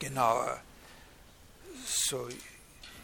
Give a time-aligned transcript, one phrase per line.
[0.00, 0.58] genauer.
[1.86, 2.28] So,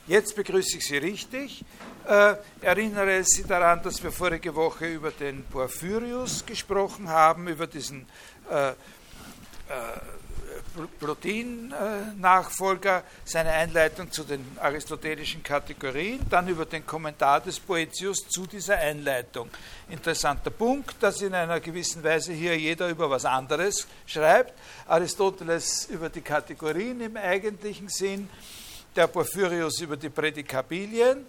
[0.08, 1.64] jetzt begrüße ich Sie richtig.
[2.08, 8.06] Äh, erinnere Sie daran, dass wir vorige Woche über den Porphyrius gesprochen haben, über diesen
[8.50, 8.74] äh, äh,
[11.00, 18.76] Plotin-Nachfolger, seine Einleitung zu den aristotelischen Kategorien, dann über den Kommentar des Poetius zu dieser
[18.76, 19.50] Einleitung.
[19.88, 24.54] Interessanter Punkt, dass in einer gewissen Weise hier jeder über was anderes schreibt.
[24.86, 28.28] Aristoteles über die Kategorien im eigentlichen Sinn,
[28.94, 31.24] der Porphyrius über die Prädikabilien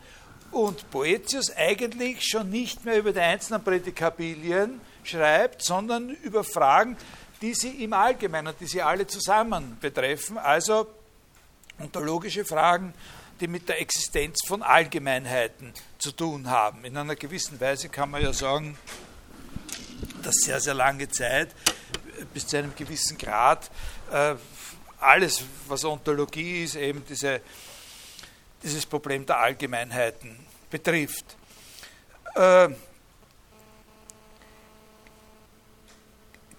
[0.51, 6.97] und Poetius eigentlich schon nicht mehr über die einzelnen Prädikabilien schreibt, sondern über Fragen,
[7.41, 10.87] die sie im Allgemeinen, die sie alle zusammen betreffen, also
[11.79, 12.93] ontologische Fragen,
[13.39, 16.83] die mit der Existenz von Allgemeinheiten zu tun haben.
[16.85, 18.77] In einer gewissen Weise kann man ja sagen,
[20.23, 21.49] dass sehr, sehr lange Zeit,
[22.33, 23.69] bis zu einem gewissen Grad,
[24.11, 24.35] äh,
[24.99, 27.41] alles, was Ontologie ist, eben diese,
[28.63, 30.37] dieses Problem der Allgemeinheiten
[30.71, 31.37] betrifft.
[32.35, 32.69] Äh,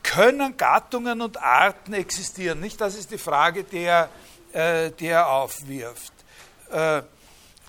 [0.09, 2.61] können Gattungen und Arten existieren?
[2.61, 4.09] Nicht, das ist die Frage, die er,
[4.53, 6.13] äh, die er aufwirft.
[6.71, 7.03] Äh,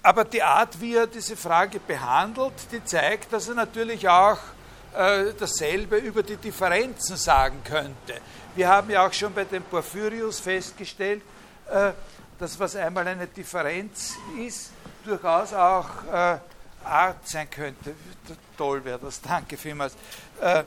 [0.01, 4.37] aber die Art, wie er diese Frage behandelt, die zeigt, dass er natürlich auch
[4.95, 8.21] äh, dasselbe über die Differenzen sagen könnte.
[8.55, 11.21] Wir haben ja auch schon bei dem Porphyrius festgestellt,
[12.39, 14.71] dass was einmal eine Differenz ist,
[15.05, 15.87] durchaus auch
[16.83, 17.93] Art sein könnte.
[18.57, 19.93] Toll wäre das, danke vielmals.
[20.41, 20.63] Äh,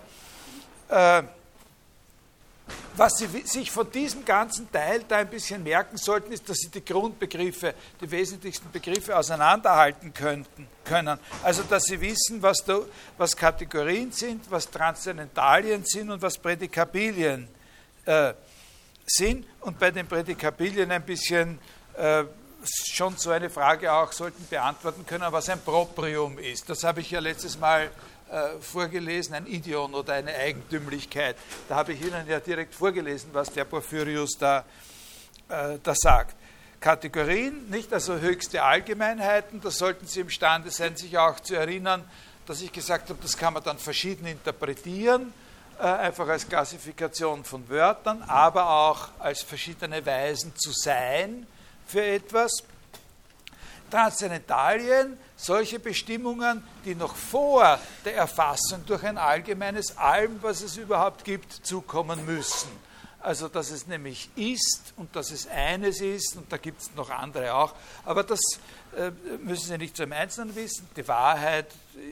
[2.96, 6.68] was Sie sich von diesem ganzen Teil da ein bisschen merken sollten, ist, dass Sie
[6.68, 11.18] die Grundbegriffe, die wesentlichsten Begriffe auseinanderhalten könnten, können.
[11.42, 12.80] Also, dass Sie wissen, was, da,
[13.16, 17.48] was Kategorien sind, was Transzendentalien sind und was Prädikabilien
[18.04, 18.34] äh,
[19.06, 19.46] sind.
[19.60, 21.58] Und bei den Prädikabilien ein bisschen
[21.96, 22.24] äh,
[22.64, 26.68] schon so eine Frage auch sollten beantworten können, was ein Proprium ist.
[26.68, 27.90] Das habe ich ja letztes Mal
[28.32, 31.36] äh, vorgelesen, ein Idion oder eine Eigentümlichkeit.
[31.68, 34.64] Da habe ich Ihnen ja direkt vorgelesen, was der Porphyrius da,
[35.50, 36.34] äh, da sagt.
[36.80, 42.04] Kategorien, nicht also höchste Allgemeinheiten, da sollten Sie imstande sein, sich auch zu erinnern,
[42.46, 45.34] dass ich gesagt habe, das kann man dann verschieden interpretieren,
[45.78, 51.46] äh, einfach als Klassifikation von Wörtern, aber auch als verschiedene Weisen zu sein
[51.86, 52.64] für etwas.
[53.90, 61.24] Transzendentalien, solche Bestimmungen, die noch vor der Erfassung durch ein allgemeines Allem, was es überhaupt
[61.24, 62.70] gibt, zukommen müssen.
[63.18, 67.08] Also, dass es nämlich ist und dass es eines ist, und da gibt es noch
[67.10, 67.72] andere auch,
[68.04, 68.40] aber das
[68.96, 70.88] äh, müssen Sie nicht im Einzelnen wissen.
[70.96, 71.68] Die Wahrheit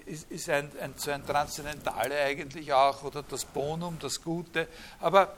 [0.07, 4.69] ist, ist ein, ein, so ein Transzendentale eigentlich auch, oder das Bonum, das Gute,
[5.01, 5.35] aber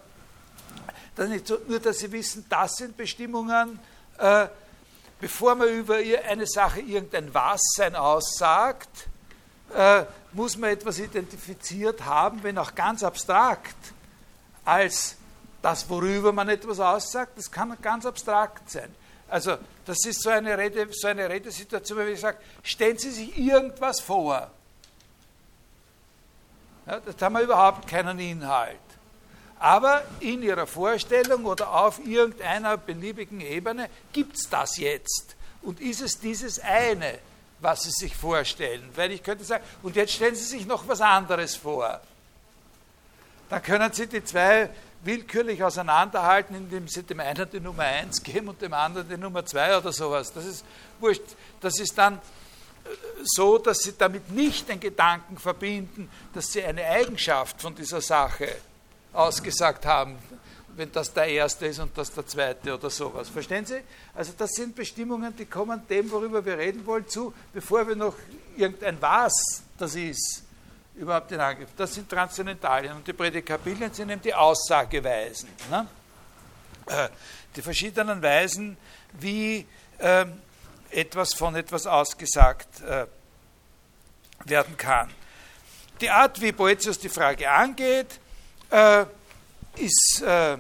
[1.15, 3.79] das nicht so, nur, dass Sie wissen, das sind Bestimmungen,
[4.19, 4.49] äh,
[5.23, 9.07] bevor man über eine Sache irgendein Was-Sein aussagt,
[9.73, 13.77] äh, muss man etwas identifiziert haben, wenn auch ganz abstrakt,
[14.65, 15.17] als
[15.63, 17.39] das, worüber man etwas aussagt.
[17.39, 18.93] Das kann ganz abstrakt sein.
[19.29, 23.39] Also, das ist so eine, Rede, so eine Redesituation, wenn ich sage, stellen Sie sich
[23.39, 24.51] irgendwas vor.
[26.85, 28.77] Ja, das haben wir überhaupt keinen Inhalt.
[29.63, 35.37] Aber in ihrer Vorstellung oder auf irgendeiner beliebigen Ebene gibt es das jetzt.
[35.63, 37.21] Und ist es dieses eine,
[37.61, 38.83] was Sie sich vorstellen?
[38.97, 42.01] Weil ich könnte sagen, und jetzt stellen Sie sich noch was anderes vor.
[43.51, 44.69] Dann können Sie die zwei
[45.05, 49.47] willkürlich auseinanderhalten, indem Sie dem einen die Nummer 1 geben und dem anderen die Nummer
[49.47, 50.33] 2 oder sowas.
[50.33, 50.65] Das ist
[50.99, 51.23] wurscht.
[51.61, 52.89] Das ist dann äh,
[53.23, 58.49] so, dass Sie damit nicht den Gedanken verbinden, dass Sie eine Eigenschaft von dieser Sache
[59.13, 60.19] ausgesagt haben,
[60.77, 63.29] wenn das der erste ist und das der zweite oder sowas.
[63.29, 63.81] Verstehen Sie?
[64.15, 68.15] Also das sind Bestimmungen, die kommen dem, worüber wir reden wollen, zu, bevor wir noch
[68.57, 70.43] irgendein Was das ist,
[70.95, 71.71] überhaupt in Angriff.
[71.77, 75.49] Das sind Transzendentalien und die Prädikabilien sind eben die Aussageweisen.
[75.71, 75.87] Ne?
[76.87, 77.09] Äh,
[77.55, 78.77] die verschiedenen Weisen,
[79.21, 79.67] wie
[79.99, 80.25] äh,
[80.91, 83.07] etwas von etwas ausgesagt äh,
[84.45, 85.11] werden kann.
[86.01, 88.19] Die Art, wie Boetius die Frage angeht,
[88.73, 89.05] äh,
[89.77, 90.57] ist äh,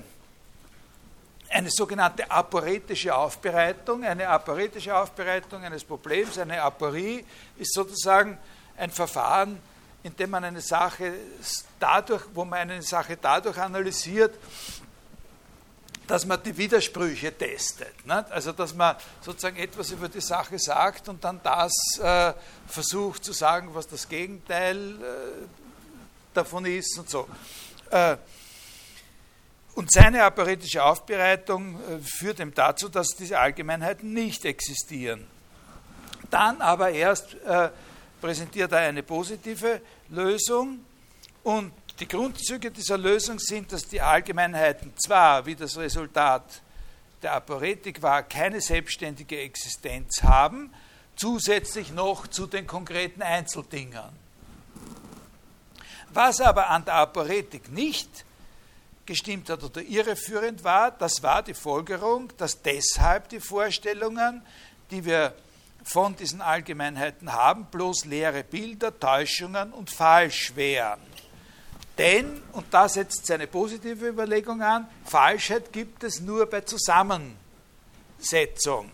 [1.48, 4.04] eine sogenannte aporetische Aufbereitung.
[4.04, 7.24] Eine aporetische Aufbereitung eines Problems, eine Aporie,
[7.56, 8.38] ist sozusagen
[8.76, 9.58] ein Verfahren,
[10.02, 11.12] in dem man eine Sache
[11.78, 14.34] dadurch, wo man eine Sache dadurch analysiert,
[16.06, 18.04] dass man die Widersprüche testet.
[18.04, 18.30] Nicht?
[18.30, 21.72] Also dass man sozusagen etwas über die Sache sagt und dann das
[22.02, 22.32] äh,
[22.66, 25.46] versucht zu sagen, was das Gegenteil äh,
[26.34, 27.28] davon ist und so.
[27.92, 28.16] Äh,
[29.74, 35.26] und seine aporetische Aufbereitung äh, führt ihm dazu, dass diese Allgemeinheiten nicht existieren.
[36.30, 37.70] Dann aber erst äh,
[38.20, 40.80] präsentiert er eine positive Lösung
[41.42, 46.62] und die Grundzüge dieser Lösung sind, dass die Allgemeinheiten zwar wie das Resultat
[47.22, 50.72] der Aporetik war, keine selbstständige Existenz haben,
[51.14, 54.21] zusätzlich noch zu den konkreten Einzeldingern.
[56.14, 58.24] Was aber an der Aporetik nicht
[59.06, 64.42] gestimmt hat oder irreführend war, das war die Folgerung, dass deshalb die Vorstellungen,
[64.90, 65.34] die wir
[65.84, 71.00] von diesen Allgemeinheiten haben, bloß leere Bilder, Täuschungen und falsch wären.
[71.98, 78.90] Denn, und da setzt seine positive Überlegung an, Falschheit gibt es nur bei Zusammensetzung.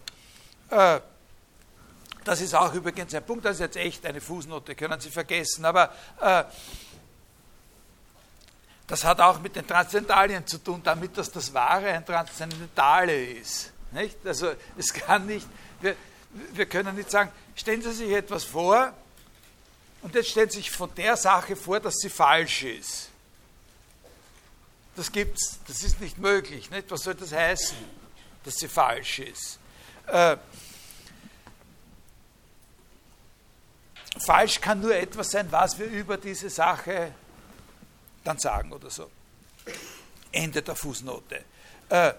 [0.71, 1.01] Äh,
[2.25, 5.65] das ist auch übrigens ein Punkt, das ist jetzt echt eine Fußnote, können Sie vergessen,
[5.65, 6.45] aber äh,
[8.89, 13.71] das hat auch mit den Transzendentalien zu tun, damit dass das Wahre ein Transzendentale ist.
[13.93, 14.17] Nicht?
[14.27, 15.47] Also es kann nicht,
[15.81, 15.95] wir,
[16.55, 18.93] wir können nicht sagen, stellen Sie sich etwas vor
[20.01, 23.11] und jetzt stellen Sie sich von der Sache vor, dass sie falsch ist.
[24.97, 26.71] Das gibt's, das ist nicht möglich.
[26.71, 26.91] Nicht?
[26.91, 27.77] Was soll das heißen,
[28.43, 29.59] dass sie falsch ist?
[30.07, 30.39] Äh,
[34.19, 37.13] falsch kann nur etwas sein, was wir über diese Sache
[38.29, 39.11] dann sagen oder so.
[40.31, 41.45] Ende der Fußnote.
[41.89, 42.13] Äh,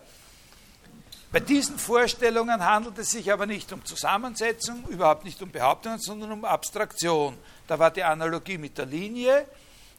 [1.32, 6.32] bei diesen Vorstellungen handelt es sich aber nicht um Zusammensetzung, überhaupt nicht um Behauptungen, sondern
[6.32, 7.38] um Abstraktion.
[7.68, 9.46] Da war die Analogie mit der Linie.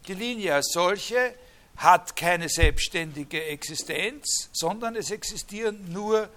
[0.08, 1.34] Die Linie als solche
[1.76, 6.28] hat keine selbstständige Existenz, sondern es existieren nur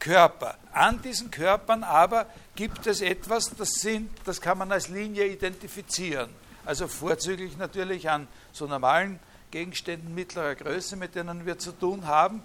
[0.00, 0.58] Körper.
[0.72, 6.30] An diesen Körpern aber gibt es etwas, das, sind, das kann man als Linie identifizieren.
[6.64, 9.18] Also vorzüglich natürlich an so normalen
[9.50, 12.42] Gegenständen mittlerer Größe, mit denen wir zu tun haben,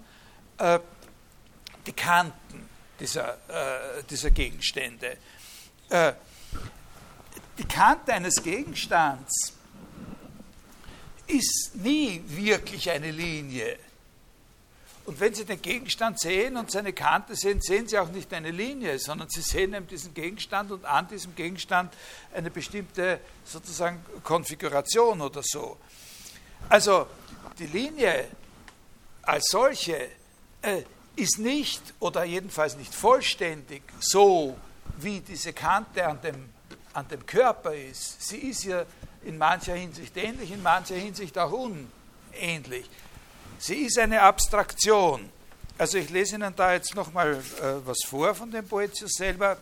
[0.58, 0.80] äh,
[1.86, 2.68] die Kanten
[2.98, 5.16] dieser, äh, dieser Gegenstände.
[5.88, 6.12] Äh,
[7.58, 9.54] die Kante eines Gegenstands
[11.26, 13.78] ist nie wirklich eine Linie.
[15.06, 18.50] Und wenn Sie den Gegenstand sehen und seine Kante sehen, sehen Sie auch nicht eine
[18.50, 21.94] Linie, sondern Sie sehen eben diesen Gegenstand und an diesem Gegenstand
[22.34, 25.76] eine bestimmte sozusagen Konfiguration oder so.
[26.68, 27.06] Also
[27.56, 28.26] die Linie
[29.22, 30.08] als solche
[30.62, 30.82] äh,
[31.14, 34.56] ist nicht oder jedenfalls nicht vollständig so,
[34.98, 36.48] wie diese Kante an dem,
[36.92, 38.28] an dem Körper ist.
[38.28, 38.84] Sie ist ja
[39.22, 42.88] in mancher Hinsicht ähnlich, in mancher Hinsicht auch unähnlich.
[43.58, 45.30] Sie ist eine Abstraktion.
[45.78, 49.56] Also ich lese Ihnen da jetzt nochmal äh, was vor von dem Boetius selber.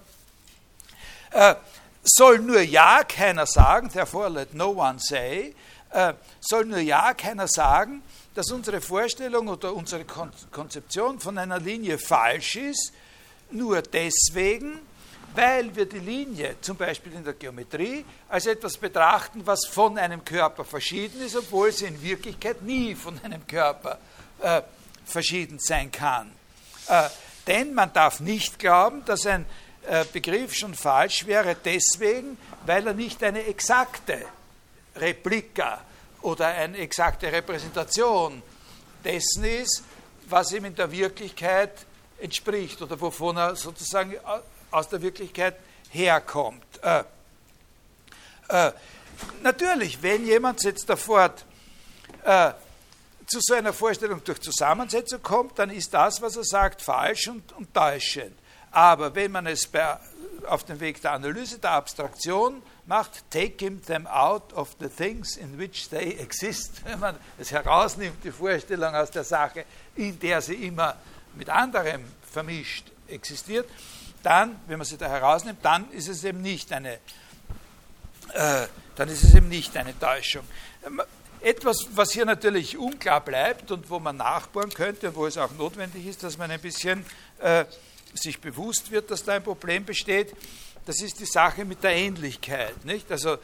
[1.30, 1.54] Äh,
[2.02, 5.54] soll nur ja keiner sagen, therefore let no one say,
[5.90, 8.02] äh, soll nur ja keiner sagen,
[8.34, 12.92] dass unsere Vorstellung oder unsere Kon Konzeption von einer Linie falsch ist,
[13.50, 14.80] nur deswegen,
[15.34, 20.24] weil wir die Linie, zum Beispiel in der Geometrie, als etwas betrachten, was von einem
[20.24, 23.98] Körper verschieden ist, obwohl sie in Wirklichkeit nie von einem Körper
[24.40, 24.62] äh,
[25.04, 26.30] verschieden sein kann.
[26.88, 27.08] Äh,
[27.46, 29.44] denn man darf nicht glauben, dass ein
[29.86, 34.24] äh, Begriff schon falsch wäre, deswegen, weil er nicht eine exakte
[34.96, 35.82] Replika
[36.22, 38.42] oder eine exakte Repräsentation
[39.04, 39.82] dessen ist,
[40.26, 41.84] was ihm in der Wirklichkeit
[42.18, 44.14] entspricht oder wovon er sozusagen
[44.74, 45.56] aus der Wirklichkeit
[45.90, 46.64] herkommt.
[46.82, 47.04] Äh,
[48.48, 48.72] äh,
[49.42, 51.32] natürlich, wenn jemand jetzt davor
[52.24, 52.52] äh,
[53.26, 57.52] zu so einer Vorstellung durch Zusammensetzung kommt, dann ist das, was er sagt, falsch und,
[57.52, 58.36] und täuschend.
[58.70, 59.96] Aber wenn man es bei,
[60.46, 65.58] auf dem Weg der Analyse, der Abstraktion macht, taking them out of the things in
[65.58, 69.64] which they exist, wenn man es herausnimmt, die Vorstellung aus der Sache,
[69.94, 70.96] in der sie immer
[71.34, 73.68] mit anderem vermischt existiert,
[74.24, 76.94] dann, wenn man sie da herausnimmt, dann ist es eben nicht eine,
[78.32, 78.66] äh,
[78.96, 80.44] dann ist es eben nicht eine Täuschung.
[80.86, 81.02] Ähm,
[81.40, 86.06] etwas, was hier natürlich unklar bleibt und wo man nachbohren könnte wo es auch notwendig
[86.06, 87.04] ist, dass man ein bisschen
[87.38, 87.66] äh,
[88.14, 90.34] sich bewusst wird, dass da ein Problem besteht,
[90.86, 92.84] das ist die Sache mit der Ähnlichkeit.
[92.84, 93.10] Nicht?
[93.10, 93.36] Also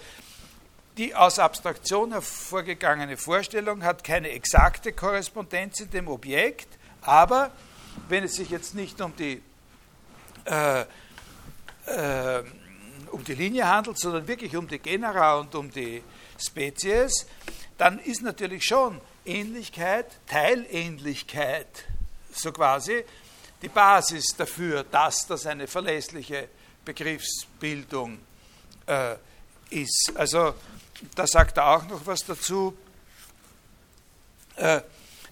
[0.96, 6.68] die aus Abstraktion hervorgegangene Vorstellung hat keine exakte Korrespondenz in dem Objekt,
[7.02, 7.50] aber
[8.08, 9.42] wenn es sich jetzt nicht um die
[10.44, 10.80] äh,
[11.86, 12.42] äh,
[13.10, 16.02] um die Linie handelt, sondern wirklich um die Genera und um die
[16.38, 17.26] Spezies,
[17.78, 21.84] dann ist natürlich schon Ähnlichkeit, Teilähnlichkeit,
[22.32, 23.04] so quasi,
[23.62, 26.48] die Basis dafür, dass das eine verlässliche
[26.84, 28.18] Begriffsbildung
[28.86, 29.16] äh,
[29.70, 30.12] ist.
[30.14, 30.54] Also
[31.14, 32.76] da sagt er auch noch was dazu.
[34.56, 34.80] Äh,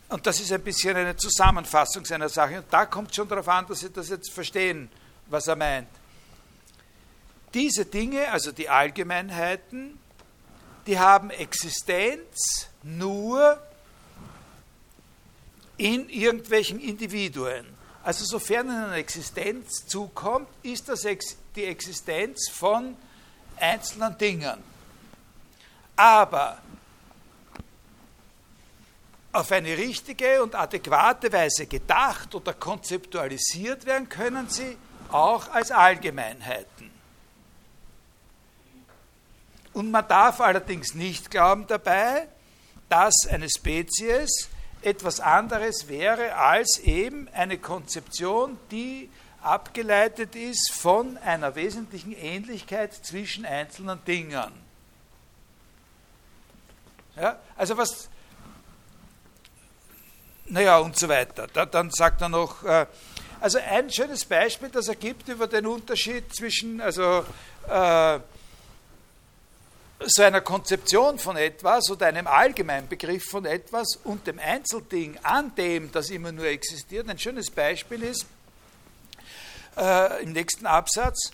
[0.08, 2.58] und das ist ein bisschen eine Zusammenfassung seiner Sache.
[2.58, 4.90] Und da kommt schon darauf an, dass Sie das jetzt verstehen,
[5.26, 5.88] was er meint.
[7.52, 9.98] Diese Dinge, also die Allgemeinheiten,
[10.86, 13.60] die haben Existenz nur
[15.76, 17.66] in irgendwelchen Individuen.
[18.02, 21.06] Also sofern eine Existenz zukommt, ist das
[21.54, 22.96] die Existenz von
[23.56, 24.62] einzelnen Dingen.
[25.96, 26.58] Aber
[29.38, 34.76] auf eine richtige und adäquate Weise gedacht oder konzeptualisiert werden können sie
[35.10, 36.90] auch als Allgemeinheiten.
[39.72, 42.26] Und man darf allerdings nicht glauben dabei,
[42.88, 44.48] dass eine Spezies
[44.82, 49.08] etwas anderes wäre als eben eine Konzeption, die
[49.40, 54.52] abgeleitet ist von einer wesentlichen Ähnlichkeit zwischen einzelnen Dingen.
[57.14, 58.08] Ja, also was,
[60.48, 61.46] naja, und so weiter.
[61.52, 62.86] Da, dann sagt er noch, äh,
[63.40, 67.24] also ein schönes Beispiel, das er gibt über den Unterschied zwischen, also
[67.68, 68.18] äh,
[70.00, 75.54] so einer Konzeption von etwas oder einem allgemeinen Begriff von etwas und dem Einzelding, an
[75.56, 77.08] dem das immer nur existiert.
[77.08, 78.26] Ein schönes Beispiel ist
[79.76, 81.32] äh, im nächsten Absatz,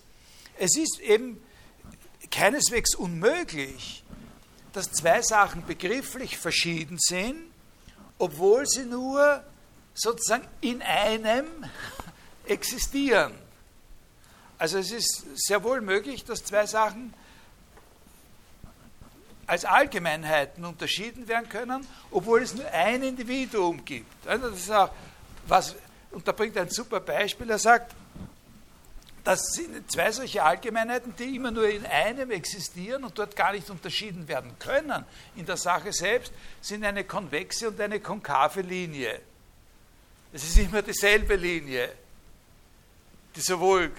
[0.58, 1.42] es ist eben
[2.30, 4.04] keineswegs unmöglich,
[4.72, 7.53] dass zwei Sachen begrifflich verschieden sind,
[8.18, 9.42] obwohl sie nur
[9.94, 11.46] sozusagen in einem
[12.46, 13.32] existieren.
[14.58, 17.12] Also es ist sehr wohl möglich, dass zwei Sachen
[19.46, 24.26] als Allgemeinheiten unterschieden werden können, obwohl es nur ein Individuum gibt.
[24.26, 24.90] Also das ist auch
[25.46, 25.74] was,
[26.10, 27.94] und da bringt ein super Beispiel, er sagt,
[29.24, 33.68] das sind zwei solche Allgemeinheiten, die immer nur in einem existieren und dort gar nicht
[33.70, 35.04] unterschieden werden können.
[35.34, 39.18] In der Sache selbst sind eine konvexe und eine konkave Linie.
[40.30, 41.90] Es ist immer dieselbe Linie,
[43.34, 43.90] die sowohl äh,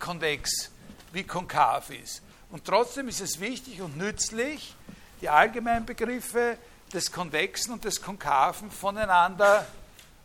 [0.00, 0.70] konvex
[1.12, 2.20] wie konkav ist.
[2.50, 4.74] Und trotzdem ist es wichtig und nützlich,
[5.20, 6.58] die allgemeinen Begriffe
[6.92, 9.64] des Konvexen und des Konkaven voneinander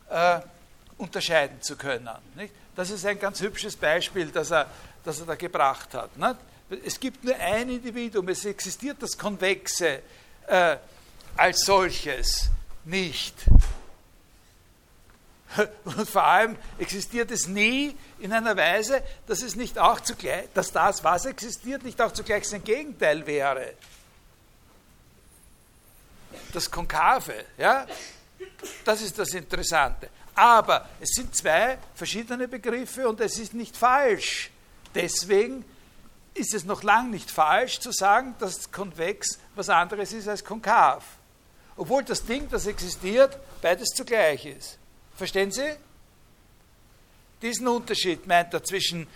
[0.10, 0.39] äh,
[0.98, 2.10] unterscheiden zu können.
[2.36, 2.53] Nicht?
[2.75, 4.70] Das ist ein ganz hübsches Beispiel, das er,
[5.03, 6.12] das er da gebracht hat.
[6.84, 10.01] Es gibt nur ein Individuum, es existiert das Konvexe
[10.48, 10.77] äh,
[11.38, 12.50] als solches
[12.84, 13.36] nicht.
[15.86, 20.72] Und vor allem existiert es nie in einer Weise, dass es nicht auch zugleich, dass
[20.72, 23.74] das, was existiert, nicht auch zugleich sein Gegenteil wäre.
[26.51, 27.86] Das Konkave, ja,
[28.84, 30.10] das ist das Interessante.
[30.36, 34.51] Aber es sind zwei verschiedene Begriffe und es ist nicht falsch.
[34.94, 35.63] Deswegen
[36.34, 41.04] ist es noch lange nicht falsch zu sagen, dass konvex was anderes ist als konkav.
[41.77, 44.77] Obwohl das Ding, das existiert, beides zugleich ist.
[45.15, 45.75] Verstehen Sie?
[47.42, 49.08] Diesen Unterschied meint er zwischen,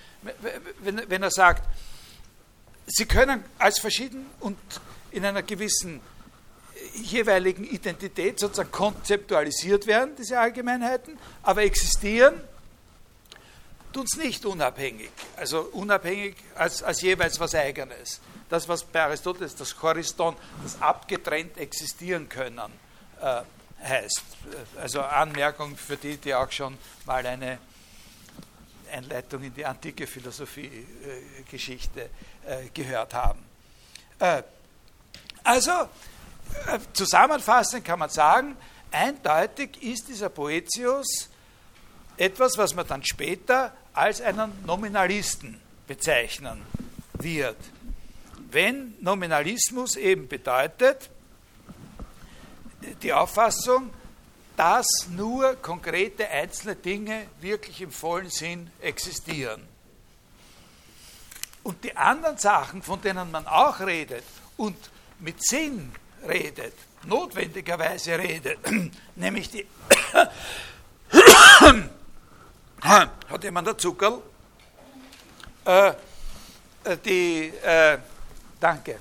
[0.81, 1.67] wenn, er sagt,
[2.85, 4.57] Sie können als verschieden und
[5.11, 6.01] in einer gewissen
[7.01, 12.41] jeweiligen Identität sozusagen konzeptualisiert werden, diese Allgemeinheiten, aber existieren
[13.91, 18.21] tun es nicht unabhängig, also unabhängig als, als jeweils was Eigenes.
[18.49, 22.71] Das, was bei Aristoteles das Choriston, das abgetrennt existieren können,
[23.21, 23.41] äh,
[23.83, 24.23] heißt.
[24.79, 27.59] Also Anmerkung für die, die auch schon mal eine
[28.91, 32.09] Einleitung in die antike Philosophie-Geschichte
[32.45, 33.39] äh, gehört haben.
[34.17, 34.41] Äh,
[35.43, 35.87] also, äh,
[36.93, 38.55] zusammenfassend kann man sagen,
[38.91, 41.29] eindeutig ist dieser Poetius
[42.17, 46.61] etwas, was man dann später als einen Nominalisten bezeichnen
[47.13, 47.57] wird.
[48.51, 51.09] Wenn Nominalismus eben bedeutet,
[53.01, 53.91] die Auffassung,
[54.57, 59.65] dass nur konkrete einzelne Dinge wirklich im vollen Sinn existieren.
[61.63, 64.23] Und die anderen Sachen, von denen man auch redet
[64.57, 64.77] und
[65.19, 65.91] mit Sinn
[66.27, 66.73] redet,
[67.05, 68.59] notwendigerweise redet,
[69.15, 69.65] nämlich die.
[72.81, 74.21] Hat jemand ein Zuckerl?
[75.65, 77.97] Äh, äh, die, äh,
[78.59, 78.99] danke.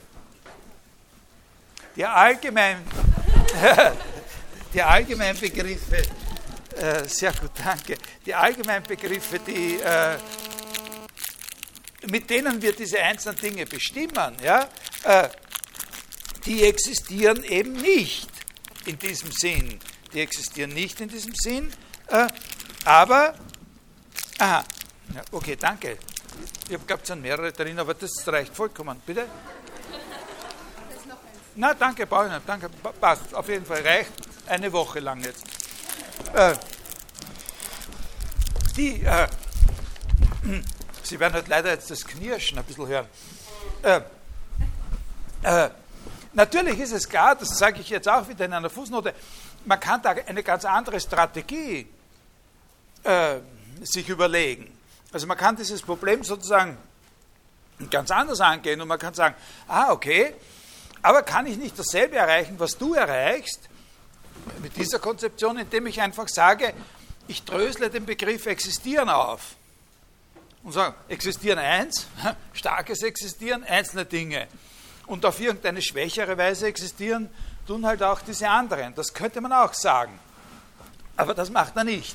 [1.97, 2.85] Die allgemein,
[4.75, 5.97] die allgemeinen Begriffe,
[6.77, 7.97] äh, sehr gut, danke.
[8.25, 10.17] Die allgemeinen Begriffe, die, äh,
[12.11, 14.69] mit denen wir diese einzelnen Dinge bestimmen, ja,
[15.05, 15.29] äh,
[16.47, 18.29] die existieren eben nicht
[18.87, 19.79] in diesem Sinn.
[20.13, 21.73] Die existieren nicht in diesem Sinn,
[22.07, 22.27] äh,
[22.85, 23.35] aber,
[24.39, 24.65] aha,
[25.15, 25.99] ja, okay, danke.
[26.69, 29.01] Ich habe gehabt, es sind mehrere drin, aber das reicht vollkommen.
[29.05, 29.27] Bitte?
[31.57, 32.43] Na, danke, nicht.
[32.47, 32.69] Danke,
[33.01, 33.35] passt.
[33.35, 34.13] Auf jeden Fall reicht.
[34.47, 35.45] eine Woche lang jetzt.
[36.33, 36.55] Äh,
[38.77, 39.27] die, äh,
[41.03, 43.07] Sie werden halt leider jetzt das Knirschen ein bisschen hören.
[43.83, 44.01] Äh,
[45.43, 45.71] äh,
[46.39, 49.13] natürlich ist es klar, das sage ich jetzt auch wieder in einer Fußnote,
[49.65, 51.87] man kann da eine ganz andere Strategie
[53.03, 53.37] äh,
[53.83, 54.73] sich überlegen.
[55.13, 56.79] Also man kann dieses Problem sozusagen
[57.91, 59.35] ganz anders angehen und man kann sagen,
[59.67, 60.35] ah okay,
[61.03, 63.69] aber kann ich nicht dasselbe erreichen, was du erreichst,
[64.63, 66.73] mit dieser Konzeption, indem ich einfach sage,
[67.27, 69.57] ich drösle den Begriff existieren auf
[70.63, 72.07] und sage, existieren eins,
[72.53, 74.47] starkes Existieren, einzelne Dinge.
[75.09, 77.29] Und auf irgendeine schwächere Weise existieren,
[77.67, 78.95] tun halt auch diese anderen.
[78.95, 80.19] Das könnte man auch sagen.
[81.17, 82.15] Aber das macht er nicht.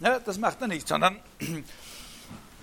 [0.00, 1.20] Ja, das macht er nicht, sondern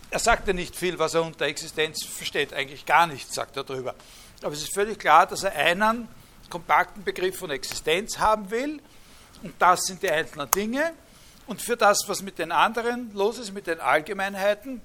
[0.09, 2.53] er sagt ja nicht viel, was er unter Existenz versteht.
[2.53, 3.95] Eigentlich gar nichts sagt er darüber.
[4.41, 6.07] Aber es ist völlig klar, dass er einen
[6.49, 8.81] kompakten Begriff von Existenz haben will.
[9.41, 10.93] Und das sind die einzelnen Dinge.
[11.47, 14.81] Und für das, was mit den anderen los ist, mit den Allgemeinheiten,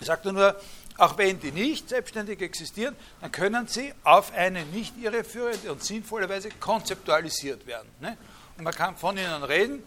[0.00, 0.60] sagt er nur,
[0.98, 6.28] auch wenn die nicht selbstständig existieren, dann können sie auf eine nicht irreführende und sinnvolle
[6.28, 7.88] Weise konzeptualisiert werden.
[8.00, 8.16] Ne?
[8.56, 9.82] Und man kann von ihnen reden,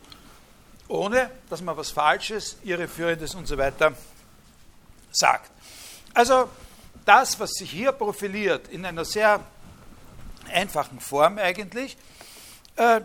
[0.87, 3.93] ohne dass man was Falsches, Irreführendes und so weiter
[5.11, 5.51] sagt.
[6.13, 6.49] Also
[7.05, 9.43] das, was sich hier profiliert, in einer sehr
[10.51, 11.97] einfachen Form eigentlich,
[12.75, 13.01] äh,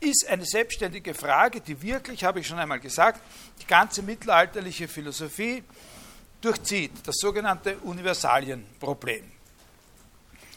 [0.00, 3.20] ist eine selbstständige Frage, die wirklich, habe ich schon einmal gesagt,
[3.60, 5.64] die ganze mittelalterliche Philosophie
[6.46, 9.24] durchzieht, das sogenannte Universalienproblem.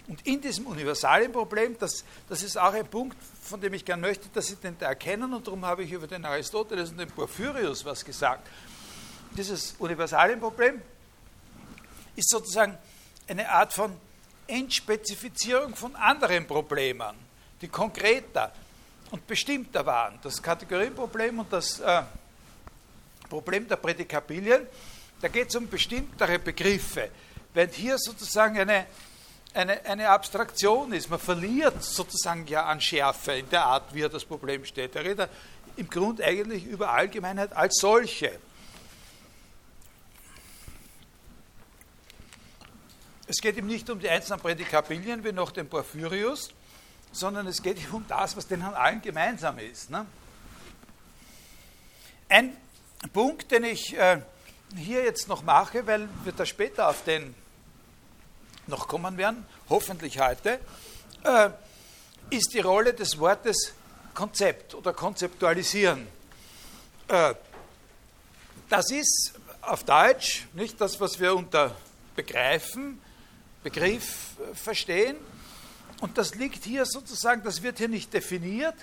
[0.08, 4.27] Und in diesem Universalienproblem, das, das ist auch ein Punkt, von dem ich gerne möchte,
[4.29, 7.86] dass Sie den da erkennen, und darum habe ich über den Aristoteles und den Porphyrius
[7.86, 8.48] was gesagt.
[9.31, 10.81] Dieses Universalienproblem
[12.15, 12.77] ist sozusagen
[13.27, 13.96] eine Art von
[14.48, 17.15] Entspezifizierung von anderen Problemen,
[17.62, 18.51] die konkreter
[19.12, 20.19] und bestimmter waren.
[20.24, 22.01] Das Kategorienproblem und das äh,
[23.29, 24.65] Problem der Prädikabilien,
[25.21, 27.09] da geht es um bestimmtere Begriffe.
[27.53, 28.85] Wenn hier sozusagen eine,
[29.53, 34.09] eine, eine Abstraktion ist, man verliert sozusagen ja an Schärfe in der Art, wie er
[34.09, 34.96] das Problem stellt.
[34.96, 35.29] Er redet
[35.75, 38.39] im Grunde eigentlich über Allgemeinheit als solche.
[43.27, 46.50] Es geht ihm nicht um die einzelnen Prädikabilien wie noch den Porphyrius,
[47.11, 49.89] sondern es geht ihm um das, was den allen gemeinsam ist.
[49.89, 50.05] Ne?
[52.27, 52.55] Ein
[53.13, 54.22] Punkt, den ich äh,
[54.75, 57.34] hier jetzt noch mache, weil wir da später auf den
[58.68, 60.60] noch kommen werden, hoffentlich heute,
[61.24, 61.50] äh,
[62.29, 63.74] ist die Rolle des Wortes
[64.14, 66.08] Konzept oder Konzeptualisieren.
[67.08, 67.34] Äh,
[68.70, 71.75] das ist auf Deutsch nicht das, was wir unter
[72.16, 73.01] Begreifen
[73.64, 75.18] Begriff äh, verstehen.
[76.01, 78.75] Und das liegt hier sozusagen, das wird hier nicht definiert.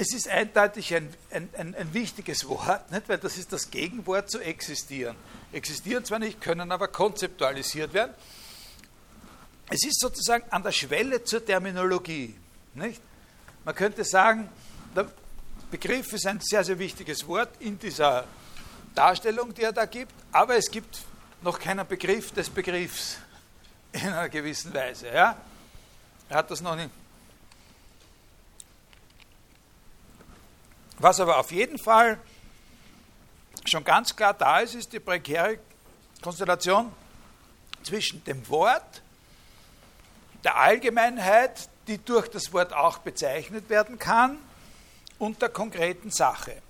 [0.00, 3.06] Es ist eindeutig ein, ein, ein, ein wichtiges Wort, nicht?
[3.10, 5.14] weil das ist das Gegenwort zu existieren.
[5.52, 8.14] Existieren zwar nicht, können aber konzeptualisiert werden.
[9.68, 12.34] Es ist sozusagen an der Schwelle zur Terminologie.
[12.72, 13.02] Nicht?
[13.62, 14.48] Man könnte sagen,
[14.96, 15.06] der
[15.70, 18.24] Begriff ist ein sehr, sehr wichtiges Wort in dieser
[18.94, 21.00] Darstellung, die er da gibt, aber es gibt
[21.42, 23.18] noch keinen Begriff des Begriffs
[23.92, 25.08] in einer gewissen Weise.
[25.08, 25.36] Ja?
[26.30, 26.88] Er hat das noch nicht.
[31.00, 32.18] Was aber auf jeden Fall
[33.64, 35.58] schon ganz klar da ist, ist die prekäre
[36.20, 36.92] Konstellation
[37.82, 39.02] zwischen dem Wort,
[40.44, 44.38] der Allgemeinheit, die durch das Wort auch bezeichnet werden kann,
[45.18, 46.62] und der konkreten Sache.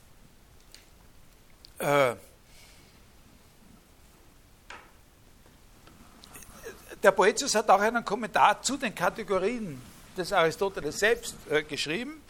[1.78, 2.14] Äh,
[7.02, 9.80] Der Boetius hat auch einen Kommentar zu den Kategorien
[10.14, 12.20] des Aristoteles selbst äh, geschrieben.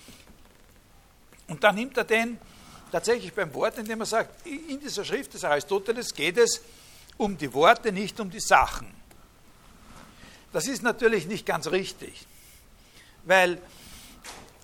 [1.50, 2.38] Und da nimmt er den
[2.92, 6.62] tatsächlich beim Wort, indem er sagt, in dieser Schrift des Aristoteles geht es
[7.16, 8.88] um die Worte, nicht um die Sachen.
[10.52, 12.24] Das ist natürlich nicht ganz richtig,
[13.24, 13.60] weil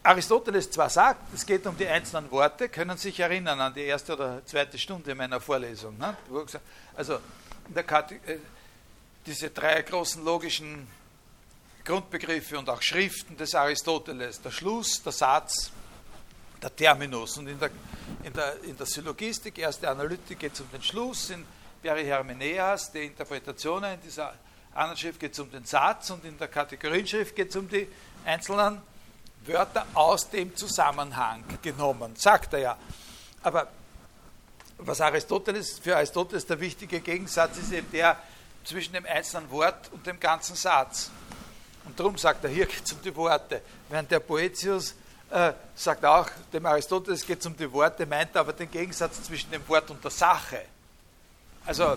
[0.05, 3.83] Aristoteles zwar sagt, es geht um die einzelnen Worte, können Sie sich erinnern an die
[3.83, 5.99] erste oder zweite Stunde meiner Vorlesung.
[5.99, 6.17] Ne?
[6.95, 8.39] Also äh,
[9.27, 10.87] diese drei großen logischen
[11.85, 15.73] Grundbegriffe und auch Schriften des Aristoteles, der Schluss, der Satz,
[16.63, 17.39] der Terminus.
[17.39, 17.71] Und in der,
[18.23, 21.45] in der, in der Syllogistik, erste Analytik, geht es um den Schluss, in
[21.83, 24.35] Perihermeneas, die Interpretationen, in dieser
[24.75, 27.89] anderen Schrift geht es um den Satz und in der Kategorienschrift geht es um die
[28.25, 28.81] einzelnen
[29.47, 32.79] Wörter aus dem Zusammenhang genommen, sagt er ja.
[33.43, 33.69] Aber
[34.79, 38.19] was Aristoteles, für Aristoteles der wichtige Gegensatz ist eben der,
[38.65, 41.11] zwischen dem einzelnen Wort und dem ganzen Satz.
[41.85, 43.63] Und darum sagt er, hier geht es um die Worte.
[43.89, 44.95] Während der Poetius
[45.31, 49.51] äh, sagt auch, dem Aristoteles geht es um die Worte, meint aber den Gegensatz zwischen
[49.51, 50.63] dem Wort und der Sache.
[51.65, 51.97] Also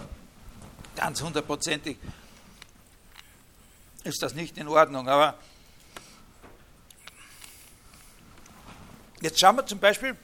[0.96, 1.98] ganz hundertprozentig
[4.04, 5.08] ist das nicht in Ordnung.
[5.08, 5.36] Aber
[9.22, 10.18] jetzt schauen wir zum Beispiel,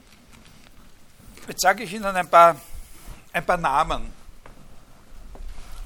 [1.46, 2.60] jetzt sage ich Ihnen ein paar,
[3.32, 4.12] ein paar Namen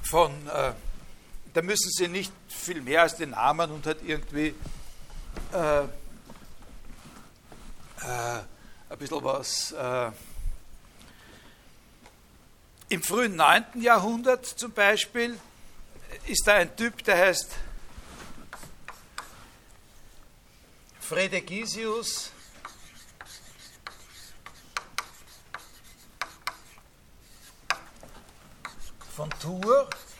[0.09, 0.73] von, äh,
[1.53, 4.55] da müssen Sie nicht viel mehr als den Namen und halt irgendwie
[5.53, 5.83] äh,
[8.07, 9.71] ein bisschen was.
[9.71, 10.11] Äh,
[12.89, 13.81] Im frühen 9.
[13.81, 15.39] Jahrhundert zum Beispiel
[16.25, 17.51] ist da ein Typ, der heißt
[20.99, 22.31] Fredegisius
[29.15, 30.10] von Tours.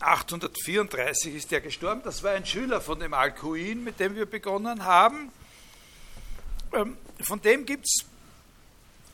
[0.00, 2.02] (834) ist er gestorben.
[2.02, 5.30] Das war ein Schüler von dem Alcuin, mit dem wir begonnen haben.
[6.72, 8.06] Ähm, von dem gibt es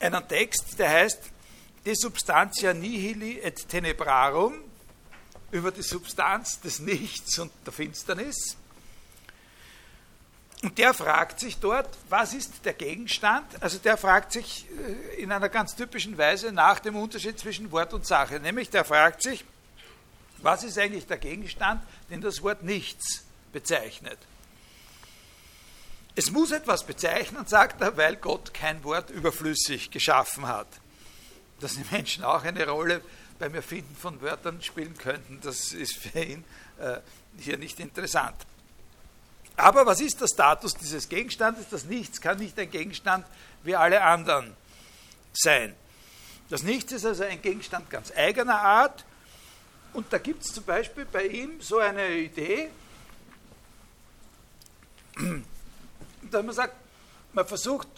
[0.00, 1.30] einen Text, der heißt
[1.84, 4.54] De substantia nihili et tenebrarum
[5.52, 8.56] über die Substanz des Nichts und der Finsternis.
[10.62, 13.62] Und der fragt sich dort, was ist der Gegenstand?
[13.62, 14.66] Also der fragt sich
[15.14, 18.40] äh, in einer ganz typischen Weise nach dem Unterschied zwischen Wort und Sache.
[18.40, 19.44] Nämlich der fragt sich,
[20.38, 24.18] was ist eigentlich der Gegenstand, den das Wort Nichts bezeichnet?
[26.14, 30.68] Es muss etwas bezeichnen, sagt er, weil Gott kein Wort überflüssig geschaffen hat.
[31.60, 33.02] Dass die Menschen auch eine Rolle
[33.38, 36.44] beim Erfinden von Wörtern spielen könnten, das ist für ihn
[36.78, 37.00] äh,
[37.38, 38.36] hier nicht interessant.
[39.56, 41.68] Aber was ist der Status dieses Gegenstandes?
[41.70, 43.26] Das Nichts kann nicht ein Gegenstand
[43.62, 44.54] wie alle anderen
[45.32, 45.74] sein.
[46.48, 49.04] Das Nichts ist also ein Gegenstand ganz eigener Art.
[49.96, 52.68] Und da gibt es zum Beispiel bei ihm so eine Idee,
[56.30, 56.74] dass man sagt,
[57.32, 57.88] man versucht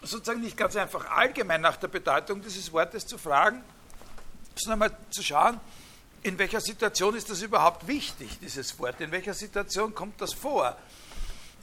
[0.00, 3.64] sozusagen nicht ganz einfach allgemein nach der Bedeutung dieses Wortes zu fragen,
[4.54, 5.58] sondern mal zu schauen,
[6.22, 9.00] in welcher Situation ist das überhaupt wichtig, dieses Wort?
[9.00, 10.78] In welcher Situation kommt das vor?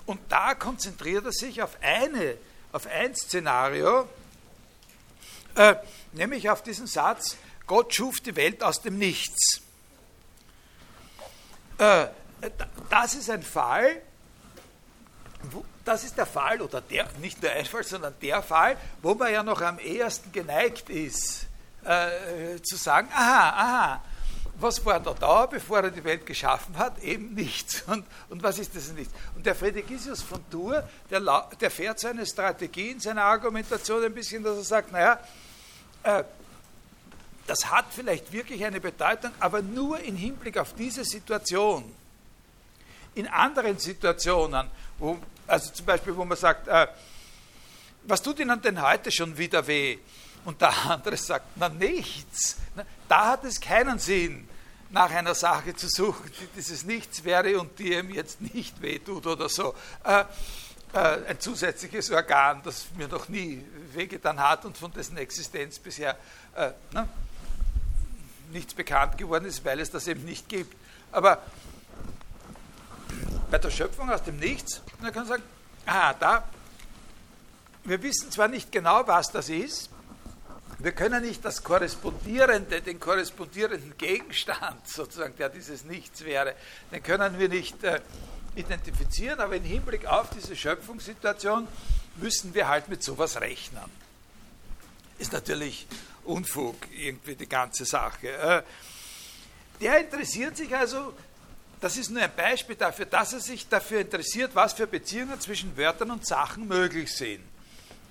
[0.05, 2.36] Und da konzentriert er sich auf, eine,
[2.73, 4.10] auf ein Szenario,
[5.55, 5.75] äh,
[6.12, 9.61] nämlich auf diesen Satz, Gott schuf die Welt aus dem Nichts.
[11.82, 12.08] Äh,
[12.91, 14.02] das ist ein Fall,
[15.84, 19.34] das ist der Fall, oder der, nicht nur ein Fall, sondern der Fall, wo man
[19.34, 21.48] ja noch am ehesten geneigt ist,
[21.84, 24.04] äh, zu sagen, aha, aha,
[24.60, 27.00] was war da da, bevor er die Welt geschaffen hat?
[27.00, 27.82] Eben nichts.
[27.88, 29.12] Und, und was ist das nichts?
[29.36, 34.44] Und der Fredegisius von Tours, der, der fährt seine Strategie in seiner Argumentation ein bisschen,
[34.44, 35.20] dass er sagt, naja,
[36.04, 36.24] äh,
[37.52, 41.84] das hat vielleicht wirklich eine Bedeutung, aber nur im Hinblick auf diese Situation.
[43.14, 46.88] In anderen Situationen, wo, also zum Beispiel, wo man sagt, äh,
[48.04, 49.98] was tut Ihnen denn heute schon wieder weh?
[50.46, 52.56] Und der andere sagt, na nichts.
[53.10, 54.48] Da hat es keinen Sinn,
[54.90, 59.28] nach einer Sache zu suchen, die dieses Nichts wäre und die ihm jetzt nicht wehtut
[59.28, 59.76] oder so.
[60.06, 60.24] Äh,
[60.94, 63.62] äh, ein zusätzliches Organ, das mir noch nie
[63.92, 66.18] wehgetan hat und von dessen Existenz bisher
[66.56, 67.10] äh, ne,
[68.52, 70.76] nichts bekannt geworden ist, weil es das eben nicht gibt.
[71.12, 71.42] Aber
[73.50, 75.44] bei der Schöpfung aus dem Nichts, man kann sagen,
[75.86, 76.44] ah, da,
[77.84, 79.90] wir wissen zwar nicht genau, was das ist,
[80.80, 86.56] wir können nicht das korrespondierende, den korrespondierenden Gegenstand, sozusagen, der dieses Nichts wäre,
[86.92, 88.02] den können wir nicht äh,
[88.56, 91.68] identifizieren, aber im Hinblick auf diese Schöpfungssituation
[92.18, 93.84] müssen wir halt mit sowas rechnen.
[95.20, 95.88] Ist natürlich
[96.25, 98.29] Unfug, irgendwie die ganze Sache.
[98.29, 98.63] Äh,
[99.79, 101.13] der interessiert sich also,
[101.79, 105.75] das ist nur ein Beispiel dafür, dass er sich dafür interessiert, was für Beziehungen zwischen
[105.75, 107.43] Wörtern und Sachen möglich sind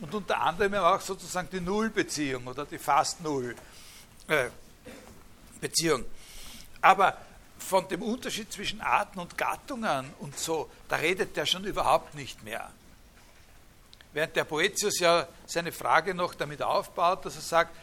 [0.01, 6.03] und unter anderem auch sozusagen die Nullbeziehung oder die fast Null-Beziehung.
[6.03, 6.07] Äh,
[6.81, 7.19] Aber
[7.59, 12.43] von dem Unterschied zwischen Arten und Gattungen und so, da redet er schon überhaupt nicht
[12.43, 12.71] mehr.
[14.13, 17.77] Während der Poetius ja seine Frage noch damit aufbaut, dass er sagt,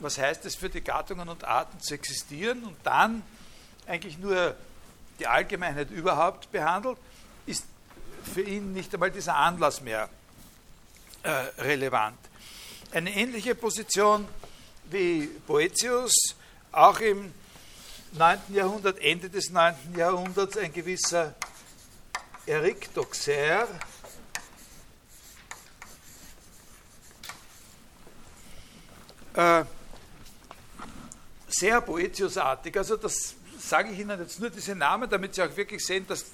[0.00, 3.22] was heißt es für die Gattungen und Arten zu existieren und dann
[3.86, 4.54] eigentlich nur
[5.18, 6.98] die Allgemeinheit überhaupt behandelt,
[7.46, 7.64] ist
[8.32, 10.08] für ihn nicht einmal dieser Anlass mehr
[11.22, 12.18] äh, relevant.
[12.92, 14.26] Eine ähnliche Position
[14.90, 16.34] wie Boetius,
[16.72, 17.32] auch im
[18.12, 18.38] 9.
[18.48, 19.74] Jahrhundert, Ende des 9.
[19.96, 21.34] Jahrhunderts, ein gewisser
[22.46, 23.68] Eric Doxer,
[29.34, 29.64] äh,
[31.52, 32.76] sehr Boetiusartig.
[32.76, 36.26] Also das sage ich Ihnen jetzt nur diese Namen, damit Sie auch wirklich sehen, dass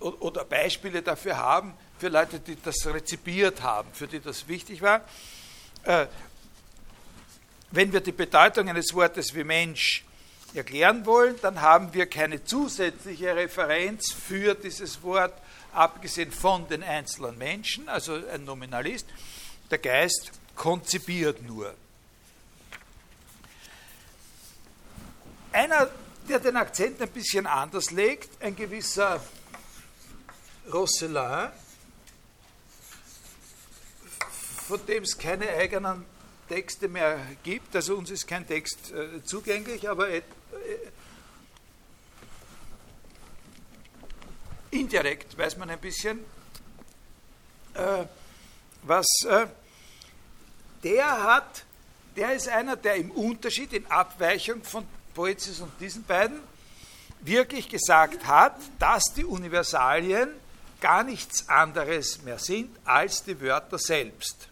[0.00, 5.02] oder Beispiele dafür haben, für Leute, die das rezipiert haben, für die das wichtig war.
[5.84, 6.06] Äh,
[7.70, 10.04] wenn wir die Bedeutung eines Wortes wie Mensch
[10.54, 15.32] erklären wollen, dann haben wir keine zusätzliche Referenz für dieses Wort,
[15.72, 19.06] abgesehen von den einzelnen Menschen, also ein Nominalist.
[19.70, 21.74] Der Geist konzipiert nur.
[25.54, 25.88] Einer,
[26.28, 29.24] der den Akzent ein bisschen anders legt, ein gewisser
[30.72, 31.48] Rosselin,
[34.66, 36.04] von dem es keine eigenen
[36.48, 37.76] Texte mehr gibt.
[37.76, 40.22] Also uns ist kein Text äh, zugänglich, aber äh,
[44.72, 46.18] indirekt weiß man ein bisschen,
[47.74, 48.06] äh,
[48.82, 49.46] was äh,
[50.82, 51.64] der hat.
[52.16, 54.84] Der ist einer, der im Unterschied, in Abweichung von
[55.14, 56.40] Poetis und diesen beiden,
[57.20, 60.28] wirklich gesagt hat, dass die Universalien
[60.80, 64.48] gar nichts anderes mehr sind als die Wörter selbst.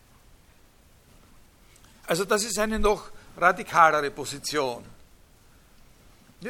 [2.06, 4.84] Also das ist eine noch radikalere Position.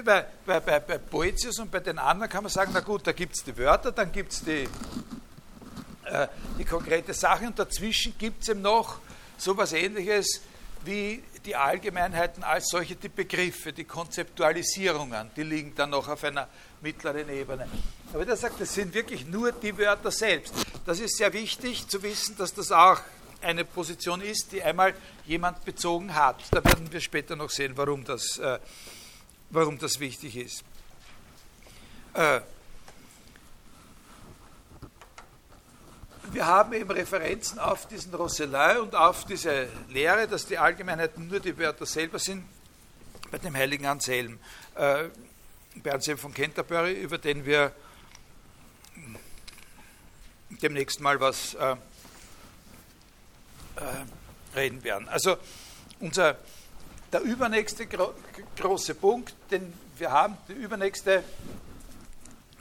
[0.04, 3.12] Bei, bei, bei, bei Boetius und bei den anderen kann man sagen, na gut, da
[3.12, 4.66] gibt es die Wörter, dann gibt es die,
[6.04, 9.00] äh, die konkrete Sache und dazwischen gibt es eben noch
[9.36, 10.40] so etwas Ähnliches
[10.84, 16.48] wie die Allgemeinheiten als solche, die Begriffe, die Konzeptualisierungen, die liegen dann noch auf einer
[16.80, 17.68] mittleren Ebene.
[18.12, 20.54] Aber der sagt, das sind wirklich nur die Wörter selbst.
[20.86, 23.00] Das ist sehr wichtig zu wissen, dass das auch
[23.40, 24.94] eine Position ist, die einmal
[25.26, 26.36] jemand bezogen hat.
[26.50, 28.58] Da werden wir später noch sehen, warum das, äh,
[29.50, 30.64] warum das wichtig ist.
[32.14, 32.40] Äh,
[36.30, 41.40] wir haben eben Referenzen auf diesen Rosselin und auf diese Lehre, dass die Allgemeinheiten nur
[41.40, 42.44] die Wörter selber sind,
[43.30, 44.38] bei dem heiligen Anselm,
[44.74, 45.04] äh,
[45.76, 47.72] bei Anselm von Canterbury, über den wir
[50.60, 51.76] demnächst mal was äh, äh,
[54.54, 55.08] reden werden.
[55.08, 55.36] Also
[56.00, 56.38] unser,
[57.12, 58.14] der übernächste gro
[58.56, 61.24] große Punkt, den wir haben, der übernächste,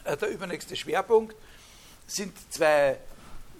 [0.03, 1.35] äh, der übernächste Schwerpunkt,
[2.07, 2.97] sind zwei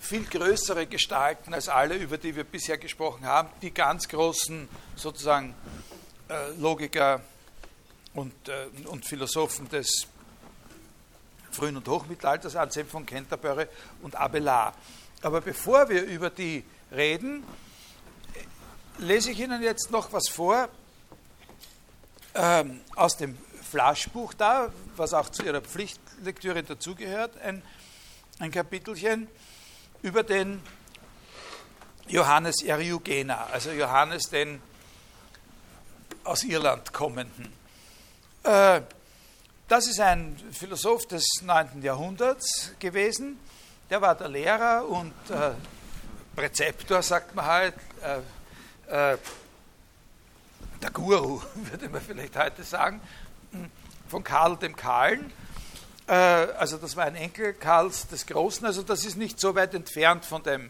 [0.01, 5.53] viel größere Gestalten als alle, über die wir bisher gesprochen haben, die ganz großen sozusagen
[6.27, 7.21] äh, Logiker
[8.15, 10.07] und, äh, und Philosophen des
[11.51, 13.67] frühen und Hochmittelalters, Anselm von Canterbury
[14.01, 14.73] und Abelard.
[15.21, 17.43] Aber bevor wir über die reden,
[18.97, 20.67] lese ich Ihnen jetzt noch was vor
[22.33, 23.37] ähm, aus dem
[23.69, 27.61] Flaschbuch da, was auch zu Ihrer Pflichtlektüre dazugehört, ein,
[28.39, 29.27] ein Kapitelchen
[30.01, 30.61] über den
[32.07, 34.61] Johannes Eriugena, also Johannes den
[36.23, 37.51] aus Irland kommenden.
[38.43, 38.81] Äh,
[39.67, 41.81] das ist ein Philosoph des 9.
[41.81, 43.39] Jahrhunderts gewesen.
[43.89, 45.51] Der war der Lehrer und äh,
[46.35, 49.17] Präzeptor, sagt man halt, äh,
[50.81, 52.99] der Guru, würde man vielleicht heute sagen,
[54.09, 55.31] von Karl dem Kahlen.
[56.11, 56.13] Äh,
[56.57, 60.25] also das war ein Enkel Karls des Großen, also das ist nicht so weit entfernt
[60.25, 60.69] von dem,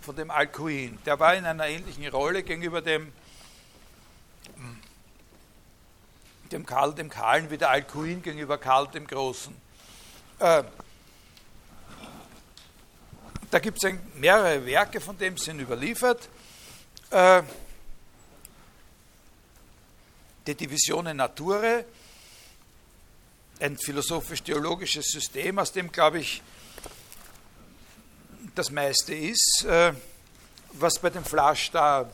[0.00, 0.96] von dem Alcuin.
[1.04, 3.12] Der war in einer ähnlichen Rolle gegenüber dem,
[6.52, 9.56] dem Karl dem Kahlen wie der Alcuin gegenüber Karl dem Großen.
[10.38, 10.62] Äh,
[13.50, 16.28] da gibt es mehrere Werke, von dem sind überliefert.
[17.10, 17.42] Äh,
[20.46, 21.84] die Divisione Nature,
[23.60, 26.42] ein philosophisch-theologisches System, aus dem, glaube ich,
[28.54, 29.92] das meiste ist, äh,
[30.72, 32.10] was bei dem Flasch da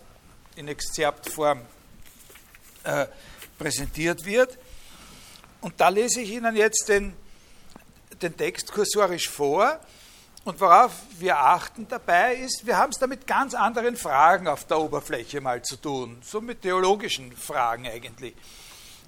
[0.56, 1.60] in Exzerptform
[2.84, 3.06] äh,
[3.58, 4.58] präsentiert wird.
[5.60, 7.14] Und da lese ich Ihnen jetzt den,
[8.20, 9.80] den Text kursorisch vor
[10.44, 14.64] und worauf wir achten dabei ist, wir haben es da mit ganz anderen Fragen auf
[14.66, 18.34] der Oberfläche mal zu tun, so mit theologischen Fragen eigentlich.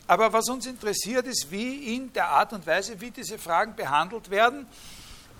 [0.06, 4.28] Aber was uns interessiert ist, wie in der Art und Weise, wie diese Fragen behandelt
[4.30, 4.66] werden,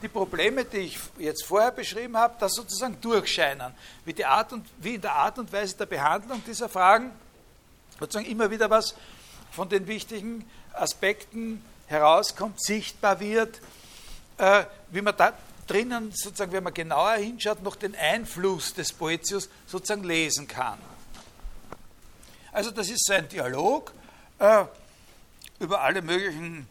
[0.01, 3.73] die Probleme, die ich jetzt vorher beschrieben habe, das sozusagen durchscheinen,
[4.05, 7.11] wie, die Art und, wie in der Art und Weise der Behandlung dieser Fragen
[7.99, 8.95] sozusagen immer wieder was
[9.53, 13.61] von den wichtigen Aspekten herauskommt, sichtbar wird,
[14.39, 15.33] äh, wie man da
[15.67, 20.79] drinnen, sozusagen, wenn man genauer hinschaut, noch den Einfluss des Poetius sozusagen lesen kann.
[22.53, 23.93] Also das ist so ein Dialog
[24.39, 24.65] äh,
[25.59, 26.69] über alle möglichen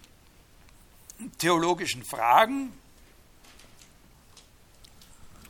[1.37, 2.71] theologischen Fragen.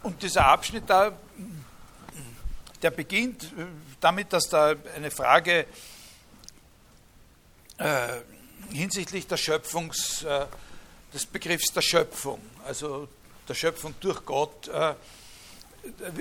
[0.04, 1.17] Und dieser Abschnitt da,
[2.82, 3.52] der beginnt
[4.02, 5.65] damit, dass da eine Frage
[7.78, 8.08] äh,
[8.71, 10.45] hinsichtlich der Schöpfungs, äh,
[11.13, 13.08] des Begriffs der Schöpfung, also
[13.47, 14.95] der Schöpfung durch Gott, äh,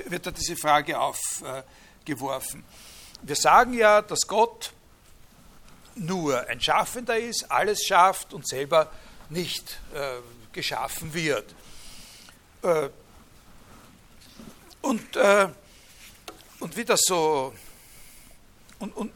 [0.07, 2.64] wird da diese Frage aufgeworfen.
[3.22, 4.72] Wir sagen ja, dass Gott
[5.94, 8.90] nur ein Schaffender ist, alles schafft und selber
[9.28, 10.18] nicht äh,
[10.52, 11.55] geschaffen wird.
[12.62, 12.88] Äh,
[14.81, 15.48] und, äh,
[16.61, 17.52] und wie das so,
[18.78, 19.12] und, und,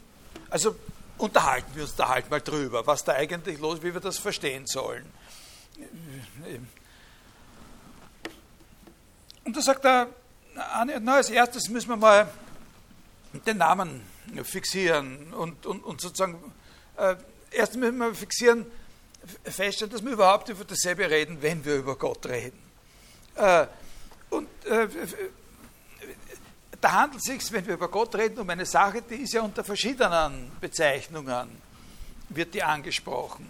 [0.49, 0.75] also
[1.17, 4.17] unterhalten wir uns da halt mal drüber, was da eigentlich los ist, wie wir das
[4.17, 5.05] verstehen sollen.
[9.43, 10.09] Und da sagt er,
[11.01, 12.29] na, als erstes müssen wir mal
[13.45, 14.01] den Namen
[14.43, 16.39] fixieren und, und, und sozusagen,
[16.97, 17.15] äh,
[17.51, 18.65] erst müssen wir fixieren,
[19.43, 22.59] feststellen, dass wir überhaupt über dasselbe reden, wenn wir über Gott reden.
[23.35, 23.67] Äh,
[24.29, 24.87] und äh,
[26.81, 29.41] da handelt es sich, wenn wir über Gott reden, um eine Sache, die ist ja
[29.41, 31.61] unter verschiedenen Bezeichnungen,
[32.29, 33.49] wird die angesprochen.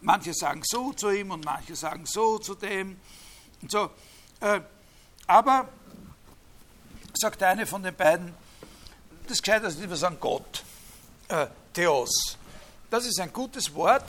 [0.00, 3.00] Manche sagen so zu ihm und manche sagen so zu dem.
[3.62, 3.90] Und so.
[4.40, 4.60] Äh,
[5.26, 5.68] aber,
[7.14, 8.34] sagt eine von den beiden,
[9.26, 10.62] das Gescheite ist lieber sagen Gott,
[11.28, 12.38] äh, Theos.
[12.88, 14.04] Das ist ein gutes Wort.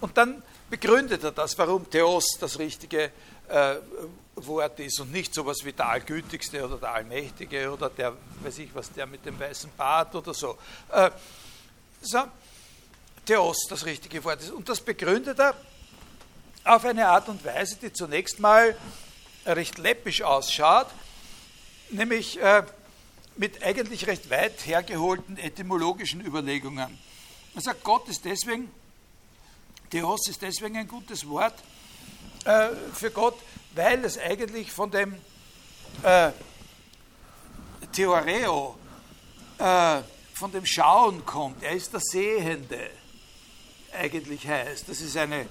[0.00, 3.10] Und dann begründet er das, warum Theos das richtige
[3.48, 3.76] äh,
[4.34, 8.74] Wort ist und nicht sowas wie der Allgütigste oder der Allmächtige oder der, weiß ich
[8.74, 10.58] was, der mit dem weißen Bart oder so.
[10.92, 11.10] Äh,
[12.02, 12.24] so
[13.24, 14.50] Theos das richtige Wort ist.
[14.50, 15.54] Und das begründet er
[16.64, 18.76] auf eine Art und Weise, die zunächst mal
[19.46, 20.88] recht läppisch ausschaut,
[21.90, 22.64] nämlich äh,
[23.36, 26.98] mit eigentlich recht weit hergeholten etymologischen Überlegungen.
[27.54, 28.70] Er sagt, Gott ist deswegen,
[29.90, 31.54] Theos ist deswegen ein gutes Wort
[32.44, 33.38] äh, für Gott,
[33.74, 35.14] weil es eigentlich von dem
[36.02, 36.30] äh,
[37.92, 38.76] Theoreo,
[39.58, 40.02] äh,
[40.34, 41.62] von dem Schauen kommt.
[41.62, 42.90] Er ist der Sehende,
[43.92, 44.88] eigentlich heißt.
[44.88, 45.46] Das ist eine,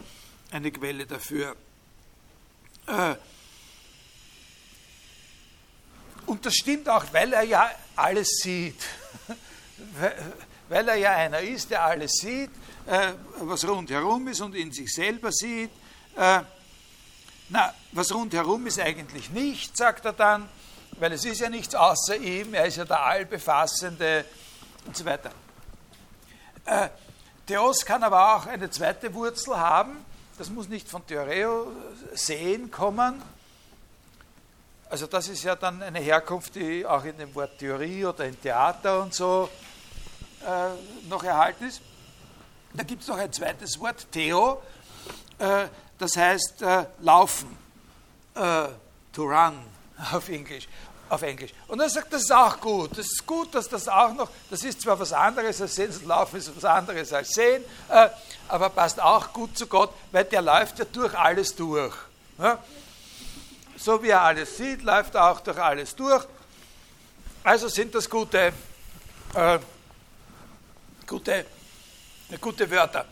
[0.51, 1.55] eine Quelle dafür.
[2.87, 3.15] Äh,
[6.25, 8.81] und das stimmt auch, weil er ja alles sieht.
[10.69, 12.51] weil er ja einer ist, der alles sieht,
[12.85, 15.71] äh, was rundherum ist und in sich selber sieht.
[16.15, 16.41] Äh,
[17.49, 20.49] na, was rundherum ist eigentlich nicht, sagt er dann,
[20.97, 24.25] weil es ist ja nichts außer ihm, er ist ja der Allbefassende
[24.85, 25.31] und so weiter.
[26.65, 26.89] Äh,
[27.45, 30.03] Theos kann aber auch eine zweite Wurzel haben,
[30.37, 31.71] das muss nicht von Theoreo
[32.13, 33.21] sehen kommen.
[34.89, 38.39] Also das ist ja dann eine Herkunft, die auch in dem Wort Theorie oder in
[38.39, 39.49] Theater und so
[40.45, 41.81] äh, noch erhalten ist.
[42.73, 44.61] Da gibt es noch ein zweites Wort, Theo,
[45.39, 45.65] äh,
[45.97, 47.57] das heißt äh, laufen,
[48.35, 48.67] äh,
[49.11, 49.59] to run
[50.11, 50.67] auf Englisch.
[51.07, 51.51] Auf Englisch.
[51.67, 52.91] Und er sagt, das ist auch gut.
[52.91, 56.37] Das ist gut, dass das auch noch, das ist zwar was anderes als sehen, laufen
[56.37, 58.09] ist was anderes als sehen, äh,
[58.47, 61.93] aber passt auch gut zu Gott, weil der läuft ja durch alles durch.
[62.39, 62.59] Ja?
[63.77, 66.25] So wie er alles sieht, läuft er auch durch alles durch.
[67.43, 68.53] Also sind das gute,
[69.33, 69.59] äh,
[71.05, 71.45] gute,
[72.41, 73.05] gute Wörter.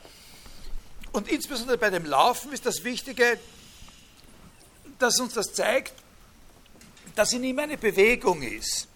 [1.11, 3.39] Und insbesondere bei dem Laufen ist das Wichtige,
[4.97, 5.93] dass uns das zeigt,
[7.15, 8.87] dass in ihm eine Bewegung ist.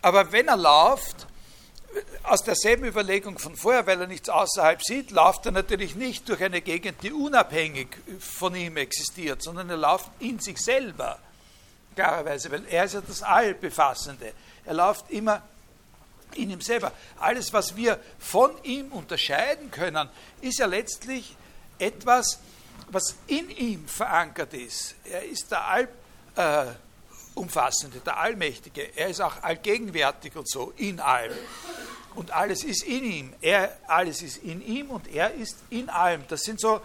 [0.00, 1.26] Aber wenn er läuft,
[2.22, 6.42] aus derselben Überlegung von vorher, weil er nichts außerhalb sieht, läuft er natürlich nicht durch
[6.42, 7.88] eine Gegend, die unabhängig
[8.20, 11.18] von ihm existiert, sondern er läuft in sich selber,
[11.94, 14.32] klarerweise, weil er ist ja das Allbefassende.
[14.64, 15.42] Er läuft immer
[16.34, 16.92] in ihm selber.
[17.18, 20.08] Alles, was wir von ihm unterscheiden können,
[20.40, 21.36] ist ja letztlich
[21.78, 22.38] etwas,
[22.90, 24.94] was in ihm verankert ist.
[25.04, 26.89] Er ist der Allumfassende, äh,
[28.04, 28.96] der Allmächtige.
[28.96, 31.36] Er ist auch allgegenwärtig und so, in allem.
[32.14, 33.32] Und alles ist in ihm.
[33.40, 36.24] Er, alles ist in ihm und er ist in allem.
[36.28, 36.80] Das sind so,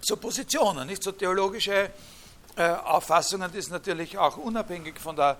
[0.00, 1.90] so Positionen, nicht so theologische
[2.56, 5.38] äh, Auffassungen, die es natürlich auch unabhängig von der,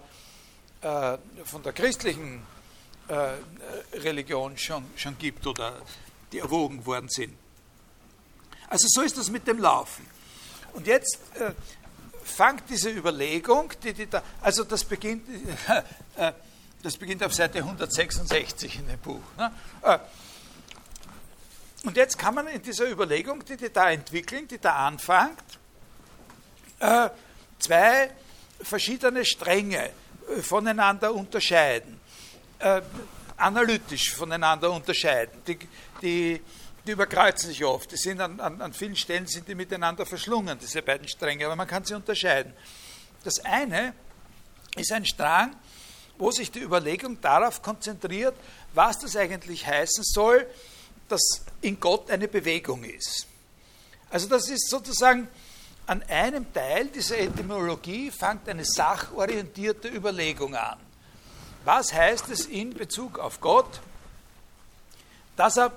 [0.83, 2.43] äh, von der christlichen
[3.09, 3.33] äh,
[3.99, 5.81] Religion schon, schon gibt oder
[6.33, 7.37] die erwogen worden sind.
[8.69, 10.07] Also so ist das mit dem Laufen.
[10.73, 11.19] Und jetzt
[12.27, 15.27] fängt diese Überlegung, die, die da, also das beginnt,
[16.17, 16.33] äh,
[16.83, 19.23] das beginnt auf Seite 166 in dem Buch.
[19.39, 19.53] Ne?
[19.83, 19.99] Äh,
[21.85, 25.39] und jetzt kann man in dieser Überlegung, die die da entwickeln, die da anfängt,
[26.81, 27.09] äh,
[27.61, 28.11] zwei
[28.61, 29.91] verschiedene Stränge
[30.43, 32.01] voneinander unterscheiden,
[33.37, 35.43] analytisch voneinander unterscheiden.
[35.47, 35.59] Die,
[36.01, 36.43] die
[36.87, 37.91] die überkreuzen sich oft.
[37.91, 41.57] Die sind an, an, an vielen Stellen sind die miteinander verschlungen, diese beiden Stränge, aber
[41.57, 42.53] man kann sie unterscheiden.
[43.25, 43.95] Das eine
[44.77, 45.57] ist ein Strang,
[46.19, 48.35] wo sich die Überlegung darauf konzentriert,
[48.75, 50.47] was das eigentlich heißen soll,
[51.09, 53.27] dass in Gott eine Bewegung ist.
[54.11, 55.29] Also das ist sozusagen
[55.87, 60.79] an einem Teil dieser Etymologie fängt eine sachorientierte Überlegung an.
[61.65, 63.81] Was heißt es in Bezug auf Gott,
[65.37, 65.73] dass er,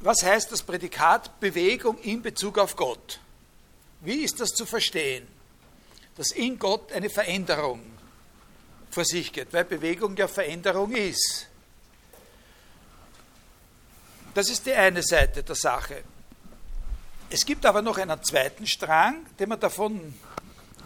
[0.00, 3.20] was heißt das Prädikat Bewegung in Bezug auf Gott?
[4.00, 5.26] Wie ist das zu verstehen?
[6.16, 7.80] Dass in Gott eine Veränderung
[8.90, 11.46] vor sich geht, weil Bewegung ja Veränderung ist.
[14.34, 16.02] Das ist die eine Seite der Sache.
[17.30, 20.14] Es gibt aber noch einen zweiten Strang, den man davon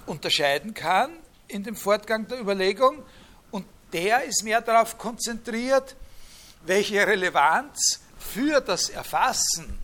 [0.07, 1.13] unterscheiden kann
[1.49, 3.03] in dem Fortgang der Überlegung,
[3.51, 5.95] und der ist mehr darauf konzentriert,
[6.63, 9.79] welche Relevanz für das Erfassen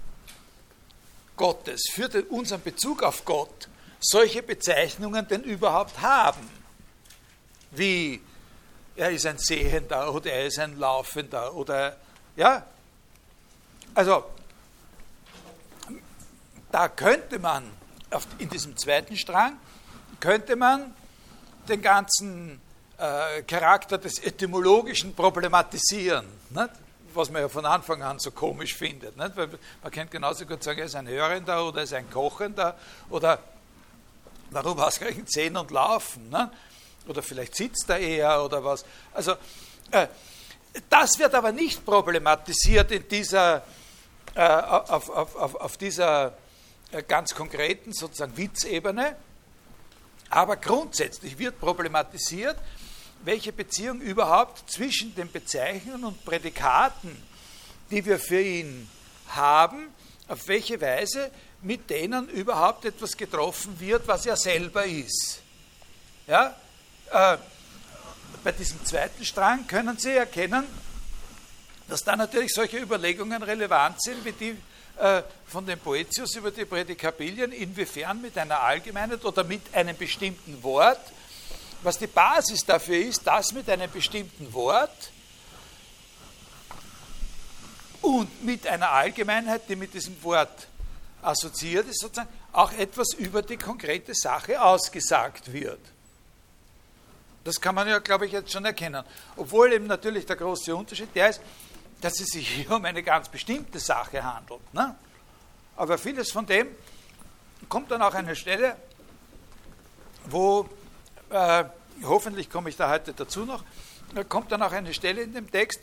[1.36, 3.68] Gottes, für den, unseren Bezug auf Gott,
[4.00, 6.48] solche Bezeichnungen denn überhaupt haben.
[7.70, 8.20] Wie
[8.96, 11.96] er ist ein Sehender oder er ist ein Laufender oder
[12.36, 12.64] ja.
[13.94, 14.24] Also
[16.70, 17.64] da könnte man,
[18.38, 19.58] in diesem zweiten Strang,
[20.20, 20.94] könnte man
[21.68, 22.60] den ganzen
[22.98, 26.70] äh, Charakter des Etymologischen problematisieren, nicht?
[27.14, 29.16] Was man ja von Anfang an so komisch findet.
[29.16, 29.36] Nicht?
[29.36, 29.48] Weil
[29.82, 32.76] man könnte genauso gut sagen, er ist ein Hörender oder er ist ein Kochender
[33.10, 33.38] oder
[34.50, 36.28] warum ausgerechnet Sehen und Laufen?
[36.28, 36.48] Nicht?
[37.06, 38.84] Oder vielleicht sitzt er eher oder was.
[39.14, 39.32] Also,
[39.90, 40.08] äh,
[40.90, 43.62] das wird aber nicht problematisiert in dieser,
[44.34, 46.34] äh, auf, auf, auf, auf dieser
[46.92, 49.16] äh, ganz konkreten sozusagen Witzebene.
[50.30, 52.56] Aber grundsätzlich wird problematisiert,
[53.24, 57.16] welche Beziehung überhaupt zwischen den Bezeichnungen und Prädikaten,
[57.90, 58.88] die wir für ihn
[59.28, 59.88] haben,
[60.28, 61.30] auf welche Weise
[61.62, 65.40] mit denen überhaupt etwas getroffen wird, was er selber ist.
[66.26, 66.54] Ja?
[67.10, 67.38] Äh,
[68.44, 70.64] bei diesem zweiten Strang können Sie erkennen,
[71.88, 74.56] dass da natürlich solche Überlegungen relevant sind, wie die
[74.98, 80.62] äh, von dem Poetius über die Prädikabilien, inwiefern mit einer Allgemeinheit oder mit einem bestimmten
[80.62, 81.00] Wort,
[81.82, 85.10] was die Basis dafür ist, dass mit einem bestimmten Wort
[88.02, 90.68] und mit einer Allgemeinheit, die mit diesem Wort
[91.22, 95.80] assoziiert ist, sozusagen auch etwas über die konkrete Sache ausgesagt wird.
[97.44, 99.04] Das kann man ja, glaube ich, jetzt schon erkennen.
[99.36, 101.40] Obwohl eben natürlich der große Unterschied der ist,
[102.00, 104.74] dass es sich hier um eine ganz bestimmte Sache handelt.
[104.74, 104.94] Ne?
[105.76, 106.68] Aber vieles von dem
[107.68, 108.76] kommt dann auch an eine Stelle,
[110.26, 110.68] wo,
[111.30, 111.64] äh,
[112.02, 113.64] hoffentlich komme ich da heute dazu noch,
[114.28, 115.80] kommt dann auch eine Stelle in dem Text,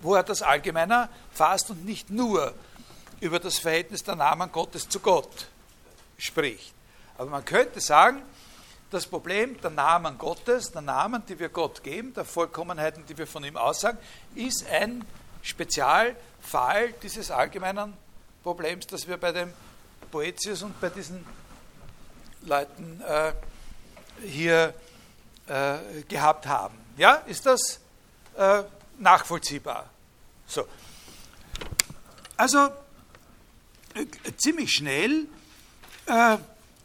[0.00, 2.54] wo er das Allgemeiner fasst und nicht nur
[3.20, 5.46] über das Verhältnis der Namen Gottes zu Gott
[6.18, 6.74] spricht.
[7.16, 8.22] Aber man könnte sagen,
[8.90, 13.26] das Problem der Namen Gottes, der Namen, die wir Gott geben, der Vollkommenheiten, die wir
[13.26, 13.96] von ihm aussagen,
[14.34, 15.04] ist ein
[15.42, 17.94] Spezialfall dieses allgemeinen
[18.42, 19.52] Problems, das wir bei dem
[20.10, 21.24] Poetius und bei diesen
[22.42, 23.32] Leuten äh,
[24.20, 24.74] hier
[25.46, 26.76] äh, gehabt haben.
[26.96, 27.80] Ja, ist das
[28.36, 28.62] äh,
[28.98, 29.88] nachvollziehbar?
[30.46, 30.66] So.
[32.36, 32.68] Also
[33.94, 34.06] äh,
[34.36, 35.26] ziemlich schnell
[36.06, 36.36] äh,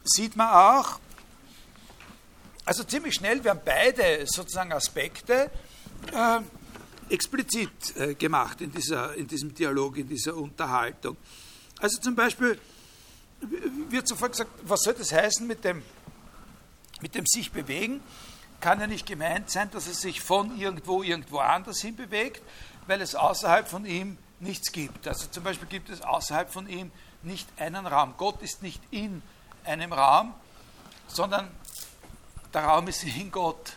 [0.04, 1.00] sieht man auch,
[2.64, 5.50] also ziemlich schnell werden beide sozusagen Aspekte
[6.12, 6.40] äh,
[7.12, 11.16] explizit äh, gemacht in, dieser, in diesem Dialog, in dieser Unterhaltung.
[11.80, 12.58] Also zum Beispiel
[13.88, 15.82] wird sofort gesagt, was soll das heißen mit dem,
[17.00, 18.02] mit dem sich bewegen?
[18.60, 22.42] Kann ja nicht gemeint sein, dass es sich von irgendwo irgendwo anders hin bewegt,
[22.86, 25.06] weil es außerhalb von ihm nichts gibt.
[25.06, 26.90] Also zum Beispiel gibt es außerhalb von ihm
[27.22, 28.14] nicht einen Raum.
[28.16, 29.22] Gott ist nicht in
[29.64, 30.34] einem Raum,
[31.06, 31.48] sondern
[32.52, 33.76] der Raum ist in Gott,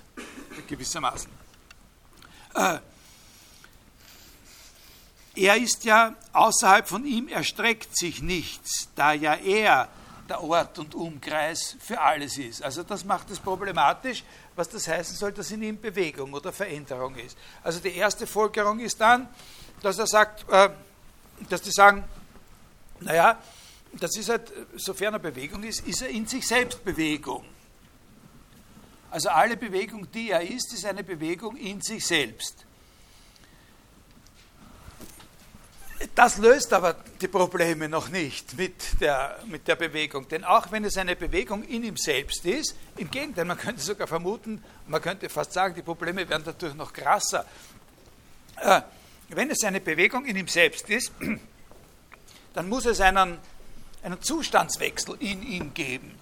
[0.68, 1.32] gewissermaßen.
[2.56, 2.80] Äh,
[5.36, 9.88] er ist ja außerhalb von ihm erstreckt sich nichts, da ja er
[10.32, 12.64] der Ort und Umkreis für alles ist.
[12.64, 14.24] Also das macht es problematisch,
[14.56, 17.38] was das heißen soll, dass in ihm Bewegung oder Veränderung ist.
[17.62, 19.28] Also die erste Folgerung ist dann,
[19.82, 20.70] dass er sagt, äh,
[21.50, 22.06] dass die sagen,
[23.02, 23.38] naja,
[23.92, 27.44] das ist halt, sofern er Bewegung ist, ist er in sich selbst Bewegung.
[29.10, 32.66] Also alle Bewegung, die er ist, ist eine Bewegung in sich selbst.
[36.16, 40.28] Das löst aber die Probleme noch nicht mit der, mit der Bewegung.
[40.28, 44.08] Denn auch wenn es eine Bewegung in ihm selbst ist, im Gegenteil, man könnte sogar
[44.08, 47.46] vermuten, man könnte fast sagen, die Probleme werden dadurch noch krasser.
[48.58, 48.82] Äh,
[49.30, 51.12] wenn es eine Bewegung in ihm selbst ist,
[52.54, 53.38] dann muss es einen,
[54.04, 56.16] einen Zustandswechsel in ihm geben.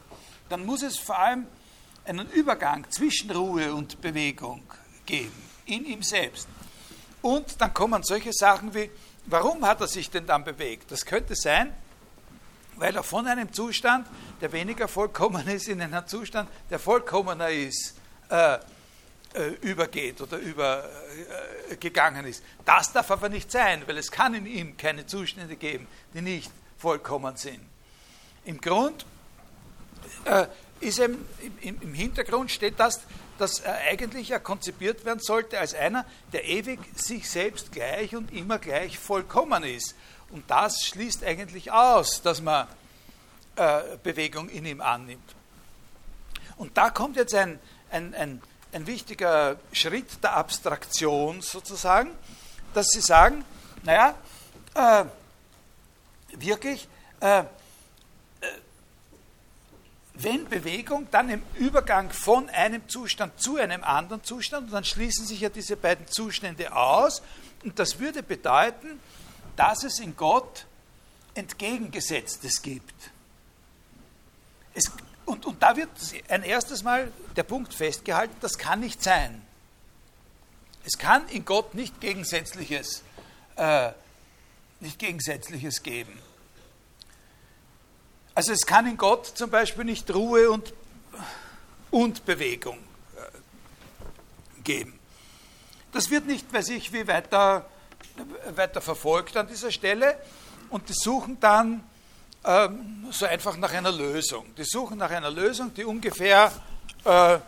[0.49, 1.47] Dann muss es vor allem
[2.05, 4.63] einen Übergang zwischen Ruhe und Bewegung
[5.05, 6.47] geben, in ihm selbst.
[7.21, 8.89] Und dann kommen solche Sachen wie,
[9.25, 10.91] warum hat er sich denn dann bewegt?
[10.91, 11.73] Das könnte sein,
[12.75, 14.07] weil er von einem Zustand,
[14.41, 17.95] der weniger vollkommen ist, in einen Zustand, der vollkommener ist,
[18.29, 18.57] äh,
[19.33, 22.43] äh, übergeht oder übergegangen äh, ist.
[22.65, 26.51] Das darf aber nicht sein, weil es kann in ihm keine Zustände geben, die nicht
[26.77, 27.59] vollkommen sind.
[28.45, 29.05] Im Grund
[30.25, 30.47] äh,
[30.79, 31.25] ist eben,
[31.61, 33.01] im, im Hintergrund steht das,
[33.37, 38.33] dass er eigentlich ja konzipiert werden sollte als einer, der ewig sich selbst gleich und
[38.33, 39.95] immer gleich vollkommen ist.
[40.29, 42.67] Und das schließt eigentlich aus, dass man
[43.55, 45.35] äh, Bewegung in ihm annimmt.
[46.57, 48.41] Und da kommt jetzt ein, ein, ein,
[48.73, 52.11] ein wichtiger Schritt der Abstraktion sozusagen,
[52.73, 53.43] dass Sie sagen,
[53.83, 54.13] naja,
[54.75, 55.05] äh,
[56.37, 56.87] wirklich,
[57.21, 57.43] äh,
[60.21, 65.25] wenn Bewegung dann im Übergang von einem Zustand zu einem anderen Zustand, und dann schließen
[65.25, 67.21] sich ja diese beiden Zustände aus,
[67.63, 68.99] und das würde bedeuten,
[69.55, 70.65] dass es in Gott
[71.35, 73.11] Entgegengesetztes gibt.
[74.73, 74.91] Es,
[75.25, 75.89] und, und da wird
[76.27, 79.41] ein erstes Mal der Punkt festgehalten, das kann nicht sein.
[80.85, 83.03] Es kann in Gott nicht Gegensätzliches,
[83.55, 83.91] äh,
[84.79, 86.17] nicht Gegensätzliches geben.
[88.39, 90.73] Also es kann in Gott zum Beispiel nicht Ruhe und,
[91.91, 92.77] und Bewegung
[93.17, 94.97] äh, geben.
[95.91, 97.69] Das wird nicht, weiß ich, wie weiter,
[98.55, 100.17] weiter verfolgt an dieser Stelle.
[100.69, 101.83] Und die suchen dann
[102.45, 104.55] ähm, so einfach nach einer Lösung.
[104.55, 106.49] Die suchen nach einer Lösung, die ungefähr
[107.03, 107.39] äh,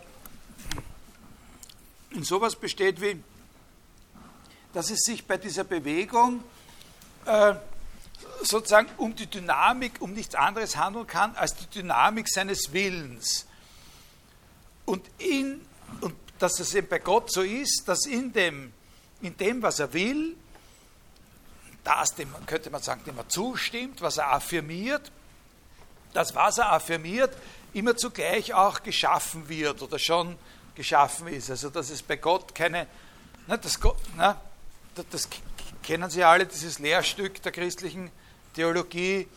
[2.10, 3.18] in sowas besteht wie,
[4.74, 6.44] dass es sich bei dieser Bewegung
[7.24, 7.54] äh,
[8.44, 13.46] sozusagen um die Dynamik, um nichts anderes handeln kann als die Dynamik seines Willens.
[14.84, 15.60] Und, in,
[16.00, 18.72] und dass es eben bei Gott so ist, dass in dem,
[19.20, 20.36] in dem, was er will,
[21.84, 25.10] das, dem, könnte man sagen, dem er zustimmt, was er affirmiert,
[26.12, 27.36] das, was er affirmiert,
[27.72, 30.36] immer zugleich auch geschaffen wird oder schon
[30.74, 31.50] geschaffen ist.
[31.50, 32.86] Also dass es bei Gott keine,
[33.46, 33.78] na, das,
[34.16, 34.40] na,
[35.10, 35.28] das
[35.82, 38.10] kennen Sie alle, dieses Lehrstück der christlichen
[38.54, 39.28] Theologie,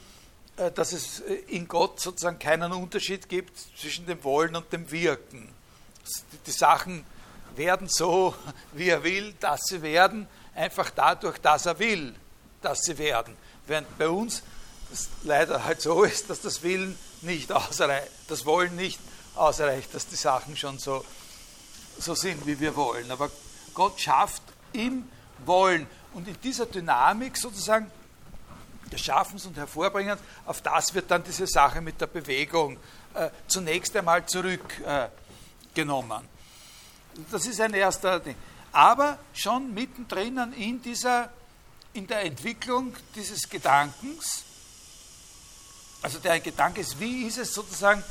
[0.57, 4.89] äh, dass es äh, in Gott sozusagen keinen Unterschied gibt zwischen dem Wollen und dem
[4.91, 5.49] Wirken.
[6.45, 7.05] Die Sachen
[7.55, 8.36] werden so,
[8.74, 12.16] wie er will, dass sie werden, einfach dadurch, dass er will,
[12.61, 13.36] dass sie werden.
[13.68, 14.43] Während bei uns
[14.93, 18.99] es leider halt so ist, dass das Willen nicht ausreicht, das Wollen nicht
[19.36, 21.03] ausreicht, dass die Sachen schon so,
[21.97, 23.11] so sind, wie wir wollen.
[23.11, 23.30] Aber
[23.74, 24.43] Gott schafft
[24.74, 25.09] im
[25.45, 25.88] Wollen.
[26.13, 27.91] Und in dieser Dynamik sozusagen
[28.91, 32.77] des Schaffens und Hervorbringens, auf das wird dann diese Sache mit der Bewegung
[33.13, 36.23] äh, zunächst einmal zurückgenommen.
[36.23, 38.36] Äh, das ist ein erster Ding.
[38.71, 41.29] Aber schon mittendrin in, dieser,
[41.93, 44.43] in der Entwicklung dieses Gedankens,
[46.01, 48.03] also der Gedanke ist, wie ist es sozusagen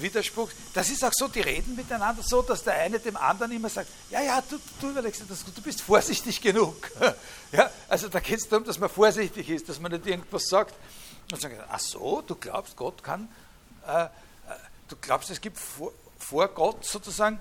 [0.00, 0.50] Widerspruch.
[0.74, 3.88] Das ist auch so, die reden miteinander so, dass der eine dem anderen immer sagt,
[4.10, 6.90] ja, ja, du, du überlegst das, du bist vorsichtig genug.
[7.52, 10.74] ja, also da geht es darum, dass man vorsichtig ist, dass man nicht irgendwas sagt
[11.30, 13.28] und sagt, ach so, du glaubst, Gott kann,
[13.86, 14.08] äh, äh,
[14.88, 17.40] du glaubst, es gibt vor, vor Gott sozusagen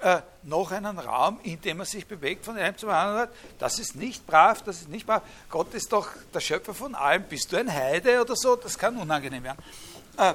[0.00, 3.28] äh, noch einen Raum, in dem er sich bewegt von einem zum anderen.
[3.58, 5.22] Das ist nicht brav, das ist nicht brav.
[5.48, 7.24] Gott ist doch der Schöpfer von allem.
[7.24, 8.56] Bist du ein Heide oder so?
[8.56, 9.58] Das kann unangenehm werden.
[10.18, 10.34] Äh,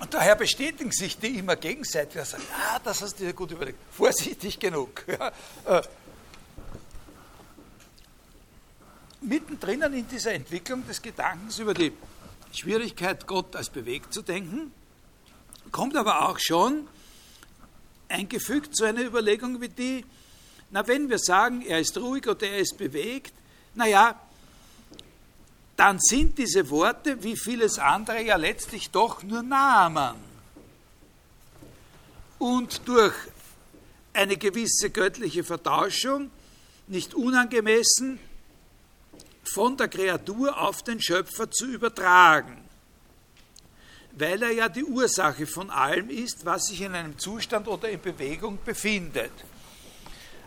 [0.00, 3.50] und daher bestätigen sich die immer gegenseitig und sagen, ah, das hast du dir gut
[3.50, 5.04] überlegt, vorsichtig genug.
[5.18, 5.32] Ja,
[5.78, 5.82] äh,
[9.20, 11.92] mittendrin in dieser Entwicklung des Gedankens über die
[12.52, 14.72] Schwierigkeit, Gott als bewegt zu denken,
[15.72, 16.86] kommt aber auch schon
[18.08, 20.04] eingefügt zu einer Überlegung wie die,
[20.70, 23.32] na wenn wir sagen, er ist ruhig oder er ist bewegt,
[23.74, 24.18] naja,
[25.78, 30.16] dann sind diese Worte, wie vieles andere, ja letztlich doch nur Namen.
[32.40, 33.14] Und durch
[34.12, 36.32] eine gewisse göttliche Vertauschung,
[36.88, 38.18] nicht unangemessen,
[39.44, 42.60] von der Kreatur auf den Schöpfer zu übertragen,
[44.14, 48.00] weil er ja die Ursache von allem ist, was sich in einem Zustand oder in
[48.00, 49.30] Bewegung befindet.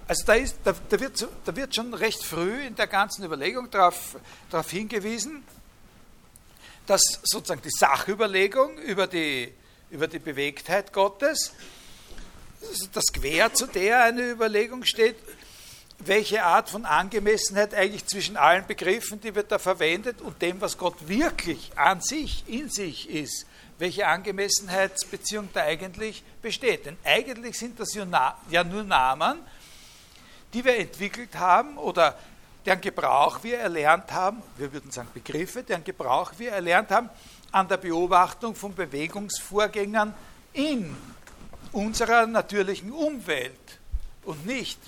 [0.07, 3.69] Also da, ist, da, da, wird, da wird schon recht früh in der ganzen Überlegung
[3.71, 4.17] darauf,
[4.69, 5.43] hingewiesen,
[6.85, 9.53] dass sozusagen die Sachüberlegung über die,
[9.89, 11.53] über die Bewegtheit Gottes,
[12.93, 15.15] das quer zu der eine Überlegung steht,
[15.99, 20.77] welche Art von Angemessenheit eigentlich zwischen allen Begriffen, die wir da verwendet, und dem, was
[20.77, 23.45] Gott wirklich an sich, in sich ist,
[23.77, 26.85] welche Angemessenheitsbeziehung da eigentlich besteht.
[26.85, 29.39] Denn eigentlich sind das ja nur Namen,
[30.53, 32.17] die wir entwickelt haben oder
[32.65, 37.09] deren Gebrauch wir erlernt haben, wir würden sagen Begriffe, deren Gebrauch wir erlernt haben
[37.51, 40.13] an der Beobachtung von Bewegungsvorgängern
[40.53, 40.95] in
[41.71, 43.79] unserer natürlichen Umwelt
[44.23, 44.79] und nicht.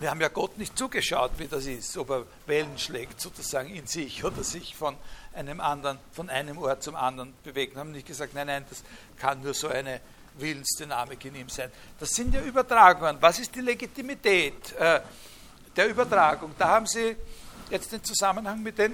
[0.00, 3.86] Wir haben ja Gott nicht zugeschaut, wie das ist, ob er Wellen schlägt sozusagen in
[3.88, 4.96] sich oder sich von
[5.34, 7.74] einem anderen, von einem Ort zum anderen bewegt.
[7.74, 8.84] Wir haben nicht gesagt, nein, nein, das
[9.16, 10.00] kann nur so eine
[10.40, 11.70] Willensdynamik in ihm sein.
[11.98, 13.16] Das sind ja Übertragungen.
[13.20, 15.00] Was ist die Legitimität äh,
[15.76, 16.54] der Übertragung?
[16.58, 17.16] Da haben Sie
[17.70, 18.92] jetzt den Zusammenhang mit, den,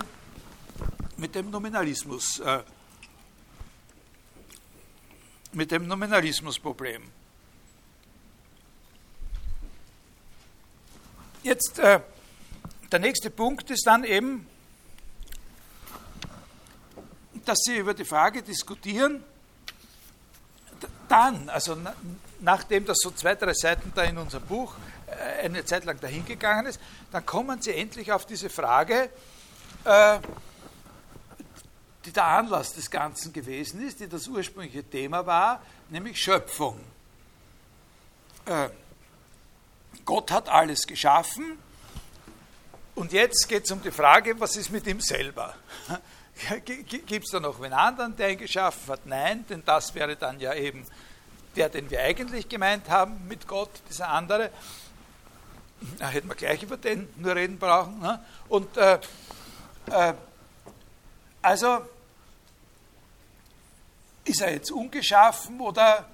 [1.16, 2.62] mit dem Nominalismus, äh,
[5.52, 7.02] mit dem Nominalismusproblem.
[11.42, 12.00] Jetzt äh,
[12.90, 14.46] der nächste Punkt ist dann eben,
[17.44, 19.22] dass Sie über die Frage diskutieren,
[21.08, 21.76] dann, also
[22.40, 24.74] nachdem das so zwei, drei Seiten da in unserem Buch
[25.06, 26.80] äh, eine Zeit lang dahingegangen ist,
[27.12, 29.10] dann kommen Sie endlich auf diese Frage,
[29.84, 30.18] äh,
[32.04, 36.80] die der Anlass des Ganzen gewesen ist, die das ursprüngliche Thema war, nämlich Schöpfung.
[38.46, 38.68] Äh,
[40.04, 41.58] Gott hat alles geschaffen
[42.94, 45.54] und jetzt geht es um die Frage, was ist mit ihm selber?
[46.64, 49.06] Gibt es da noch wen anderen, der ihn geschaffen hat?
[49.06, 50.84] Nein, denn das wäre dann ja eben
[51.56, 54.50] der, den wir eigentlich gemeint haben mit Gott, dieser andere.
[55.98, 58.00] Da hätten wir gleich über den nur reden brauchen.
[58.00, 58.24] Ne?
[58.48, 58.98] Und äh,
[59.90, 60.14] äh,
[61.42, 61.82] also
[64.24, 66.08] ist er jetzt ungeschaffen oder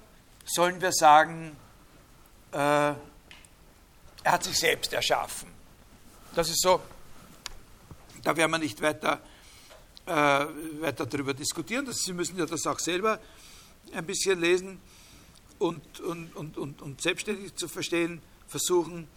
[0.45, 1.55] sollen wir sagen,
[2.51, 2.97] äh, er
[4.25, 5.49] hat sich selbst erschaffen?
[6.35, 6.81] Das ist so,
[8.23, 9.19] da werden wir nicht weiter
[10.05, 10.11] äh,
[10.81, 11.85] weiter darüber diskutieren.
[11.85, 13.19] Das, Sie müssen ja das auch selber
[13.93, 14.79] ein bisschen lesen
[15.59, 19.07] und, und, und, und, und selbstständig zu verstehen versuchen.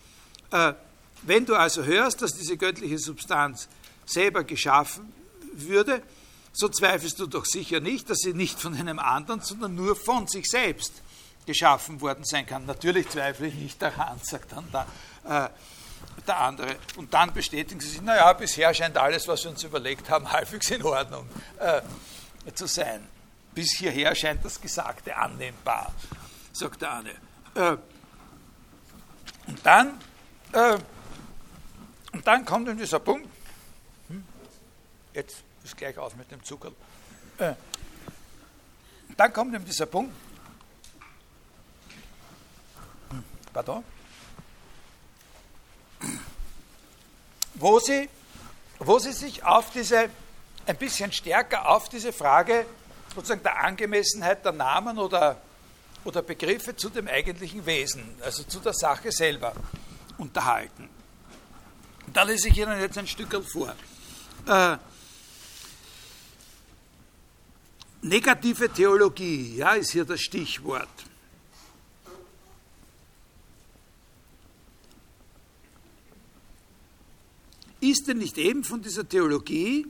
[0.51, 0.75] Äh,
[1.23, 3.69] wenn du also hörst, dass diese göttliche Substanz
[4.05, 5.13] selber geschaffen
[5.53, 6.03] würde,
[6.53, 10.29] so zweifelst du doch sicher nicht, dass sie nicht von einem anderen, sondern nur von
[10.29, 10.93] sich selbst
[11.47, 12.67] geschaffen worden sein kann.
[12.67, 14.87] Natürlich zweifle ich nicht daran, sagt dann da,
[15.47, 15.51] äh,
[16.27, 16.77] der andere.
[16.97, 20.71] Und dann bestätigen sie sich, naja, bisher scheint alles, was wir uns überlegt haben, halbwegs
[20.71, 21.83] in Ordnung äh,
[22.55, 23.07] zu sein.
[23.55, 25.93] Bis hierher scheint das Gesagte annehmbar,
[26.53, 27.11] sagt der eine.
[27.55, 27.77] Äh,
[29.47, 30.01] und dann,
[30.53, 30.79] äh,
[32.13, 33.29] und dann kommt in dieser Punkt,
[34.09, 34.25] hm,
[35.13, 36.73] jetzt ist gleich aus mit dem Zucker.
[37.39, 37.55] Äh,
[39.17, 40.13] dann kommt in dieser Punkt,
[43.11, 43.85] hm, pardon,
[47.55, 48.09] wo sie,
[48.79, 50.09] wo sie sich auf diese,
[50.67, 52.67] ein bisschen stärker auf diese Frage
[53.15, 55.41] sozusagen der Angemessenheit der Namen oder,
[56.05, 59.53] oder Begriffe zu dem eigentlichen Wesen, also zu der Sache selber,
[60.19, 60.89] unterhalten.
[62.13, 63.75] Da lese ich Ihnen jetzt ein Stück vor.
[64.47, 64.77] Äh,
[68.03, 70.89] negative Theologie, ja, ist hier das Stichwort.
[77.91, 79.87] Ist denn nicht eben von dieser Theologie,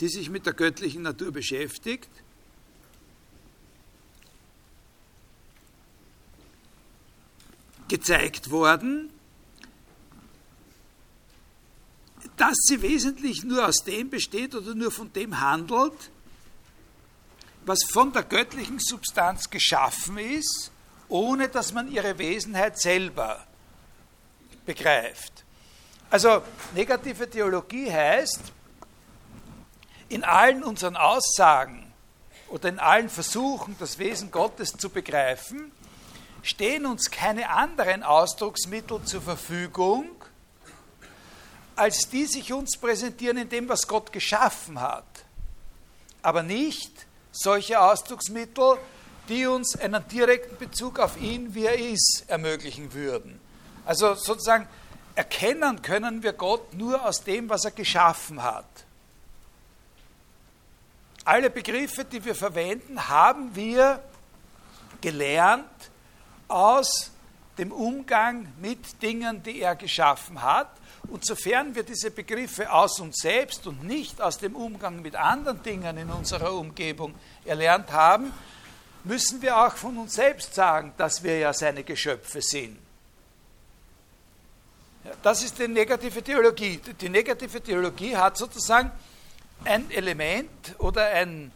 [0.00, 2.08] die sich mit der göttlichen Natur beschäftigt,
[7.88, 9.10] gezeigt worden,
[12.36, 16.10] dass sie wesentlich nur aus dem besteht oder nur von dem handelt,
[17.66, 20.70] was von der göttlichen Substanz geschaffen ist,
[21.08, 23.46] ohne dass man ihre Wesenheit selber
[24.64, 25.44] begreift.
[26.10, 26.42] Also
[26.74, 28.40] negative Theologie heißt,
[30.08, 31.92] in allen unseren Aussagen
[32.48, 35.70] oder in allen Versuchen, das Wesen Gottes zu begreifen,
[36.42, 40.08] stehen uns keine anderen Ausdrucksmittel zur Verfügung,
[41.76, 45.04] als die sich uns präsentieren in dem, was Gott geschaffen hat.
[46.22, 48.78] Aber nicht solche Ausdrucksmittel,
[49.28, 53.38] die uns einen direkten Bezug auf ihn, wie er ist, ermöglichen würden.
[53.84, 54.66] Also sozusagen
[55.18, 58.64] erkennen können wir Gott nur aus dem, was er geschaffen hat.
[61.24, 64.00] Alle Begriffe, die wir verwenden, haben wir
[65.00, 65.90] gelernt
[66.46, 67.10] aus
[67.58, 70.70] dem Umgang mit Dingen, die er geschaffen hat.
[71.08, 75.60] Und sofern wir diese Begriffe aus uns selbst und nicht aus dem Umgang mit anderen
[75.64, 77.12] Dingen in unserer Umgebung
[77.44, 78.32] erlernt haben,
[79.02, 82.87] müssen wir auch von uns selbst sagen, dass wir ja seine Geschöpfe sind.
[85.22, 86.80] Das ist die negative Theologie.
[87.00, 88.90] Die negative Theologie hat sozusagen
[89.64, 91.50] ein Element oder ein,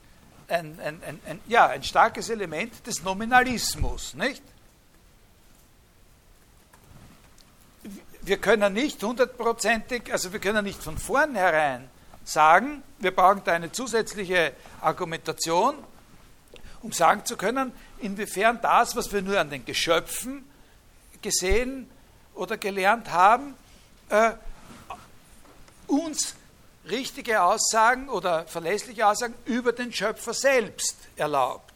[0.49, 4.43] ein, ein, ein, ja, ein starkes Element des Nominalismus, nicht?
[8.23, 11.89] wir können nicht hundertprozentig, also wir können nicht von vornherein
[12.25, 15.75] sagen, wir brauchen da eine zusätzliche Argumentation,
[16.83, 20.45] um sagen zu können, inwiefern das, was wir nur an den Geschöpfen
[21.21, 21.89] gesehen
[22.35, 23.55] oder gelernt haben,
[24.09, 24.33] äh,
[25.87, 26.35] uns
[26.89, 31.73] richtige Aussagen oder verlässliche Aussagen über den Schöpfer selbst erlaubt.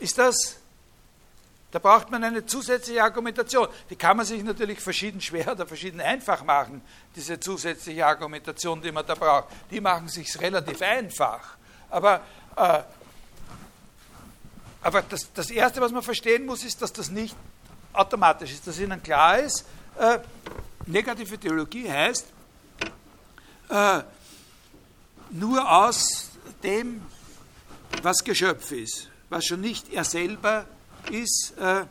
[0.00, 0.56] Ist das
[1.74, 3.66] da braucht man eine zusätzliche Argumentation.
[3.90, 6.80] Die kann man sich natürlich verschieden schwer oder verschieden einfach machen,
[7.16, 9.48] diese zusätzliche Argumentation, die man da braucht.
[9.72, 11.56] Die machen sich relativ einfach.
[11.90, 12.20] Aber,
[12.54, 12.78] äh,
[14.82, 17.34] aber das, das Erste, was man verstehen muss, ist, dass das nicht
[17.94, 19.64] automatisch ist, dass Ihnen klar ist,
[19.98, 20.18] äh,
[20.86, 22.26] negative Theologie heißt,
[23.70, 24.02] äh,
[25.30, 26.30] nur aus
[26.62, 27.02] dem,
[28.02, 30.66] was Geschöpf ist, was schon nicht er selber
[31.10, 31.86] ist, äh,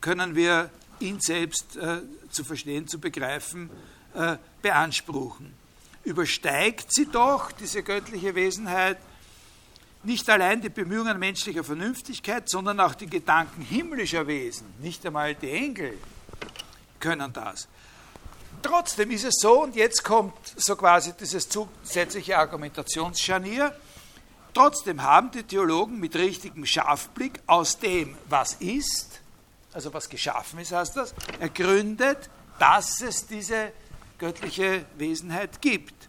[0.00, 0.70] können wir
[1.00, 3.70] ihn selbst äh, zu verstehen, zu begreifen,
[4.14, 5.54] äh, beanspruchen.
[6.04, 8.98] Übersteigt sie doch, diese göttliche Wesenheit,
[10.06, 15.50] nicht allein die Bemühungen menschlicher Vernünftigkeit, sondern auch die Gedanken himmlischer Wesen, nicht einmal die
[15.50, 15.98] Engel
[16.98, 17.68] können das.
[18.62, 23.72] Trotzdem ist es so, und jetzt kommt so quasi dieses zusätzliche Argumentationsscharnier,
[24.56, 29.20] Trotzdem haben die Theologen mit richtigem Scharfblick aus dem, was ist,
[29.74, 33.72] also was geschaffen ist, heißt das, ergründet, dass es diese
[34.16, 36.08] göttliche Wesenheit gibt.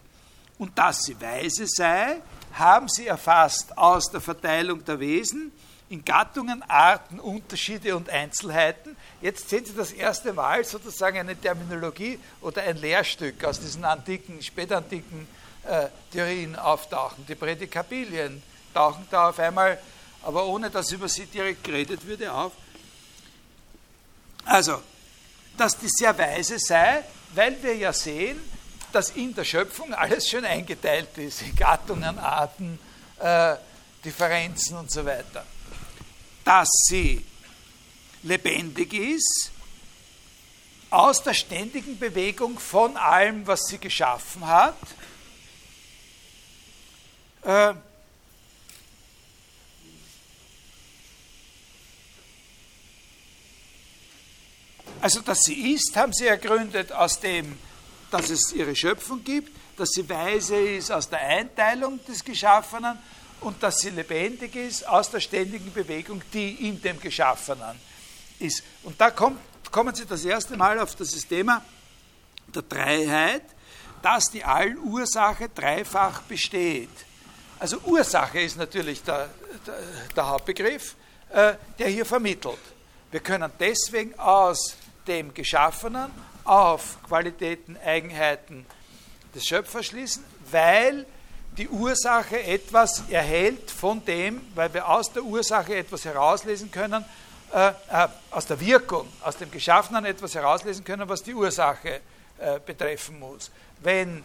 [0.56, 2.22] Und dass sie weise sei,
[2.52, 5.52] haben sie erfasst aus der Verteilung der Wesen
[5.90, 8.96] in Gattungen, Arten, Unterschiede und Einzelheiten.
[9.22, 14.42] Jetzt sehen Sie das erste Mal sozusagen eine Terminologie oder ein Lehrstück aus diesen antiken,
[14.42, 15.26] spätantiken
[15.64, 17.24] äh, Theorien auftauchen.
[17.26, 18.42] Die Prädikabilien
[18.74, 19.78] tauchen da auf einmal,
[20.22, 22.52] aber ohne dass über sie direkt geredet würde, auf.
[24.44, 24.82] Also,
[25.56, 27.02] dass die sehr weise sei,
[27.34, 28.38] weil wir ja sehen,
[28.92, 32.78] dass in der Schöpfung alles schon eingeteilt ist, in Gattungen, Arten,
[33.18, 33.56] äh,
[34.04, 35.44] Differenzen und so weiter.
[36.44, 37.24] Dass sie
[38.22, 39.50] lebendig ist,
[40.90, 44.76] aus der ständigen Bewegung von allem, was sie geschaffen hat,
[47.42, 47.74] äh,
[55.00, 57.58] also, dass sie ist, haben sie ergründet aus dem,
[58.10, 62.98] dass es ihre Schöpfung gibt, dass sie weise ist aus der Einteilung des Geschaffenen
[63.40, 67.78] und dass sie lebendig ist aus der ständigen Bewegung, die in dem Geschaffenen
[68.38, 68.62] ist.
[68.82, 69.38] Und da kommt,
[69.70, 71.62] kommen Sie das erste Mal auf das Thema
[72.54, 73.42] der Dreiheit,
[74.02, 76.90] dass die Allursache dreifach besteht.
[77.58, 79.28] Also Ursache ist natürlich der,
[79.66, 79.78] der,
[80.14, 80.94] der Hauptbegriff,
[81.30, 82.58] äh, der hier vermittelt.
[83.10, 86.10] Wir können deswegen aus dem Geschaffenen
[86.48, 88.64] auf Qualitäten, Eigenheiten
[89.34, 91.04] des Schöpfers schließen, weil
[91.56, 97.04] die Ursache etwas erhält von dem, weil wir aus der Ursache etwas herauslesen können,
[97.52, 102.00] äh, äh, aus der Wirkung, aus dem Geschaffenen etwas herauslesen können, was die Ursache
[102.38, 103.50] äh, betreffen muss.
[103.80, 104.22] Wenn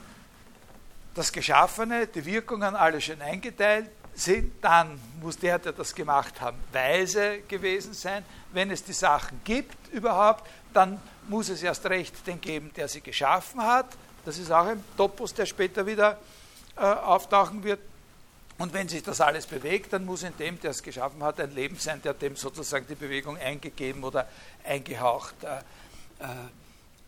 [1.14, 6.54] das Geschaffene, die Wirkungen alle schön eingeteilt sind, dann muss der, der das gemacht hat,
[6.72, 8.24] weise gewesen sein.
[8.52, 13.02] Wenn es die Sachen gibt überhaupt, dann muss es erst recht den geben, der sie
[13.02, 13.88] geschaffen hat.
[14.26, 16.18] Das ist auch ein Topos, der später wieder
[16.76, 17.80] äh, auftauchen wird.
[18.58, 21.54] Und wenn sich das alles bewegt, dann muss in dem, der es geschaffen hat, ein
[21.54, 24.28] Leben sein, der dem sozusagen die Bewegung eingegeben oder
[24.64, 25.58] eingehaucht äh,
[26.24, 26.28] äh,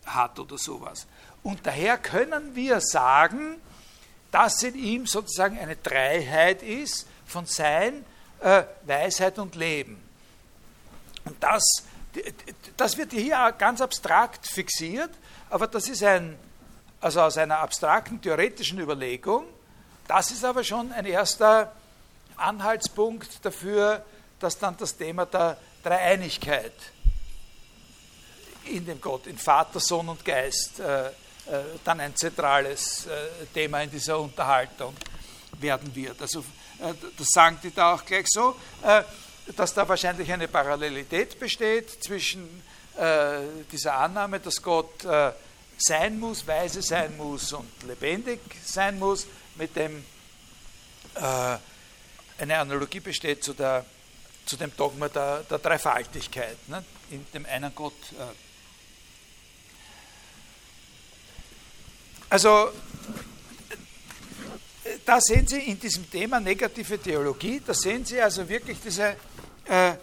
[0.06, 1.06] hat oder sowas.
[1.42, 3.60] Und daher können wir sagen,
[4.32, 8.04] dass in ihm sozusagen eine Dreiheit ist von Sein,
[8.40, 10.02] äh, Weisheit und Leben.
[11.24, 11.62] Und das,
[12.76, 15.10] das wird hier ganz abstrakt fixiert,
[15.50, 16.38] aber das ist ein,
[17.00, 19.44] also aus einer abstrakten theoretischen Überlegung,
[20.08, 21.72] das ist aber schon ein erster
[22.36, 24.04] Anhaltspunkt dafür,
[24.38, 26.74] dass dann das Thema der Dreieinigkeit
[28.66, 31.12] in dem Gott, in Vater, Sohn und Geist, äh, äh,
[31.84, 34.94] dann ein zentrales äh, Thema in dieser Unterhaltung
[35.60, 36.20] werden wird.
[36.20, 38.56] Also äh, das sagen die da auch gleich so,
[39.54, 42.62] dass da wahrscheinlich eine Parallelität besteht zwischen
[43.70, 45.06] dieser Annahme, dass Gott
[45.76, 49.26] sein muss, weise sein muss und lebendig sein muss,
[49.56, 50.02] mit dem
[51.14, 51.60] eine
[52.58, 53.84] Analogie besteht zu, der,
[54.46, 56.82] zu dem Dogma der, der Dreifaltigkeit, ne?
[57.10, 57.92] in dem einen Gott
[62.28, 62.72] Also,
[65.04, 69.16] da sehen Sie in diesem Thema negative Theologie, da sehen Sie also wirklich diese,
[69.68, 69.94] äh,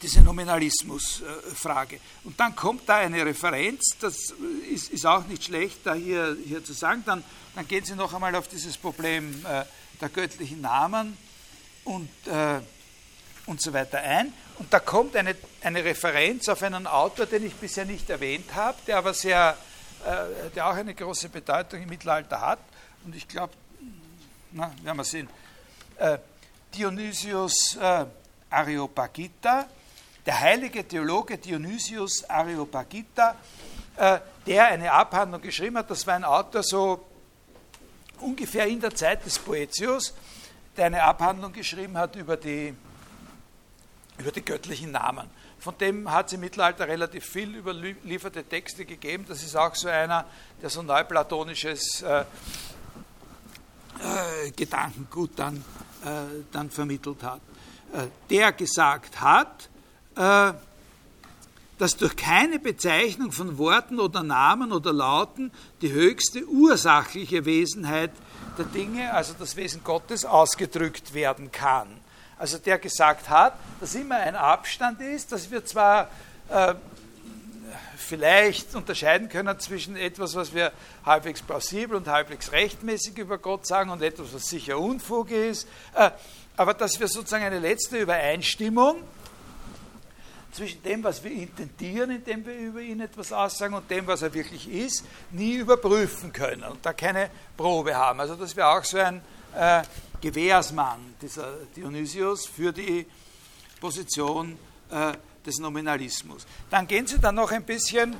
[0.00, 2.00] diese Nominalismusfrage.
[2.24, 4.34] Und dann kommt da eine Referenz, das
[4.70, 7.02] ist, ist, auch nicht schlecht, da hier, hier zu sagen.
[7.04, 7.24] Dann,
[7.54, 9.64] dann gehen Sie noch einmal auf dieses Problem äh,
[10.00, 11.16] der göttlichen Namen
[11.84, 12.60] und, äh,
[13.46, 14.32] und so weiter ein.
[14.58, 18.78] Und da kommt eine, eine Referenz auf einen Autor, den ich bisher nicht erwähnt habe,
[18.86, 19.56] der aber sehr,
[20.04, 22.60] äh, der auch eine große Bedeutung im Mittelalter hat.
[23.04, 23.52] Und ich glaube,
[24.52, 25.28] na, werden wir sehen.
[26.74, 28.06] Dionysius äh,
[28.50, 29.66] Areopagita,
[30.24, 33.36] der heilige Theologe Dionysius Areopagita,
[33.96, 37.04] äh, der eine Abhandlung geschrieben hat, das war ein Autor so
[38.20, 40.14] ungefähr in der Zeit des Poetius,
[40.76, 42.74] der eine Abhandlung geschrieben hat über die,
[44.18, 45.28] über die göttlichen Namen.
[45.60, 49.24] Von dem hat es im Mittelalter relativ viel überlieferte Texte gegeben.
[49.28, 50.24] Das ist auch so einer,
[50.62, 52.20] der so neuplatonisches äh,
[54.00, 55.64] äh, Gedankengut dann,
[56.52, 57.40] dann vermittelt hat.
[57.92, 59.68] Äh, der gesagt hat,
[60.16, 60.52] äh,
[61.78, 68.10] dass durch keine Bezeichnung von Worten oder Namen oder Lauten die höchste ursachliche Wesenheit
[68.58, 71.88] der Dinge, also das Wesen Gottes, ausgedrückt werden kann.
[72.36, 76.08] Also der gesagt hat, dass immer ein Abstand ist, dass wir zwar
[76.48, 76.74] äh,
[77.98, 80.72] vielleicht unterscheiden können zwischen etwas, was wir
[81.04, 86.10] halbwegs plausibel und halbwegs rechtmäßig über Gott sagen und etwas, was sicher Unfug ist, äh,
[86.56, 89.02] aber dass wir sozusagen eine letzte Übereinstimmung
[90.52, 94.32] zwischen dem, was wir intendieren, indem wir über ihn etwas aussagen, und dem, was er
[94.32, 98.20] wirklich ist, nie überprüfen können und da keine Probe haben.
[98.20, 99.20] Also das wäre auch so ein
[99.54, 99.82] äh,
[100.20, 103.06] Gewährsmann, dieser Dionysius, für die
[103.80, 104.58] Position
[104.90, 105.12] äh,
[105.48, 106.46] des Nominalismus.
[106.70, 108.12] Dann gehen Sie dann noch ein bisschen,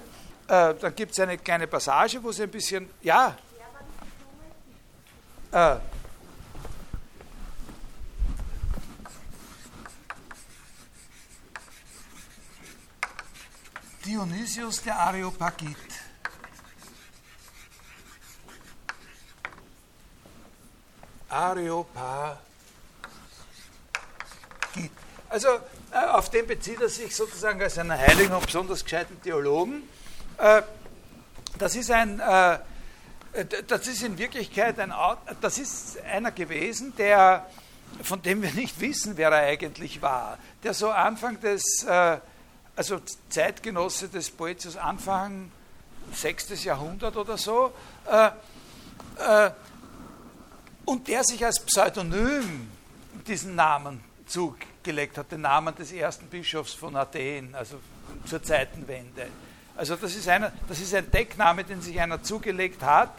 [0.48, 3.36] äh, dann gibt es eine kleine Passage, wo Sie ein bisschen, ja,
[5.52, 5.76] äh,
[14.04, 15.76] Dionysius der Areopagit.
[21.28, 22.38] Areopagit.
[25.28, 25.48] Also
[25.92, 29.82] auf den bezieht er sich sozusagen als einen heiligen und besonders gescheiten Theologen.
[30.38, 30.62] Äh,
[31.58, 32.58] das ist ein, äh,
[33.66, 34.92] das ist in Wirklichkeit ein,
[35.40, 37.46] das ist einer gewesen, der,
[38.02, 41.86] von dem wir nicht wissen, wer er eigentlich war, der so Anfang des
[42.78, 45.50] also Zeitgenosse des Poetius Anfang
[46.12, 46.62] 6.
[46.62, 47.72] Jahrhundert oder so,
[48.06, 48.30] äh,
[49.18, 49.50] äh,
[50.84, 52.70] und der sich als Pseudonym
[53.26, 54.00] diesen Namen
[54.88, 57.78] zugelegt hat, den Namen des ersten Bischofs von Athen, also
[58.24, 59.26] zur Zeitenwende.
[59.76, 63.10] Also das ist, einer, das ist ein Deckname, den sich einer zugelegt hat,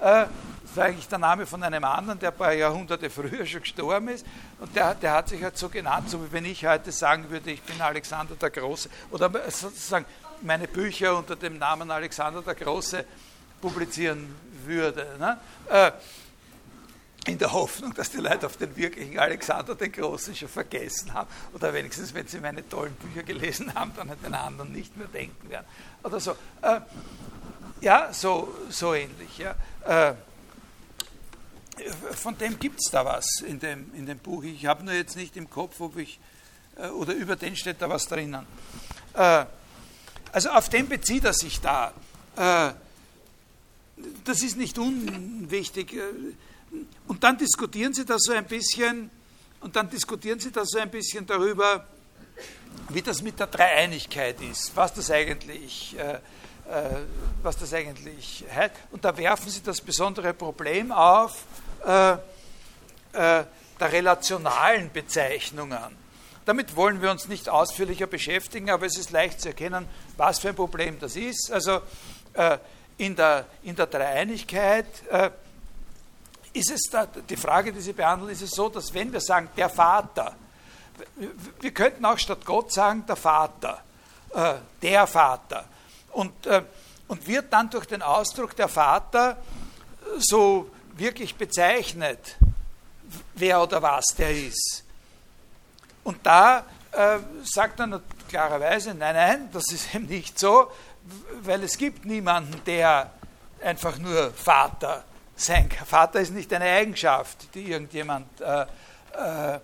[0.00, 0.26] äh,
[0.64, 4.08] das war eigentlich der Name von einem anderen, der ein paar Jahrhunderte früher schon gestorben
[4.08, 4.26] ist.
[4.58, 7.52] Und der, der hat sich halt so genannt, so wie wenn ich heute sagen würde,
[7.52, 8.88] ich bin Alexander der Große.
[9.12, 10.04] Oder sozusagen
[10.42, 13.04] meine Bücher unter dem Namen Alexander der Große
[13.60, 14.34] publizieren
[14.66, 15.06] würde.
[15.20, 15.38] Ne?
[17.24, 21.12] Äh, in der Hoffnung, dass die Leute auf den wirklichen Alexander den Großen schon vergessen
[21.14, 21.28] haben.
[21.52, 25.08] Oder wenigstens, wenn sie meine tollen Bücher gelesen haben, dann an den anderen nicht mehr
[25.08, 25.66] denken werden.
[26.02, 26.32] Oder so.
[26.62, 26.80] Äh,
[27.80, 29.38] ja, so, so ähnlich.
[29.38, 29.54] Ja.
[29.84, 30.14] Äh,
[32.12, 34.44] von dem gibt es da was in dem, in dem Buch.
[34.44, 36.20] Ich habe nur jetzt nicht im Kopf, ob ich,
[36.76, 38.46] äh, oder über den steht da was drinnen.
[39.14, 39.44] Äh,
[40.32, 41.92] also auf den bezieht er sich da.
[42.36, 42.72] Äh,
[44.24, 45.96] das ist nicht unwichtig.
[47.06, 49.10] Und dann diskutieren Sie da so ein bisschen,
[49.60, 51.86] und dann diskutieren Sie da so ein bisschen darüber,
[52.88, 56.18] wie das mit der Dreieinigkeit ist, was das eigentlich äh,
[56.66, 57.02] äh,
[57.42, 58.72] was das eigentlich heißt.
[58.90, 61.44] Und da werfen sie das besondere Problem auf
[61.84, 62.16] äh, äh,
[63.12, 63.44] der
[63.80, 65.78] relationalen Bezeichnungen.
[66.46, 70.50] Damit wollen wir uns nicht ausführlicher beschäftigen, aber es ist leicht zu erkennen, was für
[70.50, 71.52] ein Problem das ist.
[71.52, 71.82] Also
[72.32, 72.56] äh,
[72.96, 75.30] in, der, in der Dreieinigkeit äh,
[76.54, 79.48] ist es da, die Frage, die Sie behandeln, ist es so, dass wenn wir sagen,
[79.56, 80.34] der Vater,
[81.60, 83.82] wir könnten auch statt Gott sagen, der Vater,
[84.32, 85.64] äh, der Vater
[86.12, 86.62] und, äh,
[87.08, 89.36] und wird dann durch den Ausdruck der Vater
[90.18, 92.36] so wirklich bezeichnet,
[93.34, 94.84] wer oder was der ist.
[96.04, 100.70] Und da äh, sagt er klarerweise, nein, nein, das ist eben nicht so,
[101.42, 103.10] weil es gibt niemanden, der
[103.60, 105.04] einfach nur Vater
[105.36, 105.68] sein.
[105.86, 109.60] Vater ist nicht eine Eigenschaft, die irgendjemand äh, äh,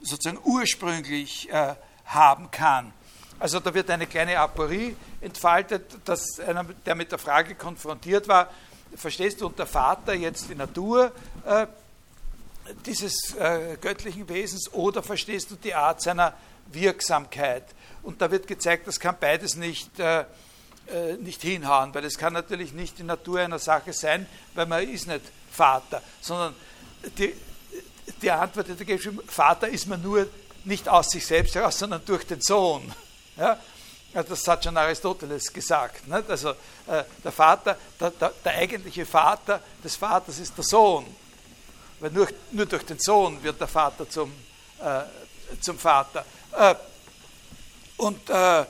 [0.00, 1.74] sozusagen ursprünglich äh,
[2.06, 2.92] haben kann.
[3.38, 8.50] Also da wird eine kleine Aporie entfaltet, dass einer, der mit der Frage konfrontiert war,
[8.96, 11.12] verstehst du unter Vater jetzt die Natur,
[11.46, 11.66] äh,
[12.84, 16.34] dieses äh, göttlichen Wesens oder verstehst du die Art seiner
[16.66, 17.64] Wirksamkeit?
[18.02, 19.90] Und da wird gezeigt, das kann beides nicht,
[20.88, 24.88] äh, nicht hinhauen, weil es kann natürlich nicht die Natur einer Sache sein, weil man
[24.88, 26.54] ist nicht Vater, sondern
[27.18, 27.34] die,
[28.22, 30.26] die Antwort, die geschrieben, Vater ist man nur
[30.64, 32.92] nicht aus sich selbst heraus, sondern durch den Sohn.
[33.36, 33.58] Ja?
[34.12, 36.08] Das hat schon Aristoteles gesagt.
[36.08, 36.30] Nicht?
[36.30, 41.06] Also äh, der Vater, der, der, der, eigentliche Vater des Vaters ist der Sohn.
[42.00, 44.32] Weil nur, nur durch den Sohn wird der Vater zum,
[44.80, 46.24] äh, zum Vater.
[46.56, 46.74] Äh,
[47.98, 48.64] und äh,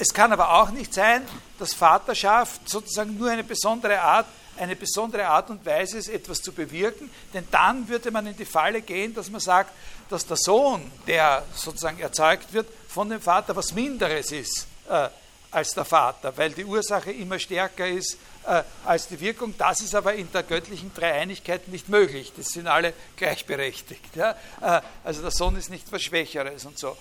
[0.00, 1.22] es kann aber auch nicht sein,
[1.58, 4.26] dass Vaterschaft sozusagen nur eine besondere Art
[4.56, 8.44] eine besondere Art und Weise ist, etwas zu bewirken, denn dann würde man in die
[8.44, 9.72] Falle gehen, dass man sagt,
[10.10, 15.08] dass der Sohn, der sozusagen erzeugt wird, von dem Vater was Minderes ist äh,
[15.50, 19.54] als der Vater, weil die Ursache immer stärker ist äh, als die Wirkung.
[19.56, 22.32] Das ist aber in der göttlichen Dreieinigkeit nicht möglich.
[22.36, 24.14] Das sind alle gleichberechtigt.
[24.14, 24.32] Ja?
[24.60, 26.96] Äh, also der Sohn ist nicht was Schwächeres und so.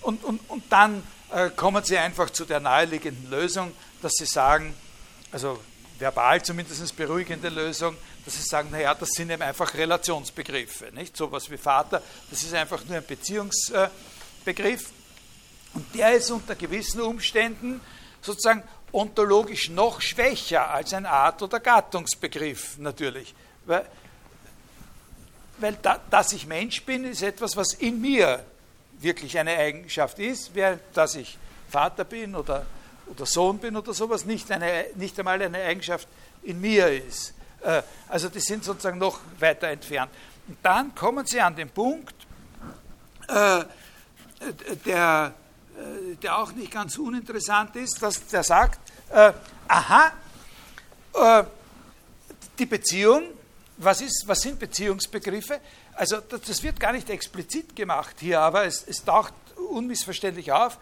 [0.00, 1.02] Und, und, und dann
[1.56, 3.72] kommen sie einfach zu der naheliegenden Lösung,
[4.02, 4.74] dass sie sagen,
[5.32, 5.58] also
[5.98, 10.92] verbal zumindest beruhigende Lösung, dass sie sagen, naja, das sind eben einfach Relationsbegriffe.
[10.92, 11.16] Nicht?
[11.16, 14.90] So etwas wie Vater, das ist einfach nur ein Beziehungsbegriff.
[15.74, 17.80] Und der ist unter gewissen Umständen
[18.22, 18.62] sozusagen
[18.92, 23.34] ontologisch noch schwächer als ein Art- oder Gattungsbegriff natürlich.
[23.66, 23.86] Weil,
[25.58, 28.44] weil da, dass ich Mensch bin, ist etwas, was in mir
[29.00, 31.38] wirklich eine Eigenschaft ist, während dass ich
[31.68, 32.66] Vater bin oder
[33.06, 36.08] oder Sohn bin oder sowas, nicht, eine, nicht einmal eine Eigenschaft
[36.42, 37.34] in mir ist.
[37.62, 40.10] Äh, also die sind sozusagen noch weiter entfernt.
[40.46, 42.14] Und dann kommen sie an den Punkt,
[43.28, 43.64] äh,
[44.84, 45.34] der,
[45.76, 48.80] äh, der auch nicht ganz uninteressant ist, dass der sagt,
[49.68, 50.12] aha,
[52.58, 53.28] die Beziehung,
[53.76, 55.60] was, ist, was sind Beziehungsbegriffe?
[55.94, 59.34] Also das wird gar nicht explizit gemacht hier, aber es, es taucht
[59.70, 60.78] unmissverständlich auf.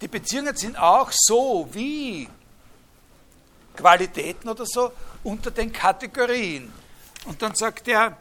[0.00, 2.28] Die Beziehungen sind auch so wie
[3.76, 4.92] Qualitäten oder so
[5.24, 6.72] unter den Kategorien.
[7.24, 8.16] Und dann sagt er,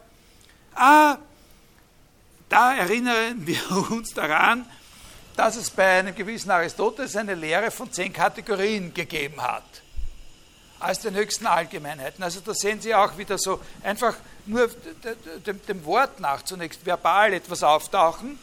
[0.73, 1.17] ah,
[2.49, 3.59] da erinnern wir
[3.91, 4.65] uns daran,
[5.35, 9.63] dass es bei einem gewissen Aristoteles eine Lehre von zehn Kategorien gegeben hat.
[10.79, 12.23] Als den höchsten Allgemeinheiten.
[12.23, 14.15] Also da sehen Sie auch wieder so einfach
[14.45, 14.69] nur
[15.67, 18.37] dem, Wort nach zunächst verbal etwas auftauchen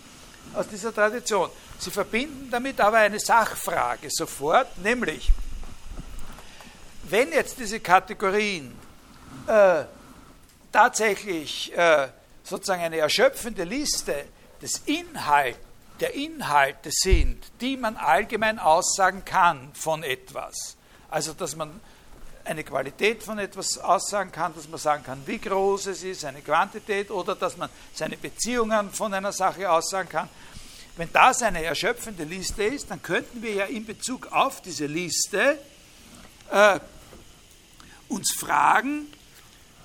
[0.54, 1.50] aus dieser Tradition.
[1.78, 5.30] Sie verbinden damit aber eine Sachfrage sofort, nämlich,
[7.04, 8.76] wenn jetzt diese Kategorien
[9.46, 9.84] äh,
[10.72, 12.08] tatsächlich äh,
[12.42, 14.24] sozusagen eine erschöpfende Liste
[14.60, 15.58] des Inhalt,
[16.00, 20.76] der Inhalte sind, die man allgemein aussagen kann von etwas,
[21.10, 21.80] also dass man
[22.44, 26.40] eine Qualität von etwas aussagen kann, dass man sagen kann, wie groß es ist, eine
[26.40, 30.28] Quantität oder dass man seine Beziehungen von einer Sache aussagen kann.
[30.96, 35.58] Wenn das eine erschöpfende Liste ist, dann könnten wir ja in Bezug auf diese Liste
[36.50, 36.80] äh,
[38.08, 39.06] uns fragen,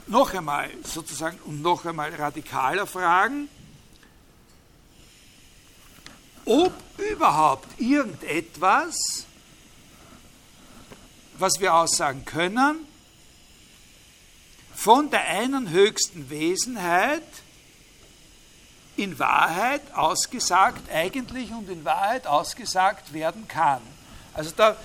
[0.08, 3.50] noch einmal sozusagen und noch einmal radikaler fragen,
[6.46, 9.27] ob überhaupt irgendetwas
[11.40, 12.88] was wir aussagen können,
[14.74, 17.24] von der einen höchsten Wesenheit
[18.96, 23.82] in Wahrheit ausgesagt, eigentlich und in Wahrheit ausgesagt werden kann.
[24.34, 24.76] Also da,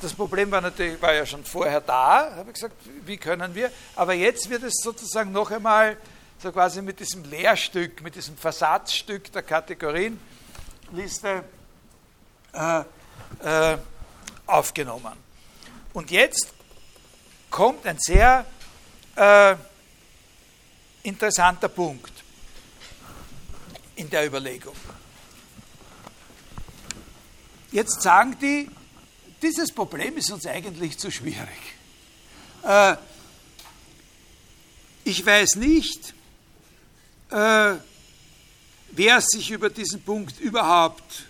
[0.00, 3.70] das Problem war natürlich, war ja schon vorher da, habe ich gesagt, wie können wir,
[3.96, 5.96] aber jetzt wird es sozusagen noch einmal
[6.38, 11.44] so quasi mit diesem Lehrstück, mit diesem Versatzstück der Kategorienliste
[12.52, 12.84] äh,
[13.42, 13.78] äh,
[14.46, 15.23] aufgenommen.
[15.94, 16.52] Und jetzt
[17.50, 18.44] kommt ein sehr
[19.14, 19.54] äh,
[21.04, 22.12] interessanter Punkt
[23.94, 24.74] in der Überlegung.
[27.70, 28.68] Jetzt sagen die,
[29.40, 31.48] dieses Problem ist uns eigentlich zu schwierig.
[32.64, 32.96] Äh,
[35.04, 36.12] ich weiß nicht,
[37.30, 37.74] äh,
[38.90, 41.24] wer sich über diesen Punkt überhaupt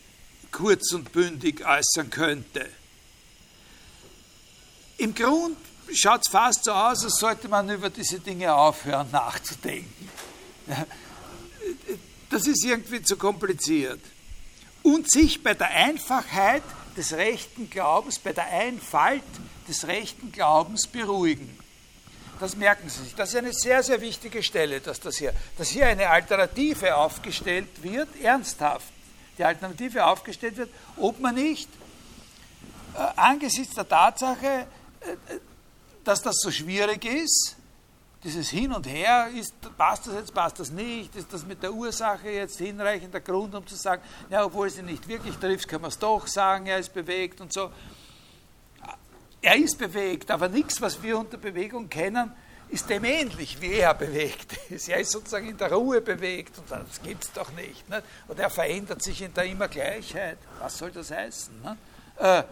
[0.50, 2.70] kurz und bündig äußern könnte.
[4.99, 5.57] Im Grund
[5.92, 10.09] schaut es fast so aus, als sollte man über diese Dinge aufhören nachzudenken.
[12.30, 14.01] Das ist irgendwie zu kompliziert.
[14.82, 16.62] Und sich bei der Einfachheit
[16.97, 19.22] des rechten Glaubens, bei der Einfalt
[19.68, 21.59] des rechten Glaubens beruhigen.
[22.40, 23.14] Das merken Sie sich.
[23.14, 27.82] Das ist eine sehr, sehr wichtige Stelle, dass, das hier, dass hier eine Alternative aufgestellt
[27.82, 28.92] wird, ernsthaft.
[29.38, 31.68] Die Alternative aufgestellt wird, ob man nicht
[32.95, 34.66] äh, angesichts der Tatsache,
[36.05, 37.57] dass das so schwierig ist,
[38.24, 41.72] dieses Hin und Her, ist, passt das jetzt, passt das nicht, ist das mit der
[41.72, 45.82] Ursache jetzt hinreichender Grund, um zu sagen, ja, obwohl es ihn nicht wirklich trifft, kann
[45.82, 47.70] man es doch sagen, er ist bewegt und so.
[49.42, 52.32] Er ist bewegt, aber nichts, was wir unter Bewegung kennen,
[52.70, 54.88] ist dem ähnlich, wie er bewegt ist.
[54.88, 58.02] Er ist sozusagen in der Ruhe bewegt und das gibt es doch nicht, nicht.
[58.26, 60.38] Und er verändert sich in der Immergleichheit.
[60.61, 61.55] Was soll das heißen?
[62.18, 62.42] Äh,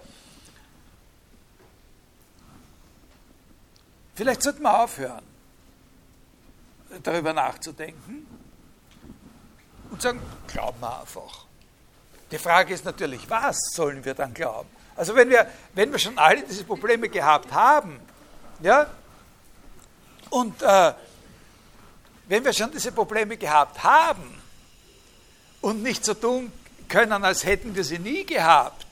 [4.14, 5.24] vielleicht sollten wir aufhören,
[7.02, 8.26] darüber nachzudenken
[9.90, 11.46] und sagen, glauben wir einfach.
[12.30, 14.68] Die Frage ist natürlich, was sollen wir dann glauben?
[14.96, 18.00] Also wenn wir, wenn wir schon alle diese Probleme gehabt haben,
[18.60, 18.86] ja,
[20.30, 20.92] und äh,
[22.28, 24.40] wenn wir schon diese Probleme gehabt haben
[25.60, 26.52] und nicht so tun
[26.88, 28.86] können, als hätten wir sie nie gehabt,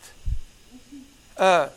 [1.37, 1.69] äh,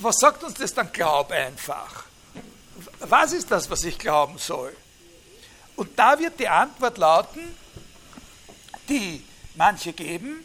[0.00, 0.92] was sagt uns das dann?
[0.92, 2.04] Glaub einfach.
[3.00, 4.74] Was ist das, was ich glauben soll?
[5.76, 7.56] Und da wird die Antwort lauten,
[8.88, 9.24] die
[9.54, 10.44] manche geben,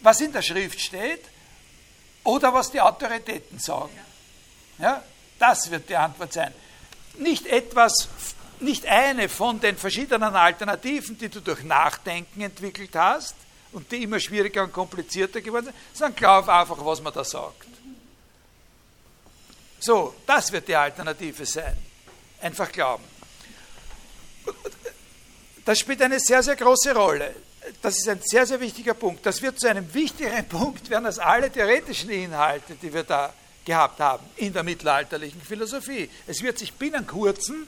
[0.00, 1.24] was in der Schrift steht
[2.24, 3.98] oder was die Autoritäten sagen.
[4.78, 5.02] Ja?
[5.38, 6.52] Das wird die Antwort sein.
[7.18, 8.08] Nicht etwas,
[8.60, 13.34] nicht eine von den verschiedenen Alternativen, die du durch Nachdenken entwickelt hast
[13.72, 17.66] und die immer schwieriger und komplizierter geworden sind, sondern glaub einfach, was man da sagt.
[19.80, 21.76] So, das wird die Alternative sein.
[22.40, 23.04] Einfach glauben.
[25.64, 27.34] Das spielt eine sehr, sehr große Rolle.
[27.82, 29.26] Das ist ein sehr, sehr wichtiger Punkt.
[29.26, 33.32] Das wird zu einem wichtigeren Punkt werden als alle theoretischen Inhalte, die wir da
[33.64, 36.08] gehabt haben in der mittelalterlichen Philosophie.
[36.26, 37.66] Es wird sich binnen kurzem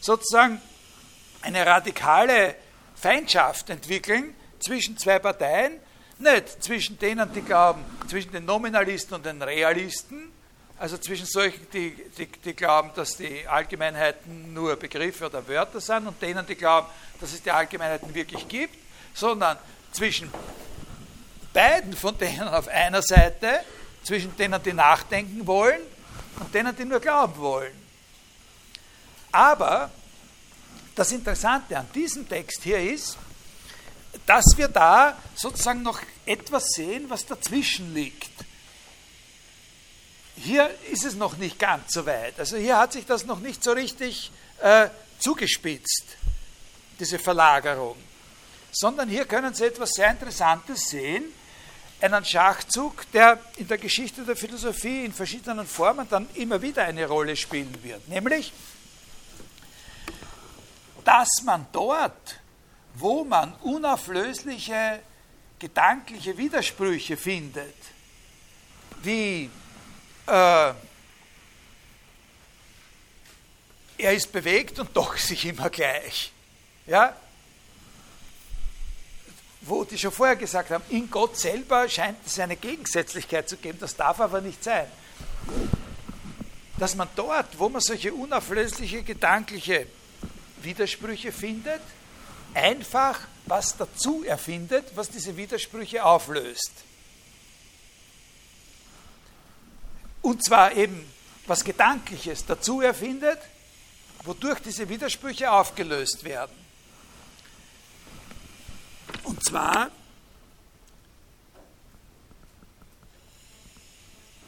[0.00, 0.60] sozusagen
[1.42, 2.54] eine radikale
[2.94, 5.78] Feindschaft entwickeln zwischen zwei Parteien,
[6.18, 10.30] nicht zwischen denen, die glauben, zwischen den Nominalisten und den Realisten,
[10.80, 16.06] also zwischen solchen, die, die, die, glauben, dass die Allgemeinheiten nur Begriffe oder Wörter sind
[16.06, 16.86] und denen, die glauben,
[17.20, 18.74] dass es die Allgemeinheiten wirklich gibt,
[19.12, 19.58] sondern
[19.92, 20.32] zwischen
[21.52, 23.60] beiden von denen auf einer Seite
[24.02, 25.82] zwischen denen, die nachdenken wollen
[26.38, 27.74] und denen, die nur glauben wollen.
[29.32, 29.90] Aber
[30.94, 33.18] das Interessante an diesem Text hier ist,
[34.24, 38.30] dass wir da sozusagen noch etwas sehen, was dazwischen liegt.
[40.42, 42.38] Hier ist es noch nicht ganz so weit.
[42.38, 44.32] Also hier hat sich das noch nicht so richtig
[44.62, 44.88] äh,
[45.18, 46.16] zugespitzt,
[46.98, 47.96] diese Verlagerung.
[48.72, 51.24] Sondern hier können Sie etwas sehr Interessantes sehen,
[52.00, 57.06] einen Schachzug, der in der Geschichte der Philosophie in verschiedenen Formen dann immer wieder eine
[57.06, 58.08] Rolle spielen wird.
[58.08, 58.52] Nämlich,
[61.04, 62.40] dass man dort,
[62.94, 65.00] wo man unauflösliche
[65.58, 67.74] gedankliche Widersprüche findet,
[69.02, 69.50] wie
[70.30, 70.74] äh,
[73.98, 76.32] er ist bewegt und doch sich immer gleich.
[76.86, 77.14] Ja?
[79.62, 83.78] wo die schon vorher gesagt haben, in Gott selber scheint es eine Gegensätzlichkeit zu geben,
[83.80, 84.86] das darf aber nicht sein.
[86.78, 89.86] Dass man dort, wo man solche unauflösliche gedankliche
[90.62, 91.82] Widersprüche findet,
[92.54, 96.72] einfach was dazu erfindet, was diese Widersprüche auflöst.
[100.22, 101.10] Und zwar eben
[101.46, 103.38] was Gedankliches dazu erfindet,
[104.24, 106.54] wodurch diese Widersprüche aufgelöst werden.
[109.24, 109.90] Und zwar,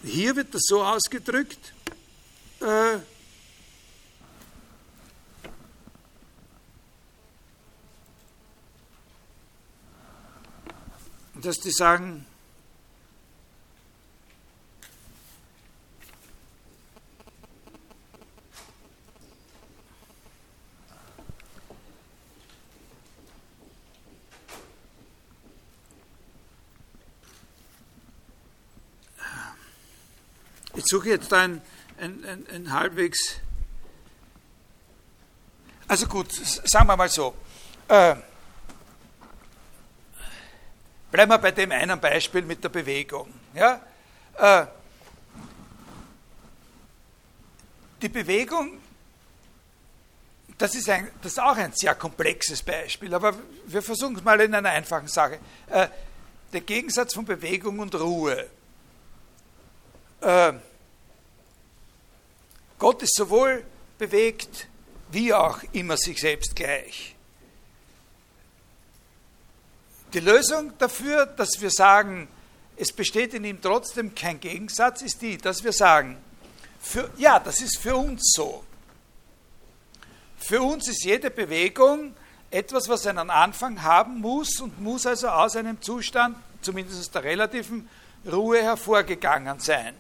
[0.05, 1.73] hier wird das so ausgedrückt,
[2.61, 2.99] äh,
[11.41, 12.25] dass die sagen,
[30.75, 31.61] Ich suche jetzt ein,
[31.99, 33.37] ein, ein, ein halbwegs.
[35.87, 37.35] Also gut, sagen wir mal so.
[37.89, 38.17] Äh,
[41.11, 43.33] bleiben wir bei dem einen Beispiel mit der Bewegung.
[43.55, 43.83] Ja?
[44.39, 44.67] Äh,
[48.01, 48.81] die Bewegung,
[50.57, 53.35] das ist, ein, das ist auch ein sehr komplexes Beispiel, aber
[53.67, 55.39] wir versuchen es mal in einer einfachen Sache.
[55.69, 55.89] Äh,
[56.55, 58.49] der Gegensatz von Bewegung und Ruhe
[60.23, 60.53] äh,
[62.79, 63.65] Gott ist sowohl
[63.99, 64.69] bewegt
[65.11, 67.15] wie auch immer sich selbst gleich.
[70.15, 72.29] Die Lösung dafür, dass wir sagen,
[72.77, 76.17] es besteht in ihm trotzdem kein Gegensatz, ist die, dass wir sagen,
[76.81, 78.65] für, ja, das ist für uns so.
[80.39, 82.15] Für uns ist jede Bewegung
[82.51, 87.25] etwas, was einen Anfang haben muss und muss also aus einem Zustand, zumindest aus der
[87.25, 87.89] relativen
[88.27, 89.95] Ruhe, hervorgegangen sein.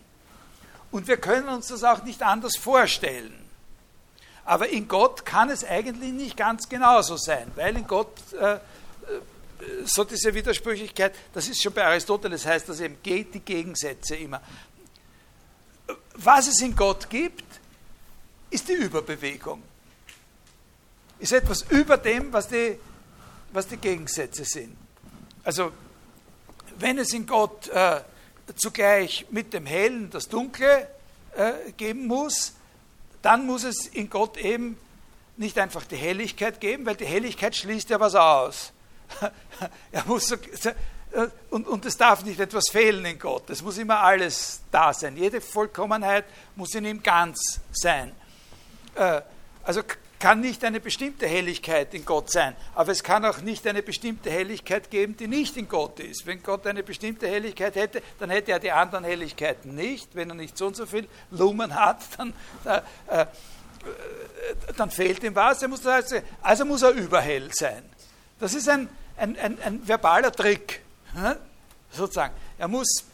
[0.93, 3.33] Und wir können uns das auch nicht anders vorstellen.
[4.45, 8.59] Aber in Gott kann es eigentlich nicht ganz genauso sein, weil in Gott äh, äh
[9.85, 14.41] so diese Widersprüchlichkeit, das ist schon bei Aristoteles, heißt das eben, geht die Gegensätze immer.
[16.17, 17.45] Was es in Gott gibt,
[18.51, 19.63] ist die Überbewegung.
[21.21, 22.79] Ist etwas über dem, was die,
[23.53, 24.77] was die Gegensätze sind.
[25.45, 25.73] Also,
[26.79, 28.01] wenn es in Gott äh,
[28.57, 30.89] zugleich mit dem Hellen das Dunkle
[31.37, 32.55] äh, geben muss,
[33.23, 34.77] dann muss es in Gott eben
[35.37, 38.73] nicht einfach die Helligkeit geben, weil die Helligkeit schließt ja was aus.
[39.93, 43.51] er muss äh, und, und es darf nicht etwas fehlen in Gott.
[43.51, 45.17] Es muss immer alles da sein.
[45.17, 46.25] Jede Vollkommenheit
[46.57, 48.13] muss in ihm ganz sein.
[48.95, 49.21] Äh,
[49.63, 49.83] also
[50.23, 54.31] kann nicht eine bestimmte Helligkeit in Gott sein, aber es kann auch nicht eine bestimmte
[54.31, 56.27] Helligkeit geben, die nicht in Gott ist.
[56.27, 60.15] Wenn Gott eine bestimmte Helligkeit hätte, dann hätte er die anderen Helligkeiten nicht.
[60.15, 62.35] Wenn er nicht so und so viel Lumen hat, dann,
[62.65, 63.27] äh, äh,
[64.77, 65.61] dann fehlt ihm was.
[65.61, 67.83] Er muss also, also muss er überhell sein.
[68.39, 70.83] Das ist ein, ein, ein, ein verbaler Trick
[71.91, 72.35] sozusagen.
[72.59, 73.07] Er muss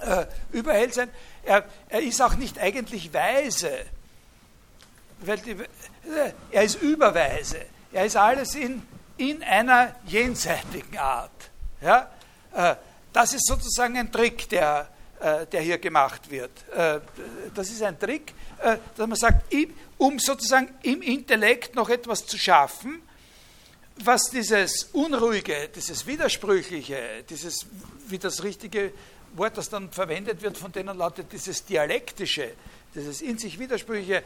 [0.00, 1.08] äh, überhell sein.
[1.44, 3.86] Er, er ist auch nicht eigentlich weise,
[5.20, 5.56] weil die,
[6.50, 7.66] er ist überweise.
[7.92, 8.82] Er ist alles in,
[9.16, 11.50] in einer jenseitigen Art.
[11.80, 12.10] Ja?
[12.54, 12.76] Äh,
[13.12, 14.88] das ist sozusagen ein Trick, der,
[15.20, 16.50] äh, der hier gemacht wird.
[16.72, 17.00] Äh,
[17.54, 19.54] das ist ein Trick, dass man sagt,
[19.96, 23.00] um sozusagen im Intellekt noch etwas zu schaffen,
[24.04, 27.64] was dieses Unruhige, dieses Widersprüchliche, dieses,
[28.06, 28.92] wie das richtige
[29.34, 32.52] Wort, das dann verwendet wird, von denen lautet dieses Dialektische,
[32.94, 34.22] dieses in sich Widersprüchliche,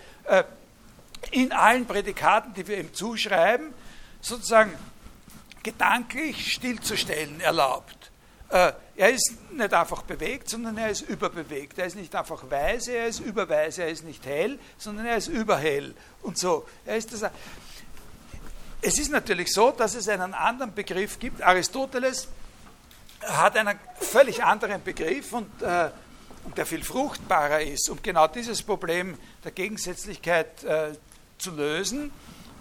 [1.30, 3.72] in allen Prädikaten, die wir ihm zuschreiben,
[4.20, 4.72] sozusagen
[5.62, 8.10] gedanklich stillzustellen erlaubt.
[8.51, 11.78] Äh, er ist nicht einfach bewegt, sondern er ist überbewegt.
[11.78, 13.82] Er ist nicht einfach weise, er ist überweise.
[13.82, 15.94] Er ist nicht hell, sondern er ist überhell.
[16.22, 16.66] Und so.
[16.84, 17.30] Er ist das,
[18.82, 21.42] es ist natürlich so, dass es einen anderen Begriff gibt.
[21.42, 22.28] Aristoteles
[23.26, 25.90] hat einen völlig anderen Begriff und, äh,
[26.56, 30.92] der viel fruchtbarer ist, um genau dieses Problem der Gegensätzlichkeit äh,
[31.44, 32.10] zu lösen.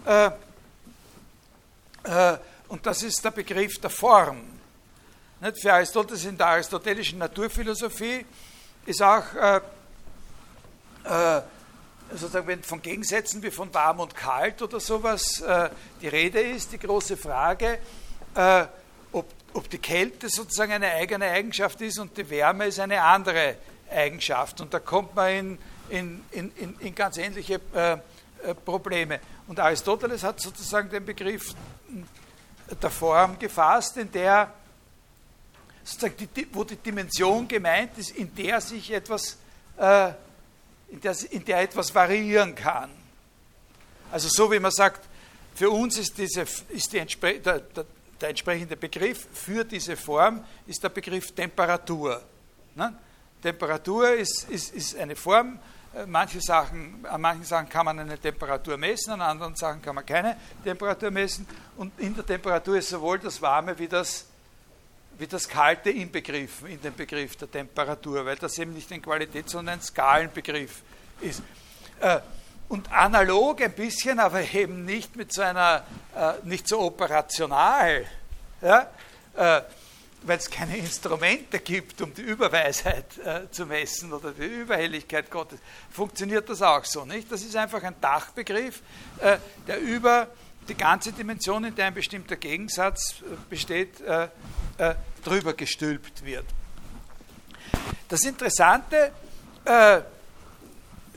[0.04, 0.30] Äh,
[2.04, 2.38] äh
[2.68, 4.42] und das ist der Begriff der Form.
[5.40, 5.60] Nicht?
[5.60, 8.24] Für Aristoteles in der aristotelischen Naturphilosophie
[8.86, 9.60] ist auch äh,
[11.04, 11.42] äh,
[12.10, 15.70] sozusagen wenn von Gegensätzen wie von warm und kalt oder sowas äh,
[16.00, 17.78] die Rede ist, die große Frage,
[18.34, 18.64] äh,
[19.12, 23.56] ob, ob die Kälte sozusagen eine eigene Eigenschaft ist und die Wärme ist eine andere
[23.90, 24.60] Eigenschaft.
[24.60, 25.58] Und da kommt man
[25.90, 27.98] in, in, in, in ganz ähnliche äh,
[28.52, 29.20] Probleme.
[29.46, 31.54] Und Aristoteles hat sozusagen den Begriff
[32.82, 34.52] der Form gefasst, in der
[35.82, 39.38] sozusagen die, wo die Dimension gemeint ist, in der sich etwas
[39.76, 40.12] äh,
[40.88, 42.90] in der, in der etwas variieren kann.
[44.12, 45.08] Also so wie man sagt,
[45.54, 47.86] für uns ist, diese, ist die, der, der,
[48.20, 52.22] der, entsprechende Begriff für diese Form ist der Begriff Temperatur.
[52.74, 52.96] Ne?
[53.42, 55.73] Temperatur ist, ist, ist eine Form, äh,
[56.06, 60.04] manche Sachen, an manchen Sachen kann man eine Temperatur messen, an anderen Sachen kann man
[60.04, 61.46] keine Temperatur messen.
[61.76, 64.26] Und in der Temperatur ist sowohl das Warme wie das
[65.18, 69.48] wie das Kalte inbegriffen in den Begriff der Temperatur, weil das eben nicht ein Qualität,
[69.48, 70.82] sondern ein Skalenbegriff
[71.20, 71.42] ist.
[72.00, 72.18] Äh,
[72.68, 75.84] und analog ein bisschen, aber eben nicht mit so einer,
[76.16, 78.06] äh, nicht so operational,
[78.60, 78.88] ja?
[80.24, 83.06] Äh, weil es keine Instrumente gibt, um die Überweisheit
[83.50, 85.60] zu messen oder die Überhelligkeit Gottes,
[85.90, 87.30] funktioniert das auch so, nicht?
[87.30, 88.80] Das ist einfach ein Dachbegriff,
[89.66, 90.28] der über
[90.66, 93.16] die ganze Dimension, in der ein bestimmter Gegensatz
[93.50, 94.28] besteht, äh,
[95.22, 96.46] drüber gestülpt wird.
[98.08, 99.12] Das Interessante,
[99.64, 100.00] äh,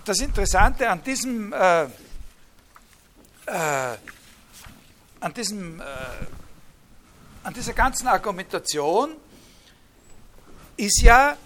[0.06, 1.84] das Interessante an diesem, äh,
[3.46, 3.98] äh
[5.20, 5.84] an, diesem äh,
[7.48, 9.16] an dieser ganzen Argumentation
[10.76, 11.38] ist ja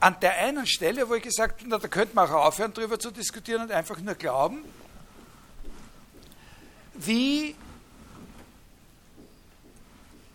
[0.00, 3.12] an der einen Stelle, wo ich gesagt habe, da könnte man auch aufhören, darüber zu
[3.12, 4.64] diskutieren und einfach nur glauben,
[6.94, 7.54] wie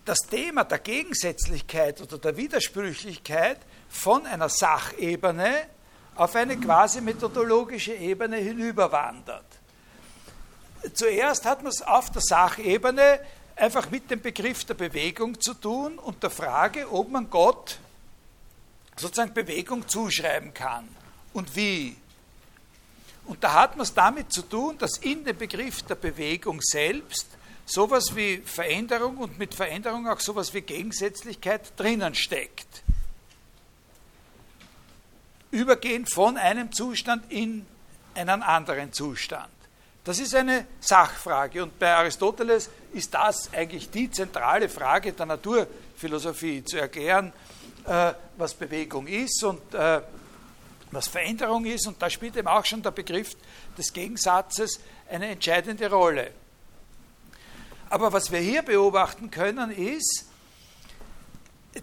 [0.06, 3.60] das Thema der Gegensätzlichkeit oder der Widersprüchlichkeit
[3.90, 5.68] von einer Sachebene
[6.16, 9.53] auf eine quasi methodologische Ebene hinüberwandert.
[10.94, 13.20] Zuerst hat man es auf der Sachebene
[13.56, 17.78] einfach mit dem Begriff der Bewegung zu tun und der Frage, ob man Gott
[18.98, 20.88] sozusagen Bewegung zuschreiben kann
[21.34, 21.96] und wie.
[23.26, 27.28] Und da hat man es damit zu tun, dass in dem Begriff der Bewegung selbst
[27.66, 32.84] sowas wie Veränderung und mit Veränderung auch sowas wie Gegensätzlichkeit drinnen steckt.
[35.52, 37.66] Übergehen von einem Zustand in
[38.16, 39.50] einen anderen Zustand.
[40.04, 46.64] Das ist eine Sachfrage und bei Aristoteles ist das eigentlich die zentrale Frage der Naturphilosophie,
[46.66, 47.32] zu erklären,
[47.86, 50.02] äh, was Bewegung ist und äh,
[50.92, 51.88] was Veränderung ist.
[51.88, 53.38] Und da spielt eben auch schon der Begriff
[53.78, 56.32] des Gegensatzes eine entscheidende Rolle.
[57.90, 60.26] Aber was wir hier beobachten können, ist,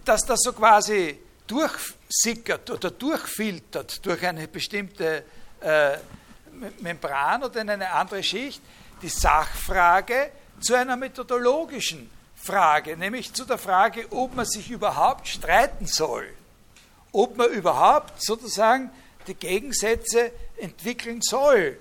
[0.05, 1.17] dass das so quasi
[1.47, 5.23] durchsickert oder durchfiltert durch eine bestimmte
[5.59, 5.97] äh,
[6.79, 8.61] Membran oder in eine andere Schicht,
[9.01, 15.85] die Sachfrage zu einer methodologischen Frage, nämlich zu der Frage, ob man sich überhaupt streiten
[15.85, 16.27] soll,
[17.11, 18.89] ob man überhaupt sozusagen
[19.27, 21.77] die Gegensätze entwickeln soll,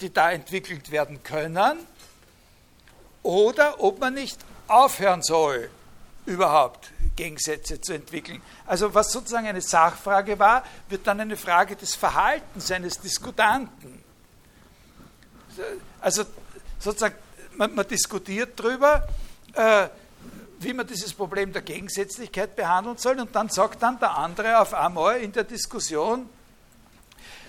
[0.00, 1.78] die da entwickelt werden können,
[3.22, 4.38] oder ob man nicht
[4.68, 5.70] aufhören soll,
[6.26, 8.40] überhaupt Gegensätze zu entwickeln.
[8.66, 14.03] Also was sozusagen eine Sachfrage war, wird dann eine Frage des Verhaltens eines Diskutanten.
[16.00, 16.24] Also
[16.78, 17.16] sozusagen,
[17.56, 19.06] man, man diskutiert darüber,
[19.54, 19.88] äh,
[20.58, 24.74] wie man dieses Problem der Gegensätzlichkeit behandeln soll und dann sagt dann der andere auf
[24.74, 26.28] einmal in der Diskussion,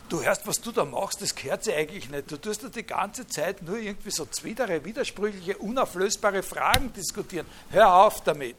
[0.09, 2.31] du hörst, was du da machst, das gehört sich eigentlich nicht.
[2.31, 7.45] Du tust da die ganze Zeit nur irgendwie so zwidere, widersprüchliche, unauflösbare Fragen diskutieren.
[7.69, 8.57] Hör auf damit.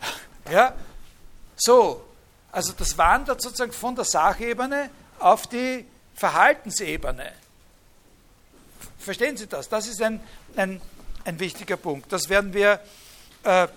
[0.50, 0.74] Ja,
[1.56, 2.02] so.
[2.50, 4.90] Also das wandert sozusagen von der Sachebene
[5.20, 7.32] auf die Verhaltensebene.
[8.98, 9.68] Verstehen Sie das?
[9.68, 10.20] Das ist ein,
[10.56, 10.80] ein,
[11.24, 12.12] ein wichtiger Punkt.
[12.12, 12.80] Das werden wir,
[13.44, 13.68] äh,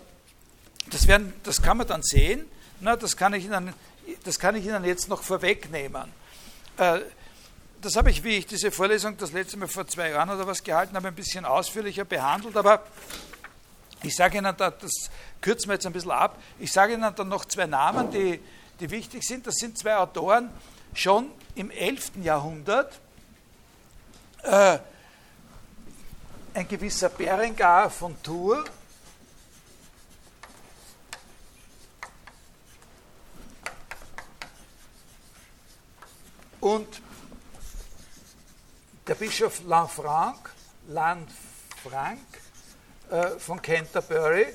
[0.90, 2.46] das, werden, das kann man dann sehen.
[2.80, 3.74] Na, das, kann ich Ihnen,
[4.24, 6.12] das kann ich Ihnen jetzt noch vorwegnehmen.
[6.78, 7.00] Äh,
[7.82, 10.64] das habe ich, wie ich diese Vorlesung das letzte Mal vor zwei Jahren oder was
[10.64, 12.84] gehalten habe, ein bisschen ausführlicher behandelt, aber
[14.04, 15.10] ich sage Ihnen, da, das
[15.42, 18.40] kürzen wir jetzt ein bisschen ab, ich sage Ihnen dann noch zwei Namen, die,
[18.80, 19.48] die wichtig sind.
[19.48, 20.50] Das sind zwei Autoren
[20.94, 22.12] schon im 11.
[22.22, 23.00] Jahrhundert.
[24.44, 24.80] Äh,
[26.54, 28.70] ein gewisser Berengar von Tours,
[36.64, 37.02] und
[39.06, 40.50] der Bischof Lanfranc,
[40.88, 42.22] Lanfranc
[43.10, 44.48] äh, von Canterbury.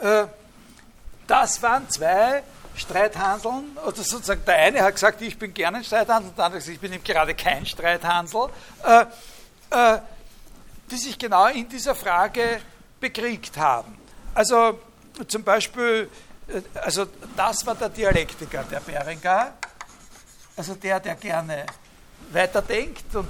[0.00, 0.26] Äh,
[1.28, 2.42] das waren zwei
[2.76, 6.74] Streithandeln, oder sozusagen der eine hat gesagt, ich bin gerne ein Streithandel, der andere gesagt,
[6.74, 8.48] ich bin eben gerade kein Streithandel,
[8.84, 9.04] äh,
[9.70, 9.98] äh,
[10.90, 12.60] die sich genau in dieser Frage
[13.00, 13.96] bekriegt haben.
[14.34, 14.80] Also
[15.28, 16.10] zum Beispiel,
[16.48, 17.06] äh, also
[17.36, 19.54] das war der Dialektiker, der Berengar,
[20.56, 21.66] also der, der gerne
[22.32, 23.28] weiterdenkt und,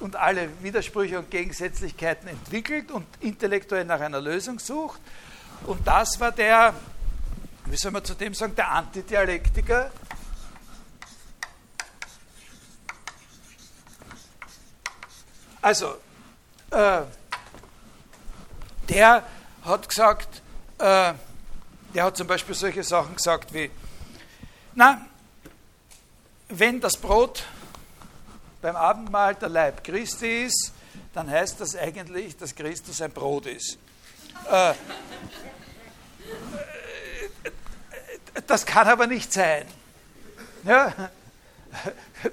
[0.00, 5.00] und alle Widersprüche und Gegensätzlichkeiten entwickelt und intellektuell nach einer Lösung sucht.
[5.66, 6.74] Und das war der,
[7.66, 9.90] wie soll man zu dem sagen, der Antidialektiker.
[15.60, 15.96] Also,
[16.70, 17.02] äh,
[18.88, 19.26] der
[19.64, 20.42] hat gesagt,
[20.78, 21.14] äh,
[21.92, 23.70] der hat zum Beispiel solche Sachen gesagt wie,
[24.74, 25.04] na,
[26.48, 27.44] wenn das Brot
[28.62, 30.72] beim Abendmahl der Leib Christi ist,
[31.12, 33.78] dann heißt das eigentlich, dass Christus ein Brot ist.
[34.50, 34.74] Äh,
[38.46, 39.66] das kann aber nicht sein.
[40.64, 40.92] Ja,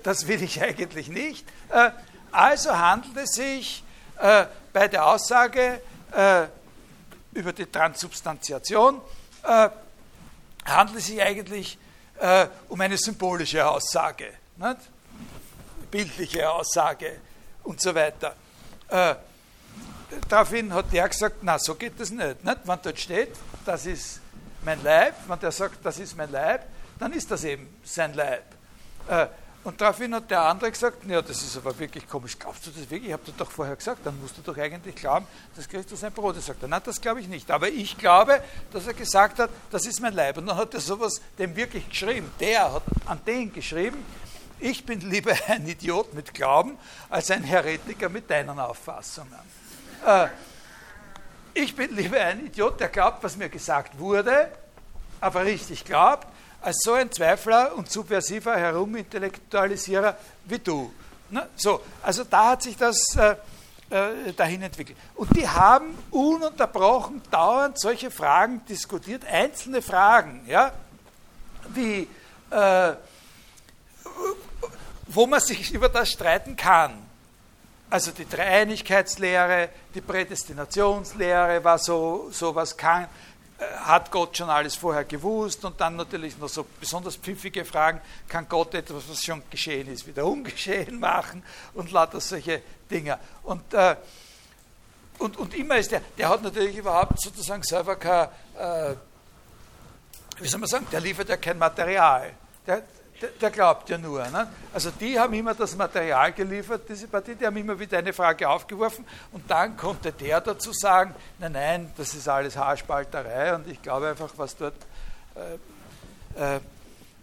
[0.03, 1.45] das will ich eigentlich nicht.
[1.69, 1.91] Äh,
[2.31, 3.83] also handelt es sich
[4.19, 5.81] äh, bei der Aussage
[6.11, 6.47] äh,
[7.33, 9.01] über die Transsubstantiation,
[10.65, 11.79] handelt es sich eigentlich
[12.69, 14.33] um eine symbolische Aussage,
[15.89, 17.19] bildliche Aussage
[17.63, 18.35] und so weiter.
[20.29, 22.45] Daraufhin hat der gesagt, na, so geht das nicht.
[22.45, 22.57] nicht.
[22.65, 23.35] Wenn dort steht,
[23.65, 24.21] das ist
[24.65, 26.65] mein Leib, wenn der sagt, das ist mein Leib,
[26.99, 28.43] dann ist das eben sein Leib.
[29.07, 29.27] Äh,
[29.63, 32.81] und daraufhin hat der andere gesagt, ja, das ist aber wirklich komisch, glaubst du das
[32.81, 33.07] wirklich?
[33.07, 35.25] Ich habe dir doch vorher gesagt, dann musst du doch eigentlich glauben,
[35.55, 36.47] dass Christus ein Brot ist.
[36.47, 37.49] Sagt er, nein, das glaube ich nicht.
[37.49, 40.37] Aber ich glaube, dass er gesagt hat, das ist mein Leib.
[40.37, 42.29] Und dann hat er sowas dem wirklich geschrieben.
[42.41, 44.03] Der hat an den geschrieben,
[44.59, 46.77] ich bin lieber ein Idiot mit Glauben
[47.09, 49.31] als ein Heretiker mit deinen Auffassungen.
[50.05, 50.27] Äh,
[51.53, 54.49] ich bin lieber ein Idiot, der glaubt, was mir gesagt wurde,
[55.21, 56.27] aber richtig glaubt,
[56.61, 60.91] als so ein Zweifler und subversiver Herumintellektualisierer wie du.
[61.29, 63.35] Na, so, also da hat sich das äh,
[63.89, 64.97] äh, dahin entwickelt.
[65.15, 70.71] Und die haben ununterbrochen dauernd solche Fragen diskutiert, einzelne Fragen, ja,
[71.69, 72.07] wie,
[72.49, 72.93] äh,
[75.07, 77.02] wo man sich über das streiten kann.
[77.93, 84.73] Also die Dreieinigkeitslehre, die Prädestinationslehre war so, so was kann, äh, hat Gott schon alles
[84.73, 89.43] vorher gewusst und dann natürlich noch so besonders pfiffige Fragen, kann Gott etwas, was schon
[89.47, 91.43] geschehen ist, wieder ungeschehen machen
[91.75, 93.19] und lauter solche Dinge.
[93.43, 93.95] Und, äh,
[95.19, 98.95] und, und immer ist der, der hat natürlich überhaupt sozusagen selber kein, äh,
[100.39, 102.33] wie soll man sagen, der liefert ja kein Material.
[102.65, 102.81] Der,
[103.31, 104.25] der, glaubt ja nur.
[104.27, 104.47] Ne?
[104.73, 108.47] Also die haben immer das Material geliefert, diese Partie, die haben immer wieder eine Frage
[108.47, 113.81] aufgeworfen und dann konnte der dazu sagen, nein, nein, das ist alles Haarspalterei und ich
[113.81, 114.75] glaube einfach, was dort,
[115.35, 116.59] äh, äh,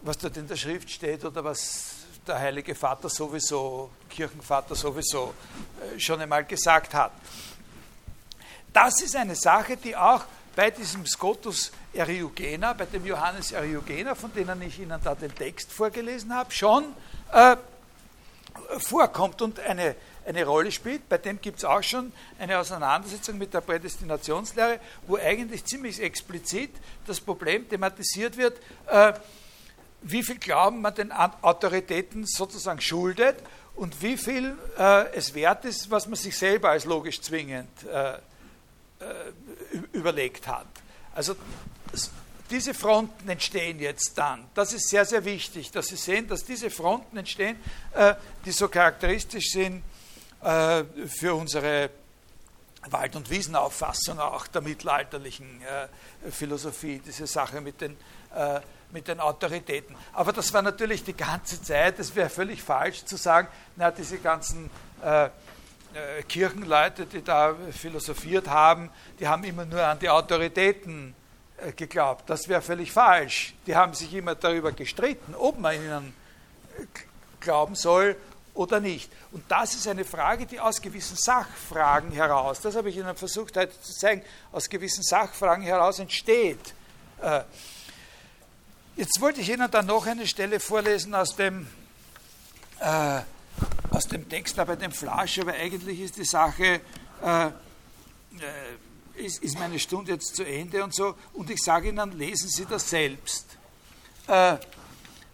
[0.02, 1.96] was dort in der Schrift steht oder was
[2.26, 5.34] der Heilige Vater sowieso, Kirchenvater sowieso
[5.94, 7.12] äh, schon einmal gesagt hat.
[8.72, 10.24] Das ist eine Sache, die auch
[10.54, 15.72] bei diesem Scotus Eriugena, bei dem Johannes Eriugena, von dem ich Ihnen da den Text
[15.72, 16.84] vorgelesen habe, schon
[17.32, 17.56] äh,
[18.78, 19.94] vorkommt und eine,
[20.26, 21.08] eine Rolle spielt.
[21.08, 26.70] Bei dem gibt es auch schon eine Auseinandersetzung mit der Prädestinationslehre, wo eigentlich ziemlich explizit
[27.06, 29.12] das Problem thematisiert wird, äh,
[30.02, 33.36] wie viel Glauben man den Autoritäten sozusagen schuldet
[33.76, 38.12] und wie viel äh, es wert ist, was man sich selber als logisch zwingend äh,
[38.12, 38.18] äh,
[39.92, 40.66] überlegt hat.
[41.14, 41.34] Also
[42.50, 44.44] diese Fronten entstehen jetzt dann.
[44.54, 47.56] Das ist sehr, sehr wichtig, dass Sie sehen, dass diese Fronten entstehen,
[47.94, 48.14] äh,
[48.44, 49.82] die so charakteristisch sind
[50.42, 51.90] äh, für unsere
[52.88, 55.60] Wald- und Wiesenauffassung auch der mittelalterlichen
[56.30, 57.94] Philosophie, diese Sache mit den,
[58.90, 59.94] mit den Autoritäten.
[60.14, 64.18] Aber das war natürlich die ganze Zeit, es wäre völlig falsch zu sagen, na, diese
[64.18, 64.70] ganzen
[65.02, 65.28] äh,
[66.28, 71.14] Kirchenleute, die da philosophiert haben, die haben immer nur an die Autoritäten
[71.58, 72.28] äh, geglaubt.
[72.30, 73.54] Das wäre völlig falsch.
[73.66, 76.14] Die haben sich immer darüber gestritten, ob man ihnen
[76.78, 76.84] äh,
[77.40, 78.16] glauben soll
[78.54, 79.10] oder nicht.
[79.32, 83.56] Und das ist eine Frage, die aus gewissen Sachfragen heraus, das habe ich Ihnen versucht
[83.56, 84.22] heute zu zeigen,
[84.52, 86.74] aus gewissen Sachfragen heraus entsteht.
[88.96, 91.68] Jetzt wollte ich Ihnen dann noch eine Stelle vorlesen aus dem
[92.80, 93.20] äh,
[93.90, 96.80] aus dem Text da bei dem Flasch, aber eigentlich ist die Sache,
[97.22, 97.50] äh, äh,
[99.14, 101.14] ist, ist, meine Stunde jetzt zu Ende und so.
[101.34, 103.46] Und ich sage Ihnen, lesen Sie das selbst.
[104.26, 104.56] Äh,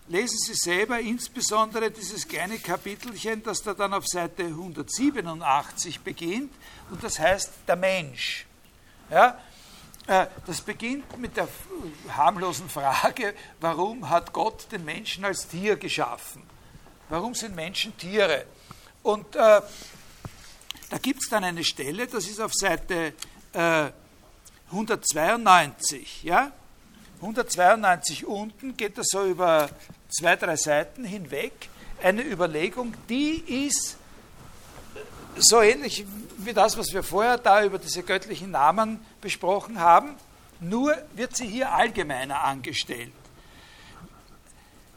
[0.09, 6.52] lesen Sie selber insbesondere dieses kleine Kapitelchen, das da dann auf Seite 187 beginnt,
[6.90, 8.47] und das heißt der Mensch.
[9.10, 9.38] Ja?
[10.06, 11.48] Äh, das beginnt mit der
[12.09, 16.43] harmlosen Frage, warum hat Gott den Menschen als Tier geschaffen?
[17.09, 18.47] Warum sind Menschen Tiere?
[19.03, 19.61] Und äh,
[20.91, 23.12] da gibt es dann eine Stelle, das ist auf Seite
[23.53, 23.91] äh,
[24.70, 26.24] 192.
[26.24, 26.51] Ja?
[27.20, 29.70] 192 unten geht das so über
[30.09, 31.53] zwei, drei Seiten hinweg.
[32.03, 33.97] Eine Überlegung, die ist
[35.37, 36.05] so ähnlich
[36.39, 40.16] wie das, was wir vorher da über diese göttlichen Namen besprochen haben,
[40.61, 43.12] nur wird sie hier allgemeiner angestellt.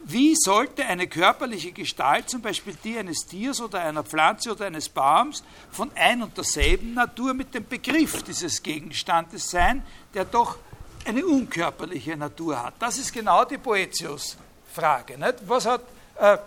[0.06, 4.90] Wie sollte eine körperliche Gestalt, zum Beispiel die eines Tiers oder einer Pflanze oder eines
[4.90, 10.58] Baums, von ein und derselben Natur mit dem Begriff dieses Gegenstandes sein, der doch
[11.06, 12.76] eine unkörperliche Natur hat?
[12.80, 15.18] Das ist genau die Poetius-Frage.
[15.46, 15.82] Was, hat,
[16.18, 16.38] äh,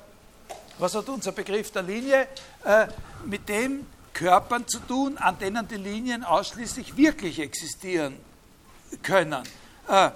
[0.78, 2.28] was hat unser Begriff der Linie
[2.64, 2.86] äh,
[3.26, 8.16] mit den Körpern zu tun, an denen die Linien ausschließlich wirklich existieren
[9.02, 9.42] können?
[9.88, 10.10] Äh,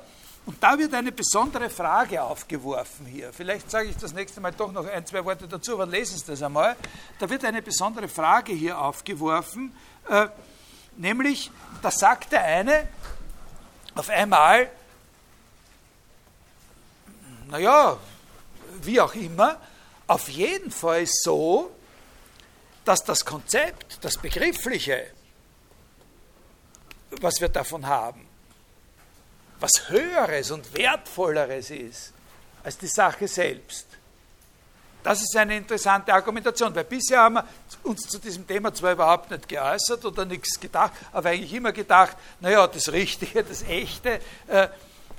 [0.46, 3.32] und da wird eine besondere Frage aufgeworfen hier.
[3.32, 6.24] Vielleicht sage ich das nächste Mal doch noch ein, zwei Worte dazu, aber lesen Sie
[6.24, 6.76] das einmal.
[7.18, 9.74] Da wird eine besondere Frage hier aufgeworfen,
[10.08, 10.28] äh,
[10.96, 11.50] nämlich,
[11.82, 12.88] da sagt der eine
[13.96, 14.70] auf einmal,
[17.48, 17.98] naja,
[18.82, 19.60] wie auch immer,
[20.06, 21.72] auf jeden Fall ist so,
[22.84, 25.06] dass das Konzept, das Begriffliche,
[27.20, 28.25] was wir davon haben,
[29.60, 32.12] was Höheres und Wertvolleres ist
[32.62, 33.86] als die Sache selbst.
[35.02, 37.44] Das ist eine interessante Argumentation, weil bisher haben wir
[37.84, 42.16] uns zu diesem Thema zwar überhaupt nicht geäußert oder nichts gedacht, aber eigentlich immer gedacht,
[42.40, 44.66] naja, das Richtige, das Echte, äh,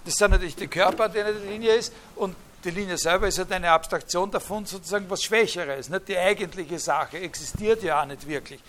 [0.03, 2.35] das sind natürlich die Körper, denen die Linie ist, und
[2.65, 5.87] die Linie selber ist halt eine Abstraktion davon, sozusagen was Schwächeres.
[5.87, 6.09] Nicht?
[6.09, 8.59] Die eigentliche Sache existiert ja auch nicht wirklich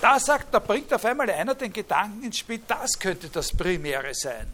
[0.00, 4.14] da sagt, da bringt auf einmal einer den Gedanken ins Spiel, das könnte das Primäre
[4.14, 4.50] sein.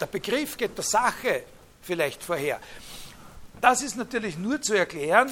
[0.00, 1.44] Der Begriff geht der Sache
[1.82, 2.58] vielleicht vorher.
[3.60, 5.30] Das ist natürlich nur zu erklären,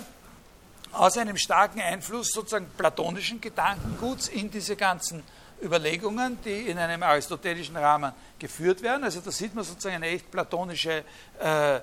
[0.92, 5.22] aus einem starken Einfluss sozusagen platonischen Gedankenguts in diese ganzen
[5.62, 9.04] Überlegungen, die in einem aristotelischen Rahmen geführt werden.
[9.04, 11.04] Also da sieht man sozusagen eine echt platonische
[11.40, 11.80] äh, äh,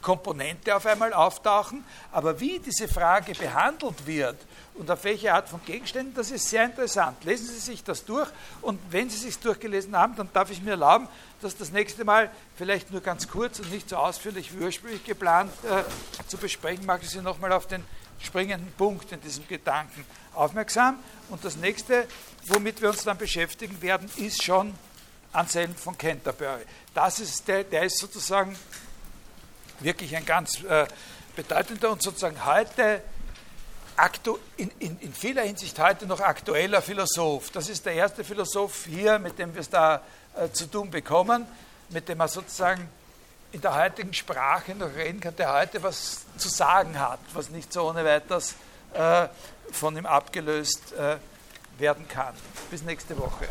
[0.00, 1.84] Komponente auf einmal auftauchen.
[2.12, 4.36] Aber wie diese Frage behandelt wird
[4.80, 7.22] und auf welche Art von Gegenständen, das ist sehr interessant.
[7.24, 8.30] Lesen Sie sich das durch
[8.62, 11.06] und wenn Sie sich durchgelesen haben, dann darf ich mir erlauben,
[11.42, 15.52] das das nächste Mal vielleicht nur ganz kurz und nicht so ausführlich wie ursprünglich geplant
[15.64, 15.82] äh,
[16.28, 17.84] zu besprechen, mache ich Sie nochmal auf den
[18.20, 20.02] springenden Punkt in diesem Gedanken
[20.34, 20.98] aufmerksam.
[21.28, 22.06] Und das nächste,
[22.46, 24.72] womit wir uns dann beschäftigen werden, ist schon
[25.34, 26.64] Anselm von Canterbury.
[26.94, 28.56] Das ist der, der ist sozusagen
[29.80, 30.86] wirklich ein ganz äh,
[31.36, 33.02] bedeutender und sozusagen heute
[34.00, 37.50] aktu in, in, in, vieler Hinsicht heute noch aktueller Philosoph.
[37.50, 40.02] Das ist der erste Philosoph hier, mit dem wir es da
[40.36, 41.46] äh, zu tun bekommen,
[41.90, 42.88] mit dem er sozusagen
[43.52, 47.72] in der heutigen Sprache noch reden kann, der heute was zu sagen hat, was nicht
[47.72, 48.54] so ohne weiteres
[48.94, 49.26] äh,
[49.72, 51.16] von ihm abgelöst äh,
[51.78, 52.34] werden kann.
[52.70, 53.48] Bis nächste Woche.